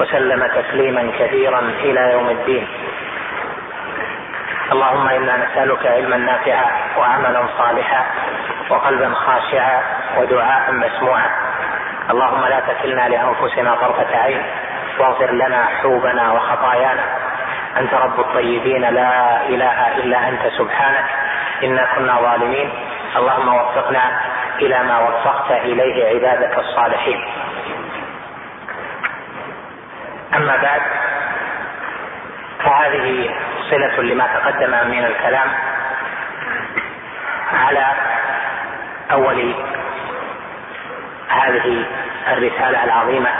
وسلم 0.00 0.46
تسليما 0.46 1.12
كثيرا 1.18 1.60
إلى 1.60 2.12
يوم 2.12 2.28
الدين 2.30 2.66
اللهم 4.72 5.08
إنا 5.08 5.36
نسألك 5.36 5.86
علما 5.86 6.16
نافعا 6.16 6.64
وعملا 6.98 7.46
صالحا 7.58 8.06
وقلبا 8.70 9.14
خاشعا 9.14 9.82
ودعاء 10.18 10.72
مسموعا. 10.72 11.30
اللهم 12.10 12.46
لا 12.46 12.60
تكلنا 12.60 13.08
لأنفسنا 13.08 13.74
طرفة 13.74 14.16
عين. 14.16 14.42
واغفر 14.98 15.30
لنا 15.30 15.64
حوبنا 15.64 16.32
وخطايانا. 16.32 17.04
أنت 17.76 17.94
رب 17.94 18.20
الطيبين 18.20 18.80
لا 18.80 19.40
إله 19.46 19.96
إلا 19.96 20.28
أنت 20.28 20.52
سبحانك. 20.58 21.04
إنا 21.62 21.88
كنا 21.94 22.20
ظالمين. 22.20 22.70
اللهم 23.16 23.54
وفقنا 23.54 24.20
إلى 24.58 24.82
ما 24.82 24.98
وفقت 24.98 25.50
إليه 25.50 25.96
عبادك 26.14 26.58
الصالحين. 26.58 27.24
أما 30.36 30.56
بعد 30.56 30.82
فهذه 32.64 33.30
صلة 33.70 34.02
لما 34.02 34.26
تقدم 34.26 34.70
من 34.70 35.04
الكلام 35.04 35.48
على 37.52 37.86
أول 39.12 39.54
هذه 41.28 41.84
الرسالة 42.28 42.84
العظيمة 42.84 43.30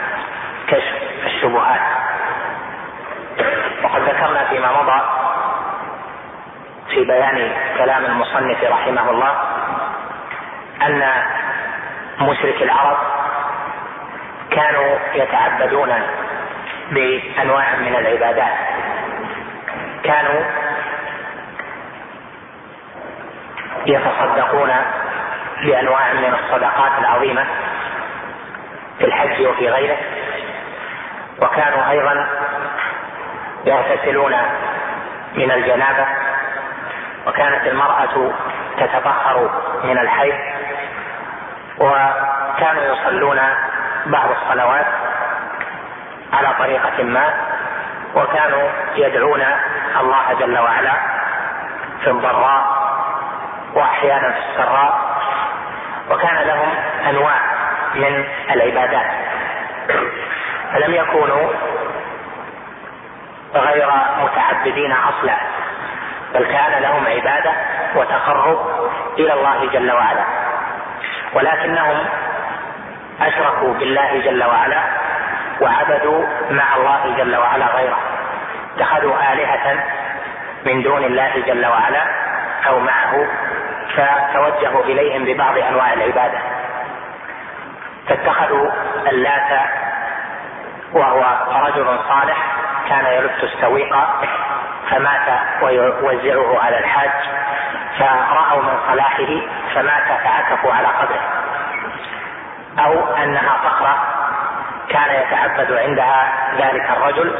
كشف 0.69 0.95
الشبهات. 1.27 1.81
وقد 3.83 4.03
ذكرنا 4.03 4.45
فيما 4.45 4.83
مضى 4.83 5.01
في 6.91 7.05
بيان 7.05 7.53
كلام 7.79 8.05
المصنف 8.05 8.65
رحمه 8.65 9.11
الله 9.11 9.35
أن 10.83 11.13
مشرك 12.21 12.63
العرب 12.63 12.99
كانوا 14.51 14.99
يتعبدون 15.15 15.93
بأنواع 16.91 17.77
من 17.77 17.97
العبادات. 17.97 18.55
كانوا 20.05 20.41
يتصدقون 23.87 24.71
بأنواع 25.63 26.13
من 26.13 26.35
الصدقات 26.35 26.93
العظيمة 26.99 27.45
في 28.99 29.05
الحج 29.05 29.47
وفي 29.47 29.69
غيره 29.69 29.97
وكانوا 31.43 31.91
أيضا 31.91 32.27
يغتسلون 33.65 34.35
من 35.35 35.51
الجنابة 35.51 36.07
وكانت 37.27 37.67
المرأة 37.67 38.33
تتطهر 38.79 39.51
من 39.85 39.99
الحيض 39.99 40.35
وكانوا 41.79 42.83
يصلون 42.83 43.41
بعض 44.07 44.31
الصلوات 44.31 44.87
على 46.33 46.55
طريقة 46.59 47.03
ما 47.03 47.35
وكانوا 48.15 48.69
يدعون 48.97 49.45
الله 50.01 50.33
جل 50.39 50.59
وعلا 50.59 50.93
في 52.05 52.11
الضراء 52.11 52.81
وأحيانا 53.75 54.33
في 54.33 54.39
السراء 54.39 54.99
وكان 56.11 56.47
لهم 56.47 56.69
أنواع 57.09 57.41
من 57.95 58.25
العبادات. 58.51 59.07
فلم 60.73 60.95
يكونوا 60.95 61.49
غير 63.55 63.91
متعبدين 64.23 64.93
أصلا 64.93 65.37
بل 66.35 66.45
كان 66.45 66.83
لهم 66.83 67.07
عبادة 67.07 67.53
وتقرب 67.95 68.91
إلى 69.19 69.33
الله 69.33 69.69
جل 69.73 69.93
وعلا. 69.93 70.25
ولكنهم 71.35 72.07
أشركوا 73.21 73.75
بالله 73.75 74.21
جل 74.25 74.45
وعلا 74.45 74.81
وعبدوا 75.61 76.25
مع 76.51 76.77
الله 76.77 77.15
جل 77.17 77.37
وعلا 77.37 77.67
غيره. 77.67 77.99
اتخذوا 78.81 79.33
آلهة 79.33 79.85
من 80.67 80.83
دون 80.83 81.05
الله 81.05 81.43
جل 81.47 81.67
وعلا 81.67 82.03
أو 82.67 82.81
معه 82.81 83.27
فتوجهوا 83.97 84.85
إليهم 84.85 85.25
ببعض 85.25 85.59
أنواع 85.59 85.93
العبادة. 85.93 86.39
فاتخذوا 88.09 88.71
اللات 89.07 89.69
وهو 90.93 91.25
رجل 91.67 91.99
صالح 92.09 92.37
كان 92.89 93.07
يلت 93.07 93.45
السويق 93.45 93.97
فمات 94.91 95.41
ويوزعه 95.63 96.61
على 96.65 96.79
الحاج 96.79 97.11
فرأوا 97.99 98.63
من 98.63 98.79
صلاحه 98.89 99.41
فمات 99.75 100.21
فعكفوا 100.25 100.73
على 100.73 100.87
قبره. 100.87 101.21
أو 102.79 103.15
أنها 103.15 103.59
صخرة 103.65 103.97
كان 104.89 105.23
يتعبد 105.23 105.73
عندها 105.73 106.33
ذلك 106.59 106.91
الرجل 106.91 107.35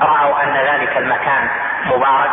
فرأوا 0.00 0.42
أن 0.42 0.54
ذلك 0.56 0.96
المكان 0.96 1.48
مبارك 1.86 2.30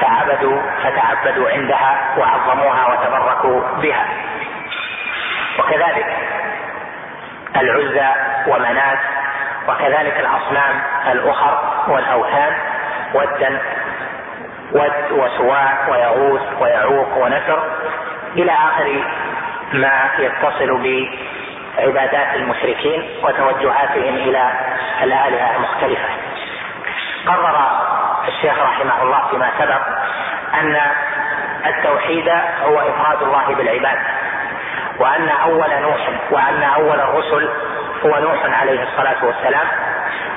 فعبدوا 0.00 0.60
فتعبدوا 0.84 1.50
عندها 1.50 2.14
وعظموها 2.18 2.86
وتبركوا 2.86 3.60
بها 3.82 4.06
وكذلك 5.58 6.06
العزى 7.56 8.08
ومنات 8.46 8.98
وكذلك 9.68 10.20
الأصنام 10.20 10.82
الأخر 11.12 11.58
والأوثان 11.88 12.52
ودا 13.14 13.60
ود 14.72 14.92
وسواع 15.12 15.88
ويغوث 15.88 16.42
ويعوق 16.60 17.16
ونسر 17.16 17.62
إلى 18.36 18.52
آخر 18.52 19.04
ما 19.72 20.10
يتصل 20.18 20.82
بعبادات 21.76 22.34
المشركين 22.34 23.02
وتوجهاتهم 23.22 24.14
إلى 24.14 24.50
الآلهة 25.02 25.56
المختلفة. 25.56 26.08
قرر 27.26 27.56
الشيخ 28.28 28.58
رحمه 28.58 29.02
الله 29.02 29.28
فيما 29.30 29.50
سبق 29.58 29.80
أن 30.54 30.80
التوحيد 31.66 32.28
هو 32.64 32.80
إفراد 32.80 33.22
الله 33.22 33.54
بالعباد 33.54 33.98
وأن 34.98 35.28
أول 35.28 35.70
نوح 35.82 36.08
وأن 36.30 36.62
أول 36.62 37.00
الرسل 37.00 37.50
هو 38.04 38.18
نوح 38.18 38.60
عليه 38.60 38.82
الصلاة 38.82 39.24
والسلام 39.24 39.66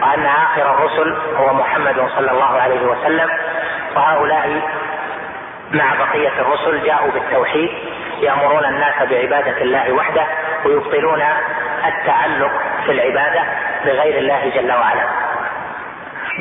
وأن 0.01 0.25
آخر 0.25 0.73
الرسل 0.73 1.17
هو 1.37 1.53
محمد 1.53 2.09
صلى 2.15 2.31
الله 2.31 2.61
عليه 2.61 2.81
وسلم 2.81 3.29
وهؤلاء 3.95 4.61
مع 5.71 5.93
بقية 5.93 6.41
الرسل 6.41 6.83
جاءوا 6.83 7.11
بالتوحيد 7.11 7.69
يأمرون 8.19 8.65
الناس 8.65 8.95
بعبادة 9.09 9.61
الله 9.61 9.91
وحده 9.91 10.25
ويبطلون 10.65 11.21
التعلق 11.85 12.51
في 12.85 12.91
العبادة 12.91 13.43
بغير 13.85 14.17
الله 14.17 14.49
جل 14.55 14.71
وعلا. 14.71 15.28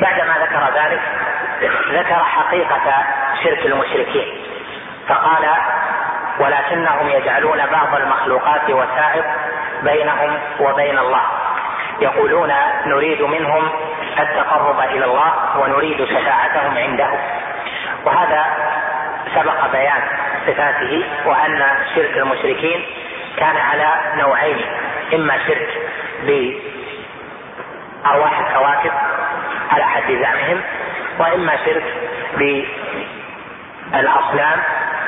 بعدما 0.01 0.33
ذكر 0.37 0.81
ذلك 0.81 1.01
ذكر 1.91 2.23
حقيقة 2.23 3.05
شرك 3.43 3.65
المشركين 3.65 4.27
فقال 5.07 5.49
ولكنهم 6.39 7.09
يجعلون 7.09 7.65
بعض 7.71 7.95
المخلوقات 7.95 8.69
وسائط 8.69 9.25
بينهم 9.83 10.39
وبين 10.59 10.97
الله 10.99 11.21
يقولون 12.01 12.53
نريد 12.85 13.21
منهم 13.21 13.69
التقرب 14.19 14.79
إلى 14.79 15.05
الله 15.05 15.33
ونريد 15.59 16.05
شفاعتهم 16.05 16.77
عنده. 16.77 17.09
وهذا 18.05 18.45
سبق 19.35 19.71
بيان 19.71 20.01
صفاته 20.47 21.03
وأن 21.25 21.65
شرك 21.95 22.17
المشركين 22.17 22.85
كان 23.37 23.57
على 23.57 23.87
نوعين 24.15 24.65
إما 25.13 25.37
شرك 25.47 25.69
بأرواح 28.03 28.39
الكواكب 28.39 28.91
حد 30.01 30.13
زعمهم 30.21 30.61
وإما 31.19 31.57
شرك 31.65 31.83
بالاصنام 33.91 34.59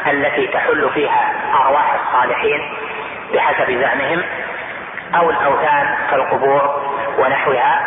التي 0.08 0.48
تحل 0.48 0.90
فيها 0.94 1.34
أرواح 1.62 1.94
الصالحين 1.94 2.74
بحسب 3.34 3.72
زعمهم 3.82 4.24
أو 5.16 5.30
الأوثان 5.30 5.96
كالقبور 6.12 6.92
ونحوها 7.18 7.82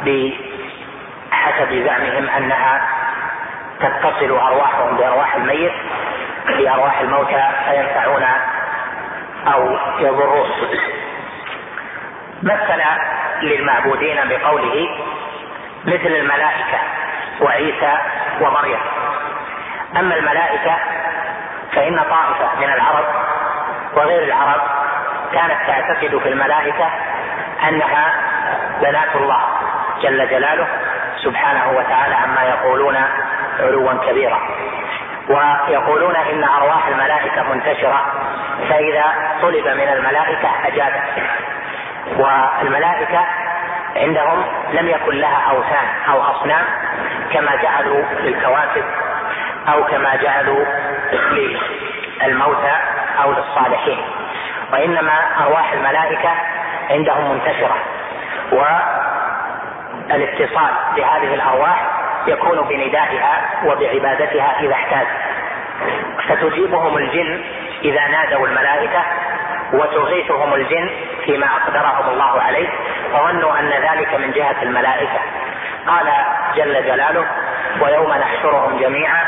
بحسب 0.00 1.84
زعمهم 1.84 2.28
أنها 2.28 2.88
تتصل 3.80 4.30
أرواحهم 4.30 4.96
بأرواح 4.96 5.34
الميت 5.34 5.72
بأرواح 6.48 7.00
الموتى 7.00 7.48
فينفعون 7.68 8.24
أو 9.46 9.76
يضرون. 9.98 10.50
مثل 12.42 12.82
للمعبودين 13.42 14.16
بقوله 14.28 14.88
مثل 15.84 16.06
الملائكة 16.06 16.78
وعيسى 17.40 17.98
ومريم. 18.40 18.78
أما 19.96 20.14
الملائكة 20.14 20.76
فإن 21.72 21.96
طائفة 21.96 22.48
من 22.60 22.72
العرب 22.72 23.04
وغير 23.94 24.22
العرب 24.22 24.60
كانت 25.32 25.56
تعتقد 25.66 26.18
في 26.18 26.28
الملائكة 26.28 26.90
أنها 27.68 28.12
بنات 28.80 29.16
الله 29.16 29.42
جل 30.02 30.28
جلاله 30.28 30.66
سبحانه 31.24 31.70
وتعالى 31.70 32.14
عما 32.14 32.42
يقولون 32.42 32.96
علوا 33.60 33.92
كبيرا. 33.92 34.38
ويقولون 35.28 36.16
إن 36.16 36.44
أرواح 36.44 36.86
الملائكة 36.88 37.42
منتشرة 37.42 38.04
فإذا 38.68 39.04
طلب 39.42 39.66
من 39.66 39.88
الملائكة 39.88 40.48
أجابت. 40.66 41.02
والملائكة 42.16 43.26
عندهم 43.96 44.44
لم 44.72 44.88
يكن 44.88 45.14
لها 45.14 45.50
أوثان 45.50 45.86
أو 46.08 46.22
أصنام 46.22 46.64
كما 47.32 47.56
جعلوا 47.56 48.02
للكواكب 48.20 48.84
أو 49.68 49.84
كما 49.84 50.16
جعلوا 50.16 50.64
للموتى 52.22 52.76
أو 53.22 53.32
للصالحين. 53.32 54.04
وإنما 54.72 55.12
أرواح 55.40 55.72
الملائكة 55.72 56.30
عندهم 56.90 57.30
منتشرة 57.32 57.76
والاتصال 60.10 60.70
بهذه 60.96 61.34
الأرواح 61.34 61.86
يكون 62.26 62.60
بندائها 62.60 63.40
وبعبادتها 63.64 64.60
إذا 64.60 64.72
احتاج. 64.72 65.06
فتجيبهم 66.28 66.96
الجن 66.96 67.44
إذا 67.84 68.08
نادوا 68.08 68.46
الملائكة 68.46 69.02
وتغيثهم 69.72 70.54
الجن 70.54 70.90
فيما 71.24 71.46
أقدرهم 71.46 72.08
الله 72.12 72.42
عليه 72.42 72.68
فظنوا 73.12 73.58
أن 73.58 73.68
ذلك 73.68 74.14
من 74.14 74.32
جهة 74.32 74.62
الملائكة. 74.62 75.20
قال 75.86 76.12
جل 76.56 76.84
جلاله 76.84 77.26
ويوم 77.80 78.12
نحشرهم 78.12 78.78
جميعا 78.78 79.24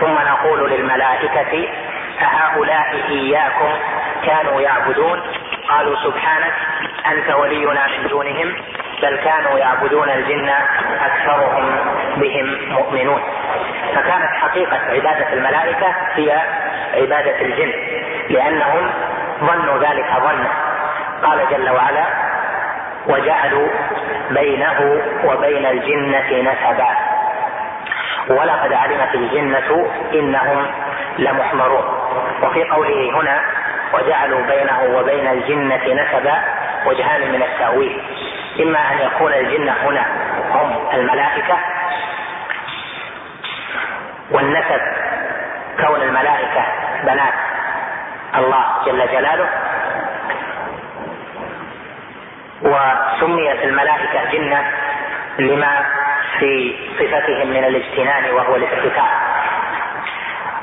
ثم 0.00 0.14
نقول 0.14 0.70
للملائكة 0.70 1.68
أهؤلاء 2.22 3.04
إياكم 3.08 3.72
كانوا 4.26 4.60
يعبدون؟ 4.60 5.22
قالوا 5.68 5.96
سبحانك 5.96 6.52
أنت 7.06 7.34
ولينا 7.34 7.86
من 7.86 8.08
دونهم 8.08 8.56
بل 9.02 9.16
كانوا 9.16 9.58
يعبدون 9.58 10.10
الجن 10.10 10.50
أكثرهم 11.04 11.76
بهم 12.16 12.72
مؤمنون. 12.72 13.22
فكانت 13.94 14.32
حقيقة 14.42 14.76
عبادة 14.76 15.32
الملائكة 15.32 15.94
هي 16.14 16.42
عبادة 16.94 17.40
الجن 17.40 17.72
لأنهم 18.30 18.90
ظنوا 19.40 19.78
ذلك 19.78 20.06
ظنا 20.20 20.50
قال 21.22 21.48
جل 21.50 21.70
وعلا 21.70 22.04
وجعلوا 23.06 23.68
بينه 24.30 25.02
وبين 25.24 25.66
الجنة 25.66 26.52
نسبا. 26.52 26.88
ولقد 28.28 28.72
علمت 28.72 29.14
الجنة 29.14 29.86
إنهم 30.14 30.66
لمحمرون. 31.18 31.84
وفي 32.42 32.64
قوله 32.64 33.20
هنا 33.20 33.40
وجعلوا 33.92 34.40
بينه 34.40 34.98
وبين 34.98 35.26
الجنة 35.26 36.02
نسبا 36.02 36.34
وجهان 36.86 37.32
من 37.32 37.42
التأويل. 37.42 38.02
إما 38.60 38.78
أن 38.78 38.98
يكون 38.98 39.32
الجن 39.32 39.68
هنا 39.68 40.04
هم 40.50 40.88
الملائكة 40.94 41.58
والنسب 44.30 44.80
كون 45.86 46.02
الملائكة 46.02 46.64
بنات. 47.04 47.34
الله 48.38 48.64
جل 48.86 49.08
جلاله 49.12 49.48
وسميت 52.62 53.62
الملائكة 53.64 54.30
جنة 54.32 54.70
لما 55.38 55.86
في 56.38 56.74
صفتهم 56.98 57.48
من 57.50 57.64
الاجتنان 57.64 58.34
وهو 58.34 58.56
الافتتاح. 58.56 59.26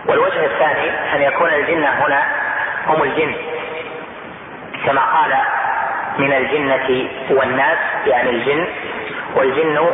والوجه 0.07 0.45
الثاني 0.45 0.89
أن 1.15 1.21
يكون 1.21 1.49
الجن 1.49 1.83
هنا 1.83 2.23
هم 2.87 3.03
الجن 3.03 3.35
كما 4.85 5.01
قال 5.01 5.37
من 6.17 6.33
الجنة 6.33 7.09
والناس 7.31 7.77
يعني 8.05 8.29
الجن 8.29 8.67
والجن 9.35 9.89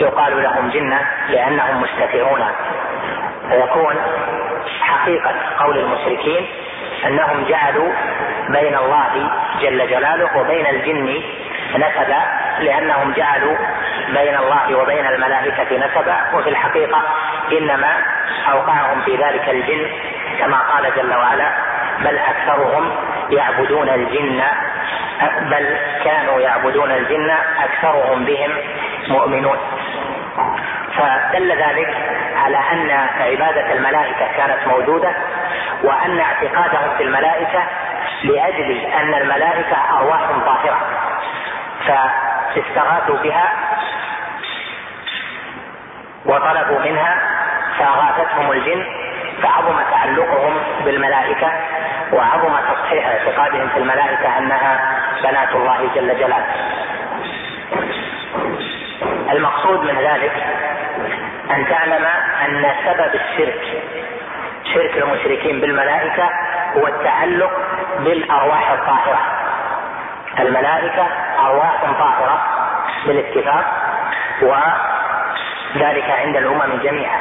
يقال 0.00 0.42
لهم 0.42 0.70
جنة 0.70 1.00
لأنهم 1.28 1.82
مستترون 1.82 2.44
فيكون 3.48 3.96
حقيقة 4.80 5.34
قول 5.58 5.78
المشركين 5.78 6.46
أنهم 7.06 7.44
جعلوا 7.44 7.92
بين 8.48 8.76
الله 8.76 9.30
جل 9.60 9.88
جلاله 9.88 10.38
وبين 10.38 10.66
الجن 10.66 11.22
نسبا 11.74 12.22
لأنهم 12.58 13.12
جعلوا 13.12 13.56
بين 14.08 14.36
الله 14.36 14.76
وبين 14.76 15.06
الملائكة 15.06 15.86
نسبا. 15.86 16.16
وفي 16.34 16.48
الحقيقة 16.48 17.02
إنما 17.52 17.96
أوقعهم 18.50 19.02
في 19.02 19.16
ذلك 19.16 19.48
الجن 19.48 19.86
كما 20.38 20.58
قال 20.58 20.92
جل 20.96 21.14
وعلا 21.14 21.48
بل 22.00 22.18
أكثرهم 22.18 22.92
يعبدون 23.30 23.88
الجن 23.88 24.42
بل 25.40 25.76
كانوا 26.04 26.40
يعبدون 26.40 26.90
الجن 26.90 27.30
أكثرهم 27.64 28.24
بهم 28.24 28.50
مؤمنون. 29.08 29.58
فدل 30.96 31.52
ذلك 31.52 31.94
على 32.36 32.56
أن 32.72 32.90
عبادة 33.20 33.72
الملائكة 33.72 34.26
كانت 34.36 34.66
موجودة 34.66 35.14
وأن 35.82 36.20
اعتقادهم 36.20 36.96
في 36.96 37.02
الملائكة 37.02 37.62
لأجل 38.24 38.70
أن 38.70 39.14
الملائكة 39.14 39.76
أرواح 39.98 40.20
طاهرة. 40.46 40.78
فاستغاثوا 41.86 43.16
بها 43.16 43.52
وطلبوا 46.26 46.78
منها 46.78 47.18
فأغاثتهم 47.78 48.52
الجن 48.52 48.84
فعظم 49.42 49.76
تعلقهم 49.90 50.54
بالملائكة 50.84 51.52
وعظم 52.12 52.56
تصحيح 52.74 53.06
اعتقادهم 53.06 53.68
في 53.68 53.78
الملائكة 53.78 54.38
أنها 54.38 55.00
بنات 55.22 55.54
الله 55.54 55.90
جل 55.94 56.18
جلاله. 56.18 56.46
المقصود 59.32 59.84
من 59.84 59.98
ذلك 59.98 60.32
أن 61.50 61.66
تعلم 61.68 62.06
أن 62.46 62.72
سبب 62.84 63.14
الشرك 63.14 63.82
شرك 64.74 64.96
المشركين 64.96 65.60
بالملائكة 65.60 66.30
هو 66.76 66.86
التعلق 66.86 67.52
بالأرواح 67.98 68.70
الطاهرة 68.70 69.20
الملائكة 70.38 71.06
أرواح 71.38 71.82
طاهرة 71.98 72.42
بالاتفاق 73.06 73.64
وذلك 74.42 76.10
عند 76.10 76.36
الأمم 76.36 76.80
جميعا. 76.82 77.18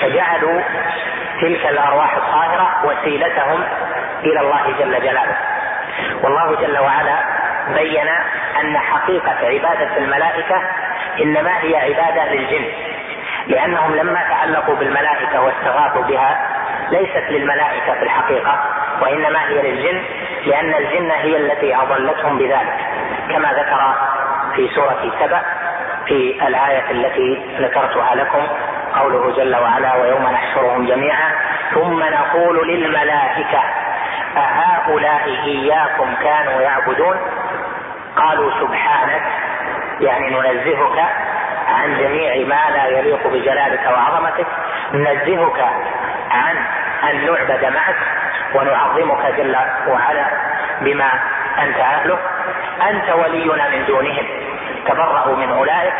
فجعلوا 0.00 0.60
تلك 1.40 1.66
الأرواح 1.66 2.16
الطاهرة 2.16 2.84
وسيلتهم 2.84 3.64
إلى 4.24 4.40
الله 4.40 4.74
جل 4.78 5.00
جلاله. 5.00 5.36
والله 6.22 6.56
جل 6.60 6.78
وعلا 6.78 7.18
بين 7.74 8.08
أن 8.60 8.78
حقيقة 8.78 9.36
عبادة 9.42 9.96
الملائكة 9.96 10.62
إنما 11.22 11.58
هي 11.60 11.76
عبادة 11.76 12.32
للجن. 12.32 12.64
لأنهم 13.46 13.94
لما 13.94 14.20
تعلقوا 14.28 14.74
بالملائكة 14.74 15.40
واستغاثوا 15.40 16.02
بها 16.02 16.50
ليست 16.90 17.24
للملائكة 17.30 17.94
في 17.94 18.02
الحقيقة 18.02 18.58
وإنما 19.02 19.48
هي 19.48 19.62
للجن 19.62 20.02
لأن 20.46 20.74
الجن 20.74 21.10
هي 21.10 21.36
التي 21.36 21.76
أضلتهم 21.76 22.38
بذلك. 22.38 22.76
كما 23.30 23.52
ذكر 23.52 23.94
في 24.54 24.68
سورة 24.74 25.12
سبأ 25.20 25.42
في 26.06 26.46
الآية 26.46 26.90
التي 26.90 27.56
ذكرتها 27.60 28.14
لكم 28.14 28.46
قوله 29.00 29.36
جل 29.36 29.56
وعلا 29.56 29.94
ويوم 29.94 30.22
نحشرهم 30.22 30.86
جميعا 30.86 31.30
ثم 31.74 32.02
نقول 32.02 32.68
للملائكة 32.68 33.60
أهؤلاء 34.36 35.24
إياكم 35.44 36.14
كانوا 36.22 36.60
يعبدون؟ 36.60 37.16
قالوا 38.16 38.50
سبحانك 38.60 39.22
يعني 40.00 40.30
ننزهك 40.30 41.04
عن 41.74 41.98
جميع 41.98 42.46
ما 42.46 42.70
لا 42.70 42.86
يليق 42.86 43.26
بجلالك 43.26 43.86
وعظمتك 43.86 44.46
ننزهك 44.92 45.60
عن 46.30 46.56
أن 47.10 47.26
نعبد 47.26 47.64
معك 47.64 47.96
ونعظمك 48.54 49.34
جل 49.36 49.56
وعلا 49.88 50.26
بما 50.80 51.10
أنت 51.58 51.76
أهله. 51.76 52.18
أنت 52.90 53.10
ولينا 53.10 53.68
من 53.68 53.84
دونهم. 53.86 54.26
تبرأوا 54.86 55.36
من 55.36 55.50
أولئك. 55.50 55.94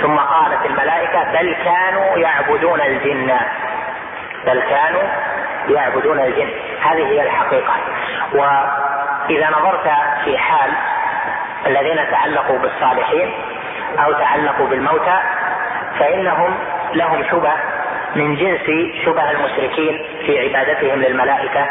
ثم 0.00 0.16
قالت 0.16 0.66
الملائكة 0.66 1.24
بل 1.32 1.56
كانوا 1.64 2.18
يعبدون 2.18 2.80
الجن. 2.80 3.36
بل 4.46 4.60
كانوا 4.60 5.02
يعبدون 5.68 6.20
الجن. 6.20 6.50
هذه 6.82 7.06
هي 7.06 7.22
الحقيقة. 7.22 7.74
وإذا 8.32 9.50
نظرت 9.50 9.90
في 10.24 10.38
حال 10.38 10.70
الذين 11.66 12.10
تعلقوا 12.10 12.58
بالصالحين 12.58 13.34
أو 14.04 14.12
تعلقوا 14.12 14.66
بالموتى 14.66 15.18
فإنهم 15.98 16.54
لهم 16.94 17.24
شبه 17.30 17.52
من 18.14 18.36
جنس 18.36 18.94
شبه 19.04 19.30
المشركين 19.30 20.04
في 20.26 20.38
عبادتهم 20.38 21.02
للملائكة 21.02 21.66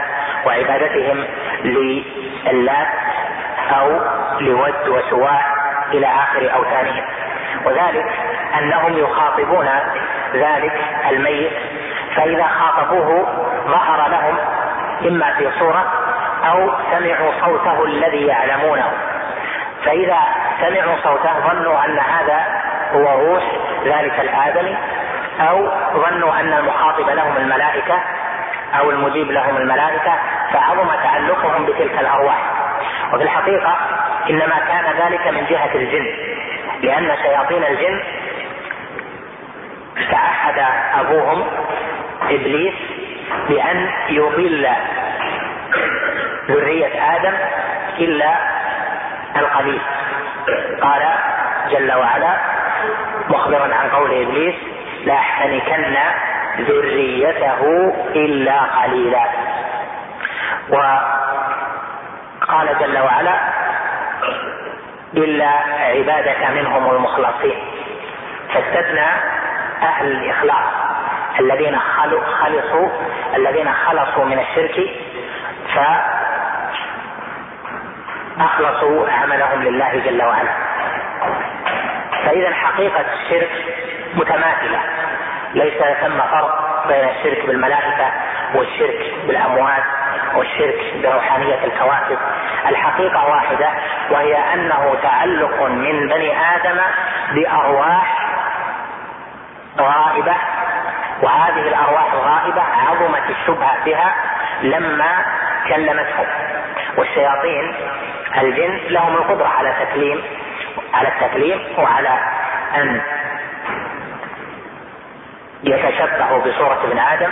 وعبادتهم 0.45 1.25
للات 1.63 2.87
أو 3.71 3.99
لود 4.39 4.87
وسواع 4.87 5.41
إلى 5.93 6.07
آخر 6.07 6.55
أوثانهم. 6.55 7.03
وذلك 7.65 8.05
أنهم 8.59 8.97
يخاطبون 8.97 9.69
ذلك 10.33 10.73
الميت 11.11 11.51
فإذا 12.15 12.47
خاطبوه 12.47 13.27
ظهر 13.67 14.09
لهم 14.09 14.37
إما 15.07 15.33
في 15.37 15.49
صورة 15.59 15.93
أو 16.45 16.71
سمعوا 16.91 17.31
صوته 17.45 17.85
الذي 17.85 18.25
يعلمونه. 18.25 18.91
فإذا 19.87 20.19
سمعوا 20.61 20.95
صوته 21.03 21.39
ظنوا 21.39 21.85
أن 21.85 21.99
هذا 21.99 22.45
هو 22.93 23.19
روح 23.19 23.43
ذلك 23.85 24.19
الآدمي 24.19 24.75
أو 25.49 25.71
ظنوا 25.93 26.39
أن 26.39 26.53
المخاطب 26.53 27.09
لهم 27.09 27.37
الملائكة 27.37 27.99
أو 28.79 28.91
المجيب 28.91 29.31
لهم 29.31 29.57
الملائكة 29.57 30.13
فعظم 30.53 30.87
تعلقهم 31.03 31.65
بتلك 31.65 31.99
الأرواح. 31.99 32.37
وفي 33.13 33.23
الحقيقة 33.23 33.75
إنما 34.29 34.59
كان 34.67 34.85
ذلك 35.05 35.27
من 35.27 35.45
جهة 35.49 35.75
الجن 35.75 36.05
لأن 36.81 37.17
شياطين 37.23 37.63
الجن 37.63 38.03
تعهد 40.11 40.65
أبوهم 40.99 41.47
إبليس 42.29 42.73
بأن 43.49 43.89
يضل 44.09 44.67
ذرية 46.49 47.15
آدم 47.15 47.33
إلا 47.99 48.35
القليل 49.39 49.81
قال 50.81 51.01
جل 51.71 51.93
وعلا 51.93 52.37
مخبرا 53.29 53.75
عن 53.75 53.89
قول 53.89 54.21
إبليس 54.21 54.55
لاحتنكن 55.05 55.95
ذريته 56.59 57.93
إلا 58.15 58.61
قليلا. 58.61 59.25
وقال 60.69 62.67
جل 62.79 62.97
وعلا 62.97 63.39
إلا 65.17 65.49
عبادك 65.95 66.47
منهم 66.55 66.91
المخلصين. 66.91 67.57
فاستثنى 68.53 69.07
أهل 69.83 70.11
الإخلاص 70.11 70.65
الذين 71.39 71.79
خلصوا 72.41 72.89
الذين 73.35 73.73
خلصوا 73.73 74.25
من 74.25 74.39
الشرك 74.39 74.89
ف 75.73 75.79
أخلصوا 78.39 79.09
عملهم 79.09 79.63
لله 79.63 80.01
جل 80.05 80.23
وعلا. 80.23 80.51
فإذا 82.25 82.53
حقيقة 82.53 83.05
الشرك 83.13 83.51
متماثلة. 84.13 84.79
ليس 85.53 85.77
ثم 86.01 86.21
فرق 86.31 86.87
بين 86.87 87.09
الشرك 87.09 87.45
بالملائكة 87.45 88.11
والشرك 88.55 89.13
بالأموات 89.27 89.83
والشرك 90.35 90.93
بروحانية 91.03 91.65
الكواكب. 91.65 92.17
الحقيقة 92.67 93.27
واحدة 93.27 93.69
وهي 94.11 94.53
أنه 94.53 94.95
تعلق 95.03 95.61
من 95.61 96.07
بني 96.07 96.55
آدم 96.55 96.79
بأرواح 97.33 98.27
غائبة. 99.79 100.35
وهذه 101.21 101.67
الأرواح 101.67 102.13
الغائبة 102.13 102.61
عظمت 102.61 103.29
الشبهة 103.29 103.85
بها 103.85 104.15
لما 104.61 105.25
كلمتهم 105.67 106.25
والشياطين 106.97 107.73
الجن 108.41 108.79
لهم 108.89 109.15
القدرة 109.15 109.47
على 109.47 109.73
تكليم 109.85 110.21
على 110.93 111.07
التكليم 111.07 111.59
وعلى 111.77 112.19
أن 112.75 113.01
يتشبهوا 115.63 116.39
بصورة 116.39 116.79
ابن 116.83 116.99
آدم 116.99 117.29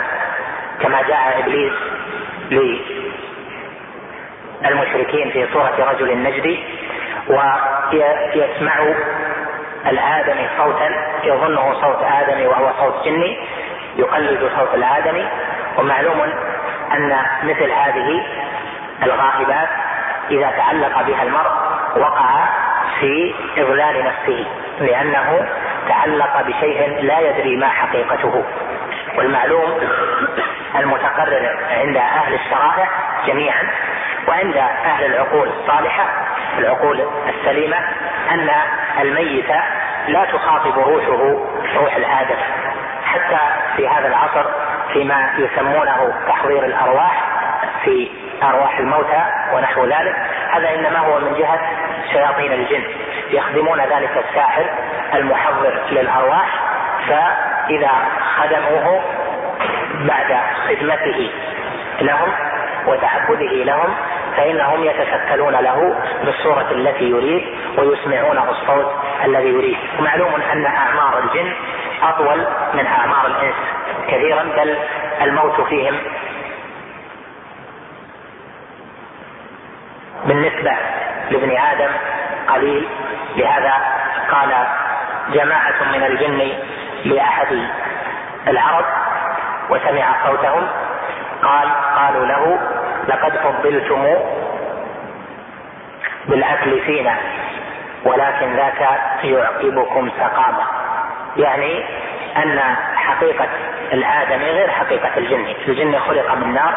كما 0.82 1.02
جاء 1.02 1.40
إبليس 1.40 1.74
للمشركين 4.62 5.30
في 5.32 5.48
صورة 5.54 5.92
رجل 5.92 6.24
نجدي 6.24 6.60
ويسمع 7.28 8.94
الآدمي 9.88 10.50
صوتا 10.58 10.90
يظنه 11.24 11.74
صوت 11.82 12.04
آدمي 12.04 12.48
وهو 12.48 12.72
صوت 12.80 13.06
جني 13.06 13.38
يقلد 13.96 14.50
صوت 14.58 14.74
الآدمي 14.74 15.28
ومعلوم 15.78 16.22
أن 16.94 17.18
مثل 17.44 17.72
هذه 17.72 18.24
الغائبات 19.04 19.70
إذا 20.32 20.52
تعلق 20.58 21.02
بها 21.02 21.24
المرء 21.24 21.52
وقع 21.96 22.46
في 23.00 23.36
اضلال 23.58 24.06
نفسه 24.06 24.46
لأنه 24.80 25.48
تعلق 25.90 26.42
بشيء 26.42 27.02
لا 27.02 27.20
يدري 27.20 27.56
ما 27.56 27.68
حقيقته. 27.68 28.44
والمعلوم 29.18 29.80
المتقرر 30.76 31.58
عند 31.72 31.98
أهل 31.98 32.34
الشرائع 32.34 32.90
جميعا 33.28 33.64
وعند 34.28 34.58
أهل 34.86 35.06
العقول 35.06 35.50
الصالحة 35.50 36.06
العقول 36.58 37.08
السليمة 37.30 37.78
أن 38.32 38.50
الميت 39.02 39.50
لا 40.08 40.26
تخاطب 40.26 40.80
روحه 40.80 41.40
روح 41.76 41.96
الآدم. 41.96 42.38
حتى 43.06 43.40
في 43.76 43.88
هذا 43.88 44.08
العصر 44.08 44.46
فيما 44.94 45.30
يسمونه 45.38 46.14
تحضير 46.28 46.66
الأرواح 46.66 47.24
في 47.84 48.12
أرواح 48.44 48.80
الموتى 48.80 49.24
ونحو 49.54 49.86
ذلك. 49.86 50.16
هذا 50.52 50.76
إنما 50.76 51.00
هو 51.00 51.20
من 51.20 51.34
جهة 51.34 51.60
شياطين 52.14 52.54
الجن. 52.54 52.84
يخدمون 53.30 53.80
ذلك 53.80 54.24
الساحر 54.30 54.66
المحضر 55.14 55.82
للأرواح 55.92 56.48
فإذا 57.08 57.92
خدموه 58.38 59.02
بعد 59.96 60.38
خدمته 60.68 61.32
لهم 62.02 62.32
وتعبده 62.88 63.64
لهم 63.64 63.96
فإنهم 64.38 64.84
يتشكلون 64.84 65.54
له 65.54 65.96
بالصورة 66.24 66.72
التي 66.72 67.04
يريد 67.04 67.44
ويسمعونه 67.78 68.50
الصوت 68.50 68.94
الذي 69.26 69.48
يريد. 69.48 69.78
ومعلوم 70.00 70.34
أن 70.54 70.66
أعمار 70.66 71.20
الجن 71.24 71.54
أطول 72.04 72.48
من 72.74 72.88
أعمار 72.88 73.28
الإنس 73.28 73.56
كثيرا 74.08 74.44
بل 74.44 74.78
الموت 75.22 75.62
فيهم 75.62 75.98
بالنسبة 80.26 80.72
لابن 81.32 81.58
آدم 81.58 81.92
قليل 82.48 82.88
لهذا 83.36 83.74
قال 84.32 84.68
جماعة 85.34 85.84
من 85.94 86.04
الجن 86.04 86.52
لأحد 87.06 87.48
العرب 88.48 88.86
وسمع 89.70 90.16
صوتهم 90.26 90.68
قال 91.44 91.70
قالوا 91.96 92.26
له 92.26 92.60
لقد 93.08 93.38
فضلتم 93.38 94.06
بالأكل 96.26 96.80
فينا 96.82 97.16
ولكن 98.06 98.56
ذاك 98.56 99.00
يعقبكم 99.24 100.10
سقامة. 100.20 100.64
يعني 101.38 101.84
أن 102.38 102.60
حقيقة 102.96 103.48
الادمي 103.94 104.52
غير 104.52 104.70
حقيقة 104.70 105.18
الجن 105.18 105.46
الجن 105.68 106.00
خلق 106.00 106.36
من 106.36 106.54
نار 106.54 106.74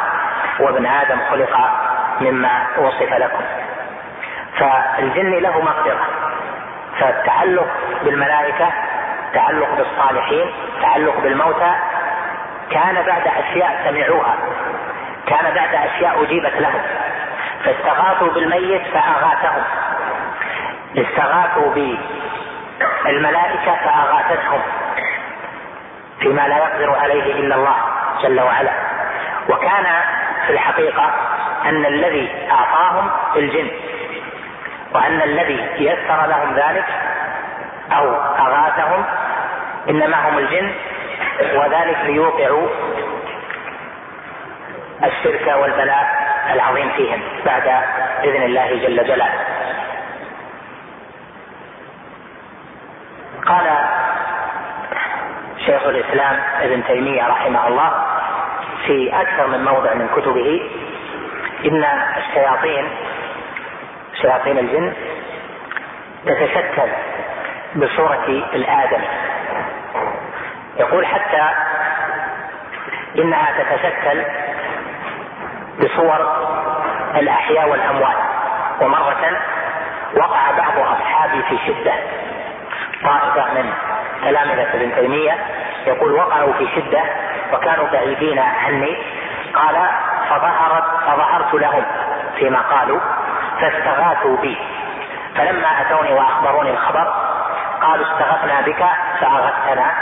وابن 0.60 0.86
آدم 0.86 1.18
خلق 1.30 1.87
مما 2.20 2.66
وصف 2.78 3.12
لكم. 3.12 3.44
فالجن 4.58 5.30
له 5.30 5.60
مقدرة. 5.60 6.06
فالتعلق 7.00 7.68
بالملائكة 8.04 8.72
تعلق 9.34 9.74
بالصالحين 9.74 10.52
تعلق 10.82 11.20
بالموتى 11.20 11.74
كان 12.70 12.94
بعد 12.94 13.26
أشياء 13.26 13.80
سمعوها 13.84 14.34
كان 15.26 15.54
بعد 15.54 15.74
أشياء 15.74 16.24
أجيبت 16.24 16.52
لهم. 16.54 16.82
فاستغاثوا 17.64 18.32
بالميت 18.32 18.82
فأغاثهم. 18.82 19.62
استغاثوا 20.96 21.74
بالملائكة 23.04 23.74
فأغاثتهم. 23.84 24.60
فيما 26.20 26.48
لا 26.48 26.56
يقدر 26.56 26.98
عليه 26.98 27.32
إلا 27.32 27.54
الله 27.54 27.76
جل 28.22 28.40
وعلا. 28.40 28.72
وكان 29.48 29.86
في 30.46 30.52
الحقيقة 30.52 31.10
أن 31.64 31.86
الذي 31.86 32.28
أعطاهم 32.50 33.10
الجن 33.36 33.70
وأن 34.94 35.22
الذي 35.22 35.66
يسر 35.78 36.26
لهم 36.26 36.54
ذلك 36.54 36.84
أو 37.92 38.14
أغاثهم 38.16 39.04
إنما 39.88 40.28
هم 40.28 40.38
الجن 40.38 40.72
وذلك 41.54 41.98
ليوقعوا 42.04 42.68
الشرك 45.04 45.54
والبلاء 45.60 46.28
العظيم 46.52 46.90
فيهم 46.90 47.20
بعد 47.46 47.68
إذن 48.24 48.42
الله 48.42 48.68
جل 48.68 49.04
جلاله. 49.04 49.44
قال 53.46 53.88
شيخ 55.66 55.82
الإسلام 55.86 56.40
ابن 56.60 56.84
تيمية 56.84 57.26
رحمه 57.28 57.68
الله 57.68 57.92
في 58.86 59.20
أكثر 59.20 59.46
من 59.46 59.64
موضع 59.64 59.94
من 59.94 60.08
كتبه 60.16 60.70
إن 61.64 61.84
الشياطين 62.16 62.88
شياطين 64.22 64.58
الجن 64.58 64.92
تتشكل 66.26 66.88
بصورة 67.76 68.24
الآدم. 68.54 69.02
يقول 70.76 71.06
حتى 71.06 71.48
إنها 73.18 73.48
تتشكل 73.58 74.22
بصور 75.80 76.46
الأحياء 77.14 77.68
والأموات. 77.68 78.16
ومرة 78.80 79.40
وقع 80.16 80.50
بعض 80.50 80.78
أصحابي 80.78 81.42
في 81.42 81.58
شدة. 81.66 81.92
طائفة 83.04 83.54
من 83.54 83.72
تلامذة 84.24 84.74
ابن 84.74 84.94
تيمية 84.94 85.38
يقول 85.86 86.12
وقعوا 86.12 86.52
في 86.52 86.68
شدة 86.76 87.02
وكانوا 87.52 87.86
بعيدين 87.92 88.38
عني. 88.38 88.98
قال 89.54 89.88
فظهرت 90.30 90.84
فظهرت 91.06 91.54
لهم 91.54 91.84
فيما 92.36 92.60
قالوا 92.60 93.00
فاستغاثوا 93.60 94.36
بي. 94.36 94.58
فلما 95.36 95.68
أتوني 95.80 96.12
وأخبروني 96.12 96.70
الخبر 96.70 97.12
قالوا 97.82 98.06
استغثنا 98.06 98.60
بك 98.60 98.84
فاغثتنا 99.20 99.92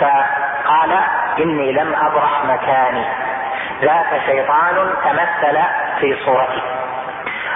فقال 0.00 0.98
إني 1.38 1.72
لم 1.72 1.94
أبرح 1.94 2.44
مكاني. 2.44 3.04
ذاك 3.82 4.20
شيطان 4.26 4.94
تمثل 5.04 5.58
في 6.00 6.16
صورتي. 6.24 6.62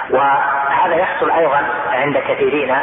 وهذا 0.09 0.95
يحصل 0.95 1.31
أيضا 1.31 1.67
عند 1.93 2.17
كثيرين 2.17 2.75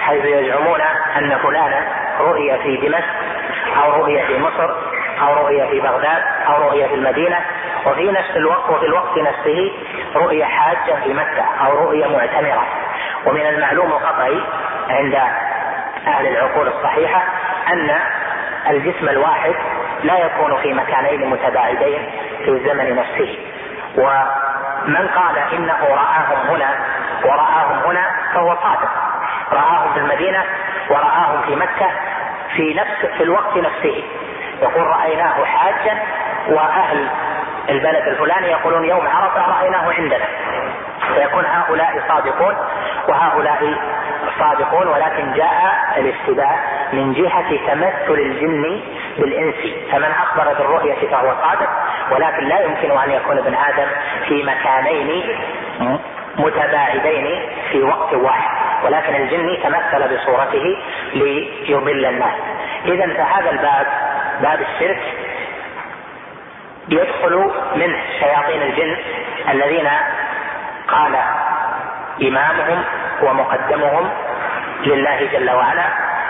حيث 0.00 0.24
يزعمون 0.24 0.80
أن 1.16 1.38
فلانا 1.38 1.86
رؤي 2.20 2.58
في 2.62 2.76
دمشق 2.76 3.14
أو 3.84 3.92
رؤي 3.92 4.26
في 4.26 4.38
مصر. 4.38 4.93
أو 5.22 5.34
رؤي 5.34 5.68
في 5.68 5.80
بغداد 5.80 6.22
أو 6.48 6.68
رؤي 6.68 6.88
في 6.88 6.94
المدينة 6.94 7.40
وفي 7.86 8.12
نفس 8.12 8.36
الوقت 8.36 8.70
وفي 8.70 8.86
الوقت 8.86 9.18
نفسه 9.18 9.72
رؤية 10.16 10.44
حاجة 10.44 10.94
في 11.04 11.14
مكة 11.14 11.44
أو 11.66 11.84
رؤية 11.84 12.06
معتمرة. 12.06 12.66
ومن 13.26 13.46
المعلوم 13.46 13.92
القطعي 13.92 14.40
عند 14.90 15.14
أهل 16.06 16.26
العقول 16.26 16.68
الصحيحة 16.68 17.22
أن 17.72 17.98
الجسم 18.70 19.08
الواحد 19.08 19.54
لا 20.02 20.18
يكون 20.18 20.56
في 20.62 20.72
مكانين 20.72 21.30
متباعدين 21.30 22.10
في 22.44 22.50
الزمن 22.50 22.96
نفسه. 22.96 23.38
ومن 23.96 25.08
قال 25.08 25.38
إنه 25.52 25.78
رآهم 25.88 26.50
هنا 26.50 26.74
ورآهم 27.24 27.78
هنا 27.86 28.10
فهو 28.34 28.56
صادق. 28.62 28.90
رآهم 29.52 29.92
في 29.92 29.98
المدينة 29.98 30.44
ورآهم 30.90 31.42
في 31.46 31.56
مكة 31.56 31.90
في 32.56 32.74
نفس 32.74 33.16
في 33.16 33.22
الوقت 33.22 33.56
نفسه. 33.56 34.04
يقول 34.62 34.86
رأيناه 34.86 35.44
حاجا 35.44 35.98
وأهل 36.48 37.08
البلد 37.68 38.08
الفلاني 38.08 38.46
يقولون 38.46 38.84
يوم 38.84 39.08
عرفة 39.08 39.58
رأيناه 39.58 39.92
عندنا. 39.92 40.24
فيكون 41.14 41.44
هؤلاء 41.44 42.02
صادقون 42.08 42.56
وهؤلاء 43.08 43.74
صادقون 44.38 44.88
ولكن 44.88 45.32
جاء 45.32 45.74
الاشتباه 45.96 46.56
من 46.92 47.12
جهة 47.12 47.50
تمثل 47.66 48.20
الجن 48.20 48.80
بالإنس. 49.18 49.54
فمن 49.92 50.10
أخبر 50.22 50.54
بالرؤية 50.58 51.08
فهو 51.10 51.34
صادق 51.42 51.68
ولكن 52.10 52.44
لا 52.44 52.60
يمكن 52.60 52.90
أن 52.90 53.10
يكون 53.10 53.38
ابن 53.38 53.54
آدم 53.54 53.86
في 54.28 54.42
مكانين 54.42 55.24
متباعدين 56.36 57.48
في 57.70 57.82
وقت 57.82 58.14
واحد. 58.14 58.56
ولكن 58.84 59.14
الجن 59.14 59.58
تمثل 59.62 60.16
بصورته 60.16 60.76
ليضل 61.14 62.06
الناس. 62.06 62.34
إذا 62.84 63.14
فهذا 63.14 63.50
الباب 63.50 64.13
باب 64.42 64.60
الشرك 64.60 65.02
يدخل 66.88 67.50
منه 67.76 67.98
شياطين 68.20 68.62
الجن 68.62 68.96
الذين 69.50 69.90
قال 70.88 71.16
إمامهم 72.22 72.84
ومقدمهم 73.22 74.10
لله 74.86 75.28
جل 75.32 75.50
وعلا 75.50 75.84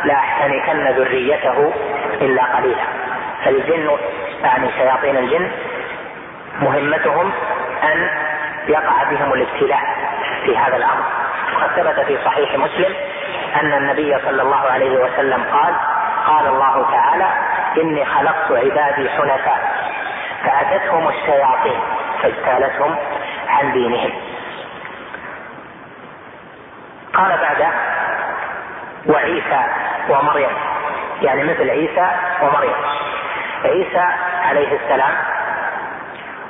لا 0.05 0.15
أحتنكن 0.15 0.89
ذريته 0.89 1.73
إلا 2.21 2.43
قليلا. 2.43 2.85
فالجن 3.45 3.91
يعني 4.43 4.71
شياطين 4.73 5.17
الجن 5.17 5.51
مهمتهم 6.61 7.33
أن 7.83 8.09
يقع 8.69 9.03
بهم 9.03 9.33
الابتلاء 9.33 9.81
في 10.45 10.59
هذا 10.59 10.77
الأمر. 10.77 11.05
وقد 11.55 11.71
ثبت 11.77 12.07
في 12.07 12.19
صحيح 12.25 12.55
مسلم 12.55 12.95
أن 13.63 13.73
النبي 13.73 14.19
صلى 14.19 14.43
الله 14.43 14.71
عليه 14.71 14.91
وسلم 14.91 15.45
قال 15.53 15.75
قال 16.27 16.47
الله 16.47 16.91
تعالى 16.91 17.29
إني 17.79 18.05
خلقت 18.05 18.53
عبادي 18.53 19.11
حنفاء. 19.11 19.75
فأتتهم 20.45 21.09
الشياطين 21.09 21.81
فاجتالتهم 22.23 22.97
عن 23.49 23.73
دينهم. 23.73 24.13
قال 27.15 27.39
بعد 27.39 27.73
وعيسى 29.07 29.65
ومريم. 30.09 30.51
يعني 31.23 31.45
مثل 31.45 31.71
عيسى 31.71 32.11
ومريم. 32.43 32.75
عيسى 33.65 34.07
عليه 34.49 34.79
السلام 34.83 35.13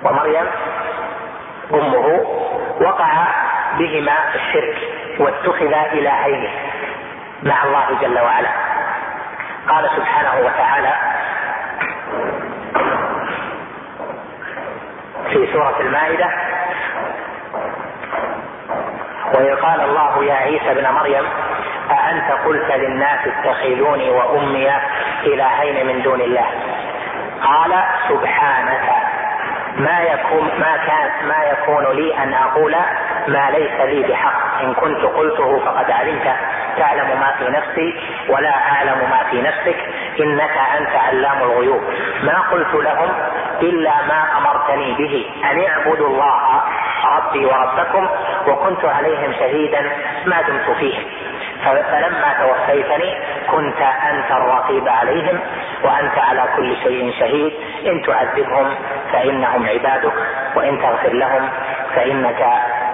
ومريم 0.03 0.47
أمه 1.75 2.27
وقع 2.81 3.09
بهما 3.79 4.35
الشرك 4.35 4.77
واتخذا 5.19 5.93
إلهين 5.93 6.51
مع 7.43 7.65
الله 7.65 7.99
جل 8.01 8.21
وعلا. 8.21 8.51
قال 9.69 9.91
سبحانه 9.97 10.47
وتعالى 10.47 11.14
في 15.33 15.53
سورة 15.53 15.75
المائدة 15.81 16.31
وإذ 19.35 19.55
قال 19.57 19.81
الله 19.81 20.25
يا 20.25 20.35
عيسى 20.35 20.71
ابن 20.71 20.89
مريم 20.95 21.25
أأنت 21.91 22.33
قلت 22.47 22.71
للناس 22.73 23.19
اتخذوني 23.27 24.11
وأمي 24.11 24.71
إلهين 25.23 25.87
من 25.87 26.03
دون 26.03 26.21
الله؟ 26.21 26.47
قال 27.43 27.83
سبحانك. 28.09 29.14
ما 29.77 30.01
يكون 30.01 30.45
ما 30.59 30.77
كان 30.87 31.29
ما 31.29 31.45
يكون 31.45 31.97
لي 31.97 32.19
أن 32.19 32.35
أقول 32.35 32.77
ما 33.29 33.51
ليس 33.51 33.81
لي 33.81 34.09
بحق. 34.09 34.63
إن 34.63 34.75
كنت 34.75 35.05
قلته 35.05 35.59
فقد 35.65 35.91
علمت. 35.91 36.37
تعلم 36.77 37.21
ما 37.21 37.35
في 37.39 37.49
نفسي 37.49 38.01
ولا 38.29 38.55
أعلم 38.73 38.99
ما 39.11 39.21
في 39.31 39.43
نفسك. 39.43 39.77
إنك 40.21 40.59
أنت 40.79 40.97
علام 40.97 41.43
الغيوب. 41.43 41.83
ما 42.23 42.41
قلت 42.53 42.75
لهم 42.75 43.11
إلا 43.63 43.93
ما 44.09 44.39
أمرتني 44.39 44.95
به. 44.95 45.31
أن 45.51 45.65
اعبدوا 45.65 46.09
الله 46.09 46.63
ربي 47.17 47.47
وربكم 47.47 48.09
وكنت 48.47 48.85
عليهم 48.85 49.33
شهيدا. 49.33 49.93
ما 50.27 50.43
دمت 50.43 50.77
فيهم 50.79 51.05
فلما 51.65 52.35
توفيتني 52.41 53.15
كنت 53.51 53.81
أنت 53.83 54.31
الرقيب 54.31 54.89
عليهم 54.89 55.41
وأنت 55.83 56.19
على 56.19 56.45
كل 56.57 56.77
شيء 56.77 57.13
شهيد. 57.21 57.53
إن 57.87 58.03
تعذبهم 58.03 58.75
فإنهم 59.13 59.67
عبادك 59.69 60.13
وإن 60.55 60.83
تغفر 60.83 61.13
لهم 61.13 61.49
فإنك 61.95 62.47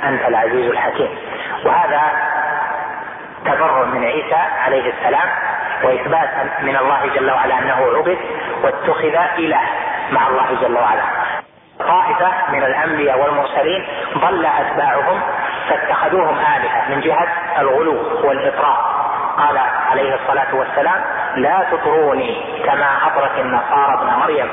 أنت 0.05 0.29
العزيز 0.29 0.71
الحكيم. 0.71 1.19
وهذا 1.65 2.03
تبرر 3.45 3.85
من 3.85 4.05
عيسى 4.05 4.43
عليه 4.67 4.93
السلام 4.93 5.29
وإثبات 5.85 6.29
من 6.63 6.77
الله 6.77 7.07
جل 7.15 7.31
وعلا 7.31 7.59
أنه 7.59 7.97
عبد 7.97 8.19
واتخذ 8.63 9.17
إله 9.39 9.63
مع 10.13 10.29
الله 10.29 10.47
جل 10.63 10.75
وعلا. 10.75 11.03
طائفة 11.79 12.33
من 12.53 12.63
الأنبياء 12.63 13.21
والمرسلين 13.21 13.87
ضل 14.19 14.47
أتباعهم 14.47 15.21
فاتخذوهم 15.71 16.39
آلهة 16.39 16.91
من 16.91 17.01
جهة 17.01 17.29
الغلو 17.59 17.97
والاطراء 18.25 19.01
قال 19.37 19.59
عليه 19.91 20.15
الصلاة 20.15 20.55
والسلام 20.55 21.01
لا 21.37 21.67
تطروني 21.71 22.63
كما 22.65 22.87
أطرت 23.07 23.39
النصارى 23.39 23.95
ابن 23.95 24.21
مريم 24.21 24.51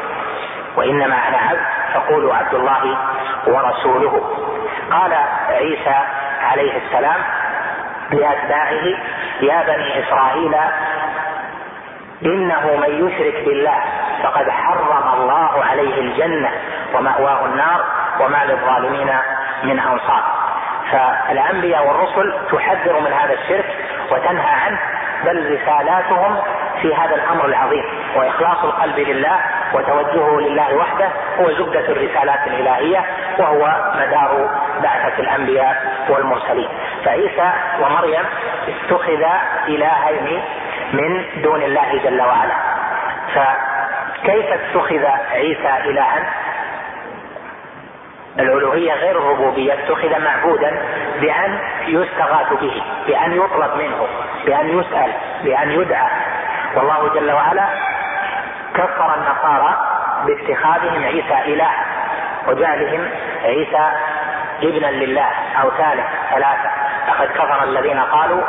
وإنما 0.76 1.15
أنا 1.27 1.38
عبد 1.38 1.60
فقولوا 1.94 2.35
عبد 2.35 2.53
الله 2.53 2.98
ورسوله. 3.48 4.22
قال 4.91 5.14
عيسى 5.49 5.95
عليه 6.41 6.77
السلام 6.77 7.22
لأتباعه 8.11 8.85
يا 9.41 9.64
بني 9.68 10.03
إسرائيل 10.03 10.56
إنه 12.26 12.76
من 12.81 13.07
يشرك 13.07 13.45
بالله 13.45 13.80
فقد 14.23 14.49
حرم 14.49 15.22
الله 15.22 15.65
عليه 15.65 16.02
الجنة 16.02 16.52
ومأواه 16.95 17.45
النار 17.45 17.85
وما 18.19 18.45
للظالمين 18.45 19.10
من 19.64 19.80
أنصار. 19.80 20.36
فالأنبياء 20.91 21.88
والرسل 21.88 22.34
تحذر 22.51 22.99
من 22.99 23.14
هذا 23.14 23.34
الشرك 23.34 23.65
وتنهى 24.11 24.53
عنه 24.65 24.80
بل 25.26 25.53
رسالاتهم 25.53 26.41
في 26.81 26.95
هذا 26.95 27.15
الأمر 27.15 27.45
العظيم. 27.45 27.84
وإخلاص 28.15 28.64
القلب 28.64 28.99
لله 28.99 29.39
وتوجهه 29.73 30.39
لله 30.39 30.76
وحده 30.76 31.09
هو 31.39 31.51
زبدة 31.51 31.80
الرسالات 31.80 32.47
الإلهية 32.47 33.05
وهو 33.39 33.91
مدار 33.95 34.49
بعثة 34.84 35.19
الأنبياء 35.19 35.76
والمرسلين. 36.09 36.69
فعيسى 37.05 37.51
ومريم 37.81 38.23
اتخذ 38.68 39.23
إلهين 39.68 40.41
من 40.93 41.41
دون 41.41 41.64
الله 41.64 42.01
جل 42.03 42.22
وعلا. 42.22 42.55
فكيف 43.34 44.45
اتخذ 44.51 45.05
عيسى 45.31 45.89
الها؟ 45.89 46.46
الألوهية 48.39 48.93
غير 48.93 49.18
الربوبية 49.19 49.73
اتخذ 49.73 50.19
معبودا 50.19 50.81
بأن 51.22 51.59
يستغاث 51.88 52.53
به 52.53 52.84
بأن 53.07 53.31
يطلب 53.31 53.76
منه 53.77 54.07
بأن 54.45 54.80
يسأل 54.80 55.11
بأن 55.43 55.72
يدعى. 55.72 56.09
والله 56.76 57.14
جل 57.14 57.31
وعلا 57.31 57.68
كفر 58.73 59.15
النصارى 59.15 59.77
باتخاذهم 60.26 61.03
عيسى 61.03 61.53
إله 61.53 61.72
وجعلهم 62.47 63.09
عيسى 63.43 63.91
ابنا 64.64 64.88
لله 64.88 65.30
أو 65.61 65.69
ثالث 65.69 66.05
ثلاثة. 66.34 66.69
لقد 67.07 67.27
كفر 67.27 67.64
الذين 67.64 67.99
قالوا 67.99 68.41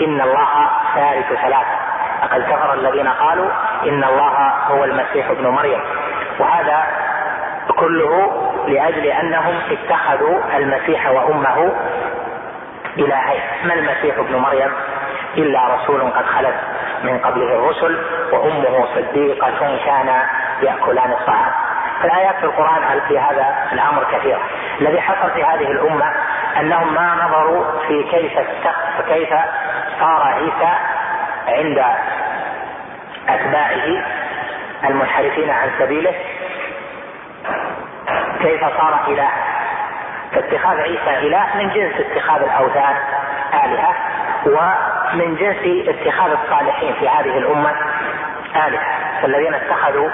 إن 0.00 0.20
الله 0.20 0.70
ثالث 0.94 1.26
ثلاثة. 1.26 1.78
لقد 2.22 2.42
كفر 2.42 2.74
الذين 2.74 3.08
قالوا 3.08 3.48
إن 3.82 4.04
الله 4.04 4.52
هو 4.70 4.84
المسيح 4.84 5.30
ابن 5.30 5.46
مريم. 5.48 5.80
وهذا 6.38 6.84
كله 7.78 8.53
لأجل 8.66 9.06
أنهم 9.06 9.60
اتخذوا 9.70 10.56
المسيح 10.56 11.10
وأمه 11.10 11.72
إلهين. 12.98 13.40
ما 13.64 13.74
المسيح 13.74 14.18
ابن 14.18 14.36
مريم؟ 14.36 14.72
إلا 15.36 15.74
رسول 15.74 16.00
قد 16.00 16.26
خلت 16.26 16.54
من 17.02 17.18
قبله 17.18 17.54
الرسل 17.54 17.98
وأمه 18.32 18.86
صديقة 18.94 19.78
كان 19.86 20.22
يأكلان 20.62 21.12
الطعام. 21.12 21.52
الآيات 22.04 22.36
في 22.36 22.44
القرآن 22.44 23.00
في 23.08 23.18
هذا 23.18 23.54
الأمر 23.72 24.04
كثيرة؟ 24.12 24.40
الذي 24.80 25.00
حصل 25.00 25.30
في 25.30 25.44
هذه 25.44 25.70
الأمة 25.70 26.12
أنهم 26.60 26.94
ما 26.94 27.14
نظروا 27.24 27.64
في 27.88 28.02
كيف 28.02 28.38
كيف 29.08 29.34
صار 30.00 30.22
عيسى 30.22 30.72
عند 31.48 31.84
أتباعه 33.28 34.04
المنحرفين 34.84 35.50
عن 35.50 35.70
سبيله. 35.78 36.14
كيف 38.40 38.60
صار 38.60 39.00
إله 39.08 39.28
فاتخاذ 40.32 40.80
عيسى 40.80 41.26
إله 41.26 41.46
من 41.56 41.68
جنس 41.68 41.94
اتخاذ 42.00 42.42
الأوثان 42.42 42.96
آلهة 43.64 43.94
ومن 44.46 45.36
جنس 45.36 45.88
اتخاذ 45.88 46.30
الصالحين 46.30 46.94
في 46.94 47.08
هذه 47.08 47.38
الأمة 47.38 47.72
آلهة. 48.56 48.84
فالذين 49.22 49.54
اتخذوا 49.54 50.10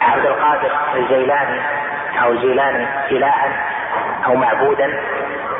عبد 0.00 0.26
القادر 0.26 0.70
الجيلاني 0.94 1.60
أو 2.22 2.30
الجيلاني 2.30 2.86
إلها 3.10 3.48
أو 4.26 4.34
معبودا 4.34 5.00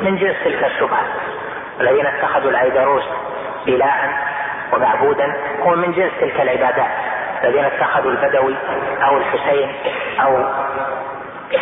من 0.01 0.15
جنس 0.17 0.35
تلك 0.43 0.63
الشبهة. 0.63 1.03
الذين 1.81 2.05
اتخذوا 2.05 2.51
العيدروس 2.51 3.03
إلها 3.67 4.17
ومعبودا 4.73 5.35
هو 5.61 5.75
من 5.75 5.91
جنس 5.91 6.11
تلك 6.19 6.41
العبادات. 6.41 6.91
الذين 7.43 7.65
اتخذوا 7.65 8.11
البدوي 8.11 8.55
أو 9.03 9.17
الحسين 9.17 9.69
أو 10.21 10.45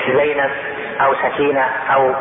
زينب 0.07 0.51
أو 1.01 1.13
سكينة 1.15 1.65
أو 1.93 2.13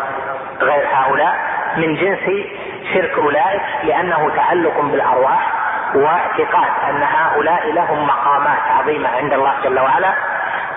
غير 0.60 0.86
هؤلاء 0.92 1.34
من 1.76 1.94
جنس 1.96 2.46
شرك 2.94 3.18
أولئك 3.18 3.62
لأنه 3.84 4.30
تعلق 4.36 4.80
بالأرواح 4.80 5.52
واعتقاد 5.94 6.70
أن 6.88 7.02
هؤلاء 7.02 7.72
لهم 7.72 8.06
مقامات 8.06 8.58
عظيمة 8.78 9.08
عند 9.08 9.32
الله 9.32 9.54
جل 9.64 9.80
وعلا 9.80 10.14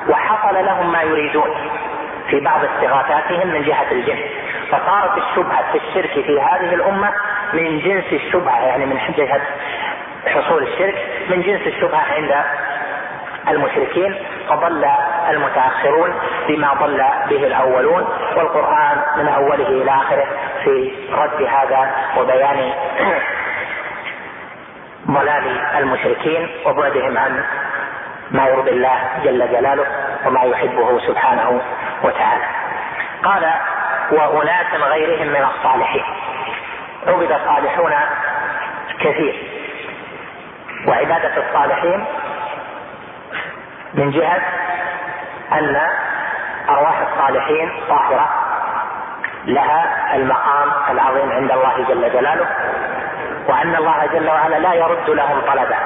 وحصل 0.10 0.66
لهم 0.66 0.92
ما 0.92 1.02
يريدون 1.02 1.50
في 2.30 2.40
بعض 2.40 2.60
استغاثاتهم 2.64 3.48
من 3.48 3.64
جهة 3.64 3.92
الجن. 3.92 4.20
فصارت 4.72 5.18
الشبهة 5.18 5.72
في 5.72 5.78
الشرك 5.78 6.12
في 6.26 6.42
هذه 6.42 6.74
الأمة 6.74 7.14
من 7.54 7.80
جنس 7.80 8.06
الشبهة 8.12 8.60
يعني 8.60 8.86
من 8.86 9.00
جهة 9.18 9.42
حصول 10.28 10.64
الشرك 10.64 10.96
من 11.30 11.42
جنس 11.42 11.68
الشبهة 11.68 12.04
عند 12.16 12.44
المشركين 13.50 14.16
فضل 14.50 14.86
المتأخرون 15.30 16.14
بما 16.48 16.74
ضل 16.74 17.04
به 17.30 17.48
الأولون 17.48 18.08
والقرآن 18.36 19.02
من 19.18 19.28
أوله 19.28 19.68
إلى 19.68 19.92
آخره 19.92 20.26
في 20.64 20.92
رد 21.12 21.42
هذا 21.42 21.92
وبيان 22.18 22.74
ضلال 25.12 25.60
المشركين 25.78 26.50
وبعدهم 26.66 27.18
عن 27.18 27.44
ما 28.32 28.48
يرضي 28.48 28.72
الله 28.72 29.00
جل 29.24 29.52
جلاله 29.52 29.86
وما 30.26 30.44
يحبه 30.44 31.00
سبحانه 31.08 31.62
وتعالى. 32.04 32.44
قال 33.24 33.54
وأناس 34.12 34.74
غيرهم 34.74 35.28
من 35.28 35.46
الصالحين. 35.56 36.04
عبد 37.08 37.32
الصالحون 37.32 37.94
كثير. 39.00 39.58
وعبادة 40.88 41.48
الصالحين 41.48 42.06
من 43.98 44.12
جهة 44.12 44.42
أن 45.52 45.82
أرواح 46.70 47.02
الصالحين 47.02 47.72
طاهرة 47.90 48.30
لها 49.46 50.16
المقام 50.16 50.72
العظيم 50.90 51.32
عند 51.32 51.52
الله 51.52 51.86
جل 51.88 52.14
جلاله 52.14 52.48
وأن 53.48 53.76
الله 53.76 54.06
جل 54.14 54.30
وعلا 54.30 54.60
لا 54.60 54.74
يرد 54.74 55.10
لهم 55.10 55.42
طلبا. 55.42 55.78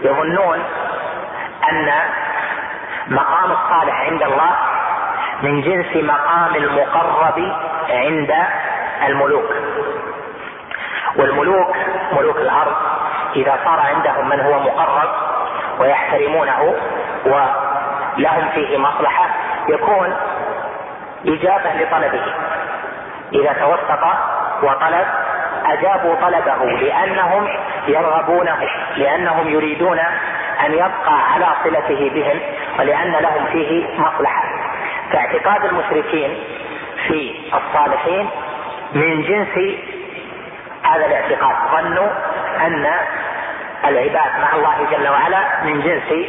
يظنون 0.00 0.62
أن 1.70 1.92
مقام 3.08 3.52
الصالح 3.52 4.00
عند 4.00 4.22
الله 4.22 4.50
من 5.42 5.60
جنس 5.60 6.04
مقام 6.04 6.54
المقرب 6.54 7.52
عند 7.90 8.34
الملوك. 9.06 9.50
والملوك 11.16 11.76
ملوك 12.12 12.36
الأرض 12.36 12.76
إذا 13.36 13.58
صار 13.64 13.80
عندهم 13.80 14.28
من 14.28 14.40
هو 14.40 14.60
مقرب 14.60 15.27
ويحترمونه 15.78 16.74
ولهم 17.24 18.48
فيه 18.54 18.78
مصلحة 18.78 19.26
يكون 19.68 20.14
إجابة 21.26 21.72
لطلبه. 21.74 22.22
إذا 23.32 23.52
توسط 23.52 24.04
وطلب 24.62 25.06
أجابوا 25.66 26.14
طلبه 26.14 26.64
لأنهم 26.64 27.48
يرغبونه 27.88 28.58
لأنهم 28.96 29.48
يريدون 29.48 29.98
أن 30.66 30.72
يبقى 30.72 31.32
على 31.34 31.46
صلته 31.64 32.10
بهم 32.14 32.40
ولأن 32.78 33.12
لهم 33.12 33.46
فيه 33.52 34.00
مصلحة. 34.00 34.42
فاعتقاد 35.12 35.64
المشركين 35.64 36.38
في 37.08 37.34
الصالحين 37.54 38.30
من 38.92 39.22
جنس 39.22 39.78
هذا 40.82 41.06
الاعتقاد 41.06 41.56
ظنوا 41.72 42.08
أن 42.66 42.86
العباد 43.84 44.40
مع 44.40 44.54
الله 44.54 44.86
جل 44.90 45.08
وعلا 45.08 45.38
من 45.64 45.80
جنس 45.80 46.28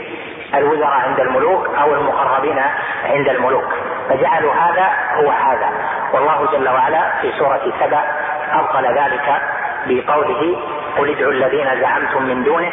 الوزراء 0.53 0.99
عند 1.07 1.19
الملوك 1.19 1.67
أو 1.81 1.93
المقربين 1.93 2.59
عند 3.05 3.30
الملوك. 3.30 3.73
فجعلوا 4.09 4.53
هذا 4.53 4.88
هو 5.13 5.31
هذا. 5.31 5.69
والله 6.13 6.47
جل 6.51 6.69
وعلا 6.69 7.11
في 7.21 7.31
سورة 7.39 7.73
سبأ 7.80 8.03
أبطل 8.51 8.85
ذلك 8.85 9.41
بقوله 9.85 10.59
قل 10.97 11.09
ادعوا 11.09 11.31
الذين 11.31 11.81
زعمتم 11.81 12.23
من 12.23 12.43
دونه 12.43 12.71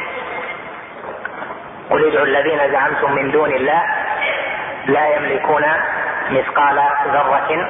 قل 1.90 2.06
ادعوا 2.08 2.26
الذين 2.26 2.72
زعمتم 2.72 3.12
من 3.12 3.30
دون 3.30 3.52
الله 3.52 3.82
لا 4.86 5.16
يملكون 5.16 5.64
مثقال 6.30 6.82
ذرة 7.12 7.68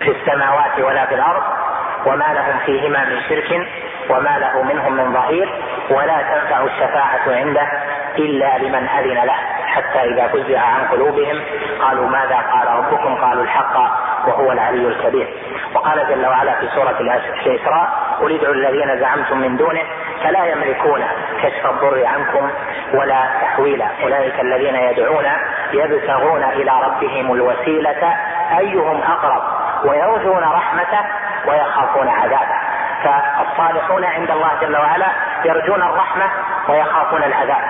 في 0.00 0.10
السماوات 0.10 0.78
ولا 0.78 1.06
في 1.06 1.14
الأرض 1.14 1.42
وما 2.06 2.34
لهم 2.34 2.58
فيهما 2.66 3.04
من 3.04 3.20
شرك 3.28 3.68
وما 4.10 4.38
له 4.38 4.62
منهم 4.62 4.92
من 4.92 5.12
ظهير 5.12 5.48
ولا 5.90 6.22
تنفع 6.22 6.64
الشفاعة 6.64 7.20
عنده 7.26 7.68
إلا 8.18 8.58
لمن 8.58 8.88
أذن 8.88 9.26
له. 9.26 9.36
حتى 9.66 9.98
إذا 9.98 10.28
فزع 10.28 10.60
عن 10.60 10.84
قلوبهم 10.92 11.42
قالوا 11.80 12.08
ماذا 12.08 12.36
قال 12.52 12.68
ربكم؟ 12.78 13.14
قالوا 13.14 13.42
الحق 13.42 13.76
وهو 14.28 14.52
العلي 14.52 14.88
الكبير. 14.88 15.28
وقال 15.74 16.06
جل 16.08 16.26
وعلا 16.26 16.52
في 16.52 16.68
سورة 16.74 16.96
الإسراء 17.46 17.88
قل 18.20 18.34
ادعوا 18.34 18.54
الذين 18.54 19.00
زعمتم 19.00 19.38
من 19.38 19.56
دونه 19.56 19.82
فلا 20.24 20.44
يملكون 20.44 21.04
كشف 21.42 21.66
الضر 21.66 22.06
عنكم 22.06 22.50
ولا 22.94 23.22
تحويلا. 23.42 23.86
أولئك 24.02 24.40
الذين 24.40 24.74
يدعون 24.74 25.26
يبتغون 25.72 26.44
إلى 26.44 26.72
ربهم 26.86 27.32
الوسيلة 27.34 28.14
أيهم 28.58 29.02
أقرب 29.02 29.42
ويرجون 29.84 30.42
رحمته 30.42 31.00
ويخافون 31.46 32.08
عذابه. 32.08 32.60
فالصالحون 33.04 34.04
عند 34.04 34.30
الله 34.30 34.50
جل 34.60 34.76
وعلا 34.76 35.06
يرجون 35.44 35.82
الرحمة 35.82 36.30
ويخافون 36.68 37.22
العذاب. 37.22 37.62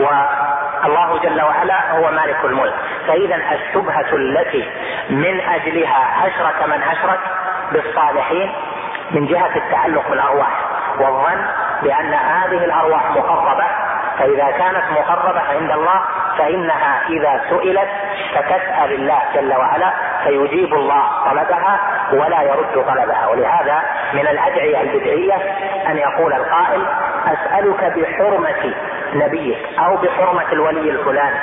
والله 0.00 1.18
جل 1.18 1.42
وعلا 1.42 1.92
هو 1.92 2.10
مالك 2.10 2.44
الملك. 2.44 2.74
فاذا 3.06 3.36
الشبهة 3.36 4.12
التي 4.12 4.70
من 5.10 5.40
أجلها 5.40 6.26
اشرك 6.26 6.68
من 6.68 6.82
اشرك 6.82 7.20
بالصالحين 7.72 8.52
من 9.10 9.26
جهة 9.26 9.56
التعلق 9.56 10.08
بالأرواح. 10.08 10.48
والظن 10.98 11.46
بأن 11.82 12.14
هذه 12.14 12.64
الأرواح 12.64 13.10
مقربة. 13.10 13.66
فإذا 14.18 14.50
كانت 14.50 14.84
مقربة 14.90 15.40
عند 15.40 15.70
الله 15.70 16.00
فإنها 16.38 17.02
إذا 17.08 17.40
سئلت 17.50 17.88
فتسال 18.34 18.92
الله 18.92 19.22
جل 19.34 19.54
وعلا 19.54 19.92
فيجيب 20.24 20.74
الله 20.74 21.24
طلبها 21.24 21.80
ولا 22.12 22.42
يرد 22.42 22.84
طلبها. 22.86 23.26
ولهذا 23.26 23.82
من 24.12 24.28
الأدعية 24.28 24.80
البدعية 24.80 25.34
أن 25.88 25.98
يقول 25.98 26.32
القائل 26.32 26.86
أسألك 27.26 27.84
بحرمة 27.98 28.74
نبيك 29.14 29.58
أو 29.78 29.96
بحرمة 29.96 30.52
الولي 30.52 30.90
الفلاني 30.90 31.38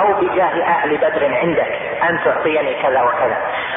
أو 0.00 0.12
بجاه 0.20 0.64
أهل 0.64 0.96
بدر 0.96 1.36
عندك 1.36 1.72
أن 2.10 2.18
تعطيني 2.24 2.82
كذا 2.82 3.02
وكذا. 3.02 3.36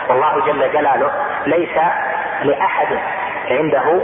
والله 0.09 0.45
جل 0.45 0.71
جلاله 0.71 1.11
ليس 1.45 1.77
لأحد 2.43 2.87
عنده 3.51 4.01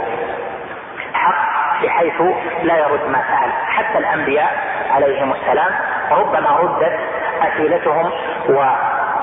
حق 1.14 1.52
بحيث 1.82 2.22
لا 2.62 2.78
يرد 2.78 3.08
ما 3.08 3.22
سأل. 3.28 3.52
حتى 3.66 3.98
الأنبياء 3.98 4.50
عليهم 4.94 5.32
السلام 5.32 5.70
ربما 6.10 6.50
ردت 6.50 6.98
أسئلتهم 7.42 8.10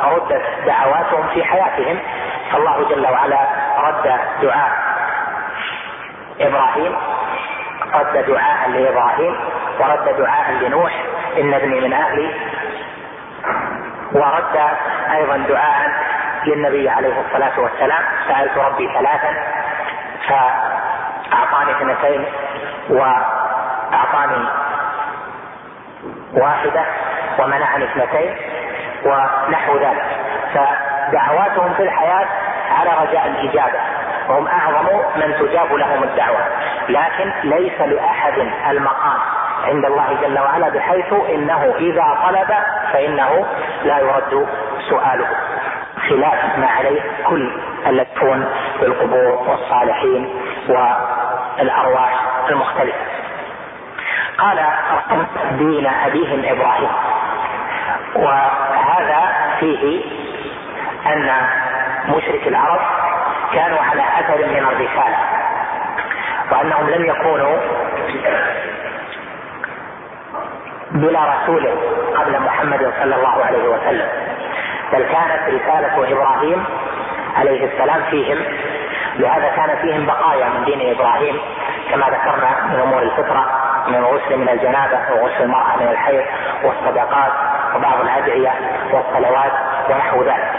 وردت 0.04 0.42
دعواتهم 0.66 1.28
في 1.34 1.44
حياتهم. 1.44 2.00
فالله 2.52 2.90
جل 2.90 3.08
وعلا 3.08 3.48
رد 3.78 4.20
دعاء 4.42 4.72
إبراهيم 6.40 6.96
رد 7.94 8.26
دعاء 8.28 8.70
لإبراهيم 8.70 9.40
ورد 9.80 10.18
دعاء 10.18 10.52
لنوح 10.52 11.04
إن 11.38 11.54
ابني 11.54 11.80
من 11.82 11.94
أهلي 11.94 12.34
ورد 14.12 14.58
أيضا 15.16 15.38
دعاء 15.38 15.92
للنبي 16.46 16.90
عليه 16.90 17.22
الصلاة 17.22 17.60
والسلام. 17.60 18.04
سألت 18.28 18.58
ربي 18.58 18.94
ثلاثا 18.94 19.34
فأعطاني 20.28 21.72
اثنتين 21.72 22.26
وأعطاني 22.90 24.48
واحدة 26.34 26.86
ومنعني 27.40 27.84
اثنتين. 27.86 28.36
ونحو 29.06 29.78
ذلك. 29.78 30.06
فدعواتهم 30.54 31.74
في 31.74 31.84
الحياة 31.84 32.26
على 32.80 32.90
رجاء 32.90 33.28
الإجابة. 33.28 33.80
وهم 34.30 34.48
أعظم 34.48 34.86
من 35.16 35.36
تجاب 35.40 35.74
لهم 35.74 36.04
الدعوة. 36.04 36.40
لكن 36.90 37.34
ليس 37.44 37.82
لأحد 37.82 38.34
المقام 38.70 39.20
عند 39.66 39.86
الله 39.86 40.18
جل 40.22 40.40
وعلا 40.40 40.70
بحيث 40.70 41.14
إنه 41.14 41.74
إذا 41.78 42.18
طلب 42.28 42.58
فإنه 42.94 43.46
لا 43.84 44.00
يرد 44.00 44.48
سؤاله. 44.90 45.28
خلاف 46.10 46.58
ما 46.58 46.68
عليه 46.68 47.02
كل 47.28 47.62
الذين 47.88 48.46
بالقبور 48.80 49.50
والصالحين 49.50 50.42
والأرواح 50.70 52.22
المختلفة. 52.50 53.00
قال 54.38 54.66
دين 55.52 55.88
أبيهم 55.88 56.44
إبراهيم. 56.46 56.90
وهذا 58.16 59.22
فيه 59.60 60.02
أن 61.08 61.32
مشرك 62.08 62.48
العرب 62.48 62.82
كانوا 63.54 63.80
على 63.80 64.02
أثر 64.20 64.38
من 64.38 64.66
الرسالة 64.72 65.18
وأنهم 66.52 66.90
لم 66.90 67.06
يكونوا 67.06 67.58
بلا 70.92 71.20
رسول 71.36 71.68
قبل 72.16 72.40
محمد 72.40 72.94
صلى 73.00 73.16
الله 73.16 73.46
عليه 73.46 73.68
وسلم 73.68 74.08
بل 74.94 75.04
كانت 75.04 75.42
رسالة 75.48 76.12
إبراهيم 76.14 76.64
عليه 77.38 77.66
السلام 77.66 78.02
فيهم 78.10 78.38
لهذا 79.16 79.48
كان 79.56 79.78
فيهم 79.82 80.06
بقايا 80.06 80.46
من 80.50 80.64
دين 80.66 80.96
إبراهيم 80.96 81.40
كما 81.92 82.06
ذكرنا 82.06 82.50
من 82.70 82.80
أمور 82.80 83.02
الفطرة 83.02 83.46
من 83.88 83.96
الغسل 83.96 84.38
من 84.38 84.50
الجنابة 84.50 85.00
وغسل 85.14 85.44
المرأة 85.44 85.76
من 85.80 85.88
الحيض 85.88 86.24
والصدقات 86.64 87.32
وبعض 87.76 88.02
الأدعية 88.02 88.54
والصلوات 88.92 89.52
ونحو 89.90 90.24
ذلك. 90.24 90.52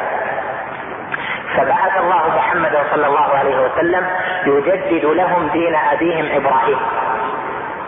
فبعث 1.56 1.98
الله 2.01 2.36
محمدا 2.36 2.85
صلى 2.90 3.06
الله 3.06 3.28
عليه 3.39 3.56
وسلم 3.60 4.06
يجدد 4.47 5.05
لهم 5.05 5.48
دين 5.48 5.74
أبيهم 5.74 6.28
إبراهيم. 6.36 6.78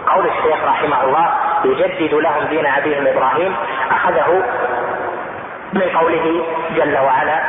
قول 0.07 0.27
الشيخ 0.27 0.65
رحمه 0.65 1.05
الله 1.05 1.31
يجدد 1.65 2.15
لهم 2.15 2.45
دين 2.45 2.67
أبيهم 2.67 3.07
إبراهيم 3.07 3.57
أخذه 3.91 4.43
من 5.73 5.83
قوله 5.99 6.45
جل 6.77 6.99
وعلا 6.99 7.41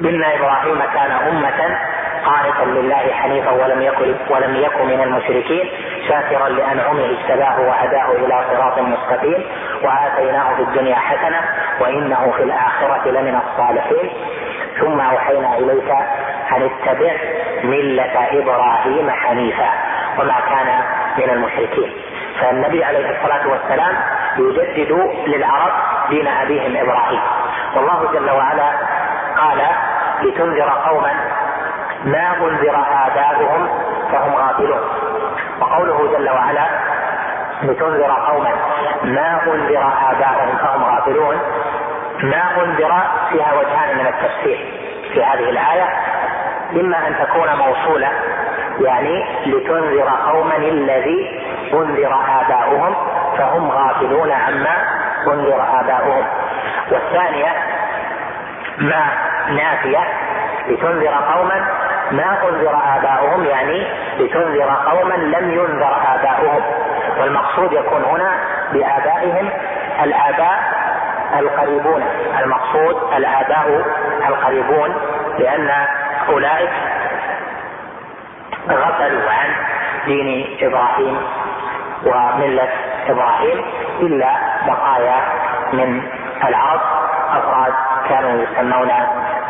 إن 0.00 0.24
إبراهيم 0.24 0.78
كان 0.94 1.10
أمة 1.10 1.78
قانتا 2.24 2.64
لله 2.64 3.12
حنيفا 3.12 3.50
ولم 3.50 3.82
يكن 3.82 4.14
ولم 4.30 4.56
يكن 4.56 4.86
من 4.86 5.00
المشركين 5.00 5.70
شاكرا 6.08 6.48
لأنعمه 6.48 7.04
اجتباه 7.04 7.60
وهداه 7.60 8.12
إلى 8.12 8.44
صراط 8.52 8.78
مستقيم 8.78 9.44
وآتيناه 9.82 10.54
في 10.54 10.62
الدنيا 10.62 10.94
حسنة 10.96 11.40
وإنه 11.80 12.32
في 12.36 12.42
الآخرة 12.42 13.10
لمن 13.10 13.40
الصالحين. 13.46 14.10
ثم 14.80 15.00
أوحينا 15.00 15.56
إليك 15.58 15.90
أن 16.56 16.70
اتبع 16.70 17.12
ملة 17.64 18.42
إبراهيم 18.42 19.10
حنيفا 19.10 19.68
وما 20.18 20.36
كان 20.48 20.80
من 21.18 21.30
المشركين. 21.30 21.92
فالنبي 22.40 22.84
عليه 22.84 23.10
الصلاة 23.10 23.48
والسلام 23.48 23.96
يجدد 24.38 24.92
للعرب 25.26 25.72
دين 26.10 26.28
أبيهم 26.28 26.76
إبراهيم. 26.76 27.20
والله 27.76 28.12
جل 28.12 28.30
وعلا 28.30 28.70
قال 29.36 29.60
لتنذر 30.22 30.70
قوما 30.70 31.12
ما 32.04 32.36
أنذر 32.36 32.76
آباؤهم 33.06 33.68
فهم 34.12 34.34
غافلون. 34.34 34.80
وقوله 35.60 36.18
جل 36.18 36.30
وعلا 36.30 36.66
لتنذر 37.62 38.12
قوما 38.12 38.50
ما 39.04 39.40
أنذر 39.46 39.92
آباؤهم 40.10 40.56
فهم 40.56 40.84
غافلون. 40.84 41.36
ما 42.22 42.62
أنذر 42.64 43.02
فيها 43.30 43.52
وجهان 43.58 43.98
من 43.98 44.06
التفسير 44.06 44.58
في 45.12 45.24
هذه 45.24 45.50
الآية 45.50 45.88
إما 46.72 47.08
أن 47.08 47.16
تكون 47.26 47.48
موصولة 47.56 48.10
يعني 48.80 49.24
لتنذر 49.46 50.10
قوما 50.26 50.56
الذي 50.56 51.40
انذر 51.72 52.14
آباؤهم 52.40 52.94
فهم 53.38 53.70
غافلون 53.70 54.30
عما 54.32 54.76
انذر 55.26 55.66
آباؤهم. 55.80 56.24
والثانية 56.92 57.77
ما 58.78 59.04
نافية 59.48 60.04
لتنذر 60.68 61.14
قوما 61.32 61.66
ما 62.10 62.38
أنذر 62.48 62.80
آباؤهم 62.96 63.44
يعني 63.44 63.86
لتنذر 64.18 64.70
قوما 64.86 65.14
لم 65.14 65.50
ينذر 65.50 65.96
آباؤهم. 66.14 66.62
والمقصود 67.20 67.72
يكون 67.72 68.04
هنا 68.04 68.32
بآبائهم 68.72 69.50
الآباء 70.02 70.58
القريبون. 71.38 72.02
المقصود 72.42 73.12
الآباء 73.16 73.84
القريبون 74.28 74.94
لأن 75.38 75.70
أولئك 76.28 76.70
غفلوا 78.70 79.30
عن 79.30 79.54
دين 80.06 80.56
إبراهيم 80.60 81.20
وملة 82.06 82.68
إبراهيم 83.08 83.64
إلا 84.00 84.30
بقايا 84.66 85.16
من 85.72 86.02
العرب. 86.48 86.80
أفراد 87.28 87.72
كانوا 88.08 88.42
يسمون 88.42 88.90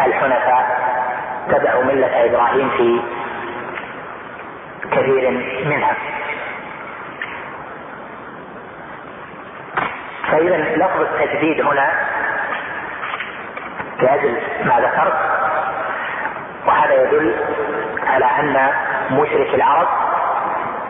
الحنفاء 0.06 0.78
اتبعوا 1.48 1.84
ملة 1.84 2.24
إبراهيم 2.24 2.70
في 2.70 3.00
كثير 4.90 5.30
منها. 5.66 5.94
فإذا 10.32 10.56
لفظ 10.56 11.00
التجديد 11.00 11.60
هنا 11.66 11.90
لأجل 14.02 14.40
ما 14.64 14.80
ذكرت 14.80 15.14
وهذا 16.66 17.02
يدل 17.02 17.34
على 18.06 18.24
أن 18.24 18.68
مشرك 19.10 19.54
العرب 19.54 19.88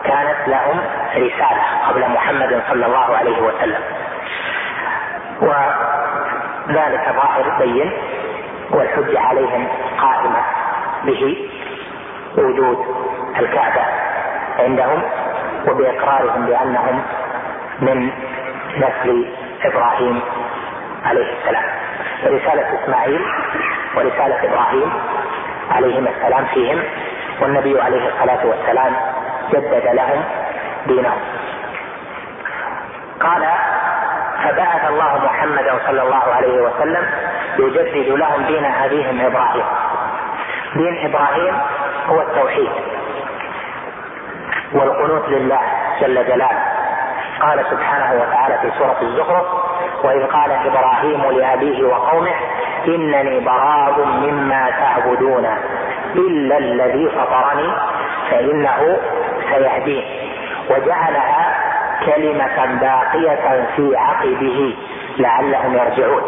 كانت 0.03 0.47
لهم 0.47 0.79
رسالة 1.15 1.63
قبل 1.89 2.09
محمد 2.09 2.61
صلى 2.69 2.85
الله 2.85 3.17
عليه 3.17 3.41
وسلم. 3.41 3.83
وذلك 6.69 7.09
ظاهر 7.15 7.57
بين 7.59 7.91
والحجة 8.71 9.19
عليهم 9.19 9.67
قائمة 10.01 10.41
به 11.03 11.49
وجود 12.37 12.85
الكعبة 13.39 13.81
عندهم 14.59 15.01
وبإقرارهم 15.67 16.45
بأنهم 16.45 17.01
من 17.81 18.11
نسل 18.77 19.25
إبراهيم 19.65 20.21
عليه 21.05 21.33
السلام. 21.39 21.63
رسالة 22.25 22.83
إسماعيل 22.83 23.21
ورسالة 23.95 24.43
إبراهيم 24.53 24.91
عليهما 25.71 26.09
السلام 26.09 26.45
فيهم 26.45 26.83
والنبي 27.41 27.81
عليه 27.81 28.07
الصلاة 28.07 28.45
والسلام 28.45 28.95
جدد 29.53 29.87
لهم 29.93 30.23
دينهم. 30.87 31.19
قال 33.19 33.45
فبعث 34.43 34.89
الله 34.89 35.25
محمدا 35.25 35.79
صلى 35.87 36.01
الله 36.01 36.23
عليه 36.33 36.61
وسلم 36.61 37.05
يجدد 37.59 38.09
لهم 38.09 38.43
دين 38.43 38.65
أبيهم 38.65 39.25
إبراهيم. 39.25 39.65
دين 40.75 41.05
إبراهيم 41.05 41.57
هو 42.07 42.21
التوحيد. 42.21 42.69
والقنوت 44.73 45.29
لله 45.29 45.59
جل 46.01 46.25
جلاله. 46.25 46.63
قال 47.41 47.65
سبحانه 47.71 48.21
وتعالى 48.21 48.57
في 48.61 48.71
سورة 48.77 48.97
الزخرف 49.01 49.45
وإذ 50.03 50.25
قال 50.25 50.51
إبراهيم 50.51 51.31
لأبيه 51.31 51.83
وقومه 51.83 52.35
إنني 52.87 53.39
براء 53.39 54.05
مما 54.05 54.69
تعبدون 54.69 55.45
إلا 56.15 56.57
الذي 56.57 57.09
فطرني 57.09 57.73
فإنه 58.31 58.97
سيهدين. 59.49 60.03
وجعلها 60.69 61.68
كلمة 62.05 62.79
باقية 62.81 63.65
في 63.75 63.95
عقبه 63.97 64.77
لعلهم 65.17 65.73
يرجعون. 65.73 66.23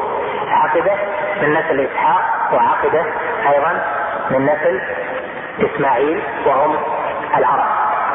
عقبة 0.47 0.93
من 1.41 1.53
نسل 1.53 1.79
إسحاق 1.79 2.53
وعقبة 2.53 3.05
أيضا 3.53 3.83
من 4.31 4.45
نسل 4.45 4.81
إسماعيل 5.65 6.21
وهم 6.45 6.77
العرب. 7.37 7.65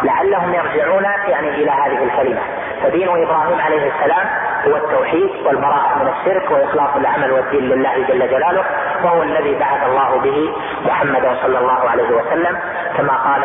لعلهم 0.03 0.55
يرجعون 0.55 1.05
يعني 1.29 1.49
إلى 1.49 1.71
هذه 1.71 2.05
الكلمة. 2.05 2.41
فدين 2.83 3.09
إبراهيم 3.09 3.61
عليه 3.61 3.93
السلام 3.93 4.27
هو 4.67 4.77
التوحيد 4.77 5.31
والبراءة 5.47 5.99
من 6.03 6.09
الشرك 6.09 6.51
وإخلاص 6.51 6.97
العمل 6.97 7.33
والدين 7.33 7.61
لله 7.61 7.95
جل 8.09 8.31
جلاله 8.31 8.65
وهو 9.05 9.23
الذي 9.23 9.55
بعث 9.55 9.87
الله 9.87 10.19
به 10.19 10.55
محمدا 10.87 11.37
صلى 11.43 11.59
الله 11.59 11.91
عليه 11.91 12.11
وسلم 12.11 12.59
كما 12.97 13.13
قال 13.17 13.45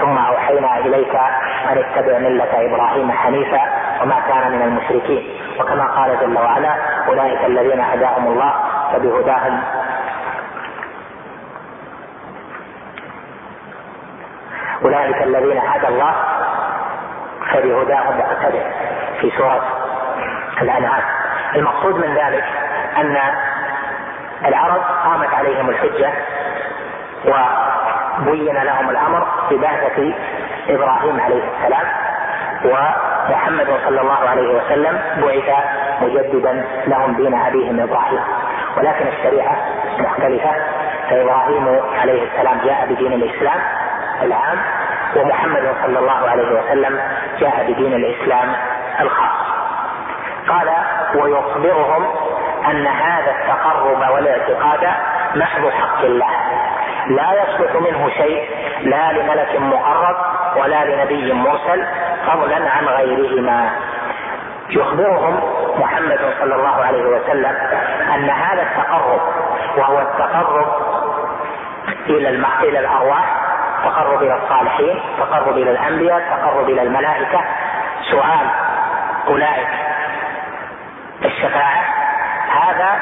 ثم 0.00 0.18
أوحينا 0.18 0.78
إليك 0.78 1.14
أن 1.70 1.78
اتبع 1.78 2.18
ملة 2.18 2.66
إبراهيم 2.66 3.12
حنيفا 3.12 3.60
وما 4.02 4.20
كان 4.28 4.52
من 4.52 4.62
المشركين. 4.62 5.40
وكما 5.60 5.84
قال 5.84 6.18
جل 6.20 6.38
وعلا 6.38 6.74
أولئك 7.08 7.44
الذين 7.44 7.80
هداهم 7.80 8.26
الله 8.26 8.54
فبهداهم. 8.92 9.60
أولئك 14.84 15.22
الذين 15.22 15.58
هدى 15.58 15.88
الله 15.88 16.14
فبهداهم 17.52 18.18
مقتدر 18.18 18.62
في 19.20 19.30
سورة 19.38 19.62
الأنعام. 20.62 21.02
المقصود 21.54 21.94
من 21.94 22.14
ذلك 22.14 22.44
أن 22.96 23.16
العرب 24.44 24.82
قامت 25.04 25.34
عليهم 25.34 25.68
الحجة 25.70 26.12
و 27.24 27.30
بين 28.18 28.56
لهم 28.56 28.90
الأمر 28.90 29.26
ببعثه 29.50 30.14
إبراهيم 30.68 31.20
عليه 31.20 31.42
السلام 31.56 31.86
ومحمد 32.64 33.66
صلى 33.86 34.00
الله 34.00 34.28
عليه 34.28 34.54
وسلم 34.54 35.00
بعث 35.16 35.64
مجددا 36.02 36.64
لهم 36.86 37.14
دين 37.14 37.34
أبيهم 37.34 37.80
إبراهيم. 37.80 38.20
ولكن 38.76 39.06
الشريعة 39.06 39.56
مختلفة. 39.98 40.50
فإبراهيم 41.10 41.80
عليه 42.00 42.22
السلام 42.22 42.58
جاء 42.64 42.86
بدين 42.90 43.12
الإسلام 43.12 43.60
العام 44.22 44.58
ومحمد 45.16 45.74
صلى 45.82 45.98
الله 45.98 46.30
عليه 46.30 46.60
وسلم 46.60 47.00
جاء 47.40 47.72
بدين 47.72 47.92
الإسلام 47.92 48.52
الخاص. 49.00 49.32
قال 50.48 50.68
ويخبرهم 51.14 52.06
أن 52.70 52.86
هذا 52.86 53.30
التقرب 53.30 54.10
والاعتقاد 54.14 54.88
محض 55.34 55.70
حق 55.70 56.00
الله. 56.04 56.30
لا 57.06 57.42
يصلح 57.42 57.74
منه 57.74 58.10
شيء 58.10 58.50
لا 58.82 59.12
لملك 59.12 59.60
مقرب 59.60 60.16
ولا 60.56 60.84
لنبي 60.84 61.32
مرسل 61.32 61.86
فضلا 62.26 62.70
عن 62.70 62.84
غيرهما. 62.84 63.70
يخبرهم 64.70 65.40
محمد 65.78 66.20
صلى 66.40 66.54
الله 66.54 66.84
عليه 66.84 67.02
وسلم 67.04 67.56
أن 68.14 68.30
هذا 68.30 68.62
التقرب 68.62 69.20
وهو 69.76 70.00
التقرب 70.00 70.66
إلى 72.06 72.28
إلى 72.62 72.78
الأرواح 72.78 73.24
تقرب 73.84 74.22
إلى 74.22 74.38
الصالحين 74.44 75.00
تقرب 75.18 75.58
إلى 75.58 75.70
الأنبياء 75.70 76.20
تقرب 76.20 76.68
إلى 76.68 76.82
الملائكة 76.82 77.40
سؤال 78.10 78.46
أولئك 79.28 79.68
الشفاعة 81.24 81.84
هذا 82.62 83.00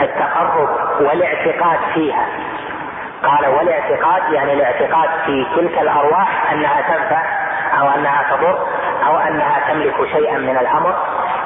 التقرب 0.00 0.68
والاعتقاد 1.00 1.78
فيها. 1.94 2.26
قال 3.22 3.46
والاعتقاد 3.48 4.32
يعني 4.32 4.52
الاعتقاد 4.52 5.08
في 5.26 5.46
تلك 5.56 5.78
الأرواح 5.78 6.52
أنها 6.52 6.80
تنفع 6.80 7.22
أو 7.80 7.90
أنها 7.90 8.22
تضر 8.30 8.66
أو 9.06 9.18
أنها 9.18 9.60
تملك 9.68 10.08
شيئا 10.12 10.38
من 10.38 10.56
الأمر. 10.56 10.94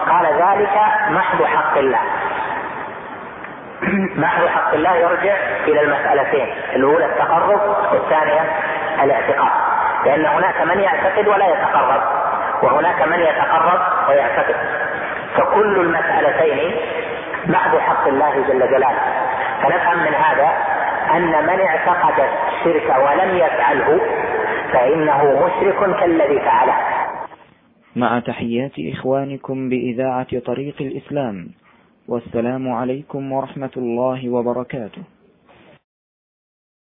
قال 0.08 0.26
ذلك 0.26 0.80
محض 1.10 1.44
حق 1.44 1.78
الله. 1.78 2.00
محض 4.24 4.46
حق 4.46 4.74
الله 4.74 4.96
يرجع 4.96 5.34
إلى 5.66 5.80
المسألتين 5.80 6.54
الأولى 6.72 7.06
التقرب 7.06 7.60
والثانية 7.92 8.40
الاعتقاد. 9.02 9.50
لأن 10.04 10.26
هناك 10.26 10.60
من 10.60 10.80
يعتقد 10.80 11.28
ولا 11.28 11.46
يتقرب 11.46 12.02
وهناك 12.62 13.02
من 13.02 13.20
يتقرب 13.20 13.80
ويعتقد. 14.08 14.56
فكل 15.36 15.80
المسألتين 15.80 16.76
محض 17.46 17.78
حق 17.78 18.06
الله 18.06 18.44
جل 18.48 18.70
جلاله. 18.70 19.00
فنفهم 19.62 19.98
من 19.98 20.14
هذا 20.14 20.52
أن 21.10 21.46
من 21.46 21.60
اعتقد 21.60 22.16
الشرك 22.48 22.88
ولم 23.04 23.36
يفعله 23.36 24.00
فإنه 24.72 25.46
مشرك 25.46 26.00
كالذي 26.00 26.38
فعله. 26.40 26.76
مع 27.96 28.18
تحيات 28.20 28.72
إخوانكم 28.78 29.68
بإذاعة 29.68 30.38
طريق 30.38 30.74
الإسلام 30.80 31.48
والسلام 32.08 32.72
عليكم 32.72 33.32
ورحمة 33.32 33.70
الله 33.76 34.30
وبركاته. 34.30 35.02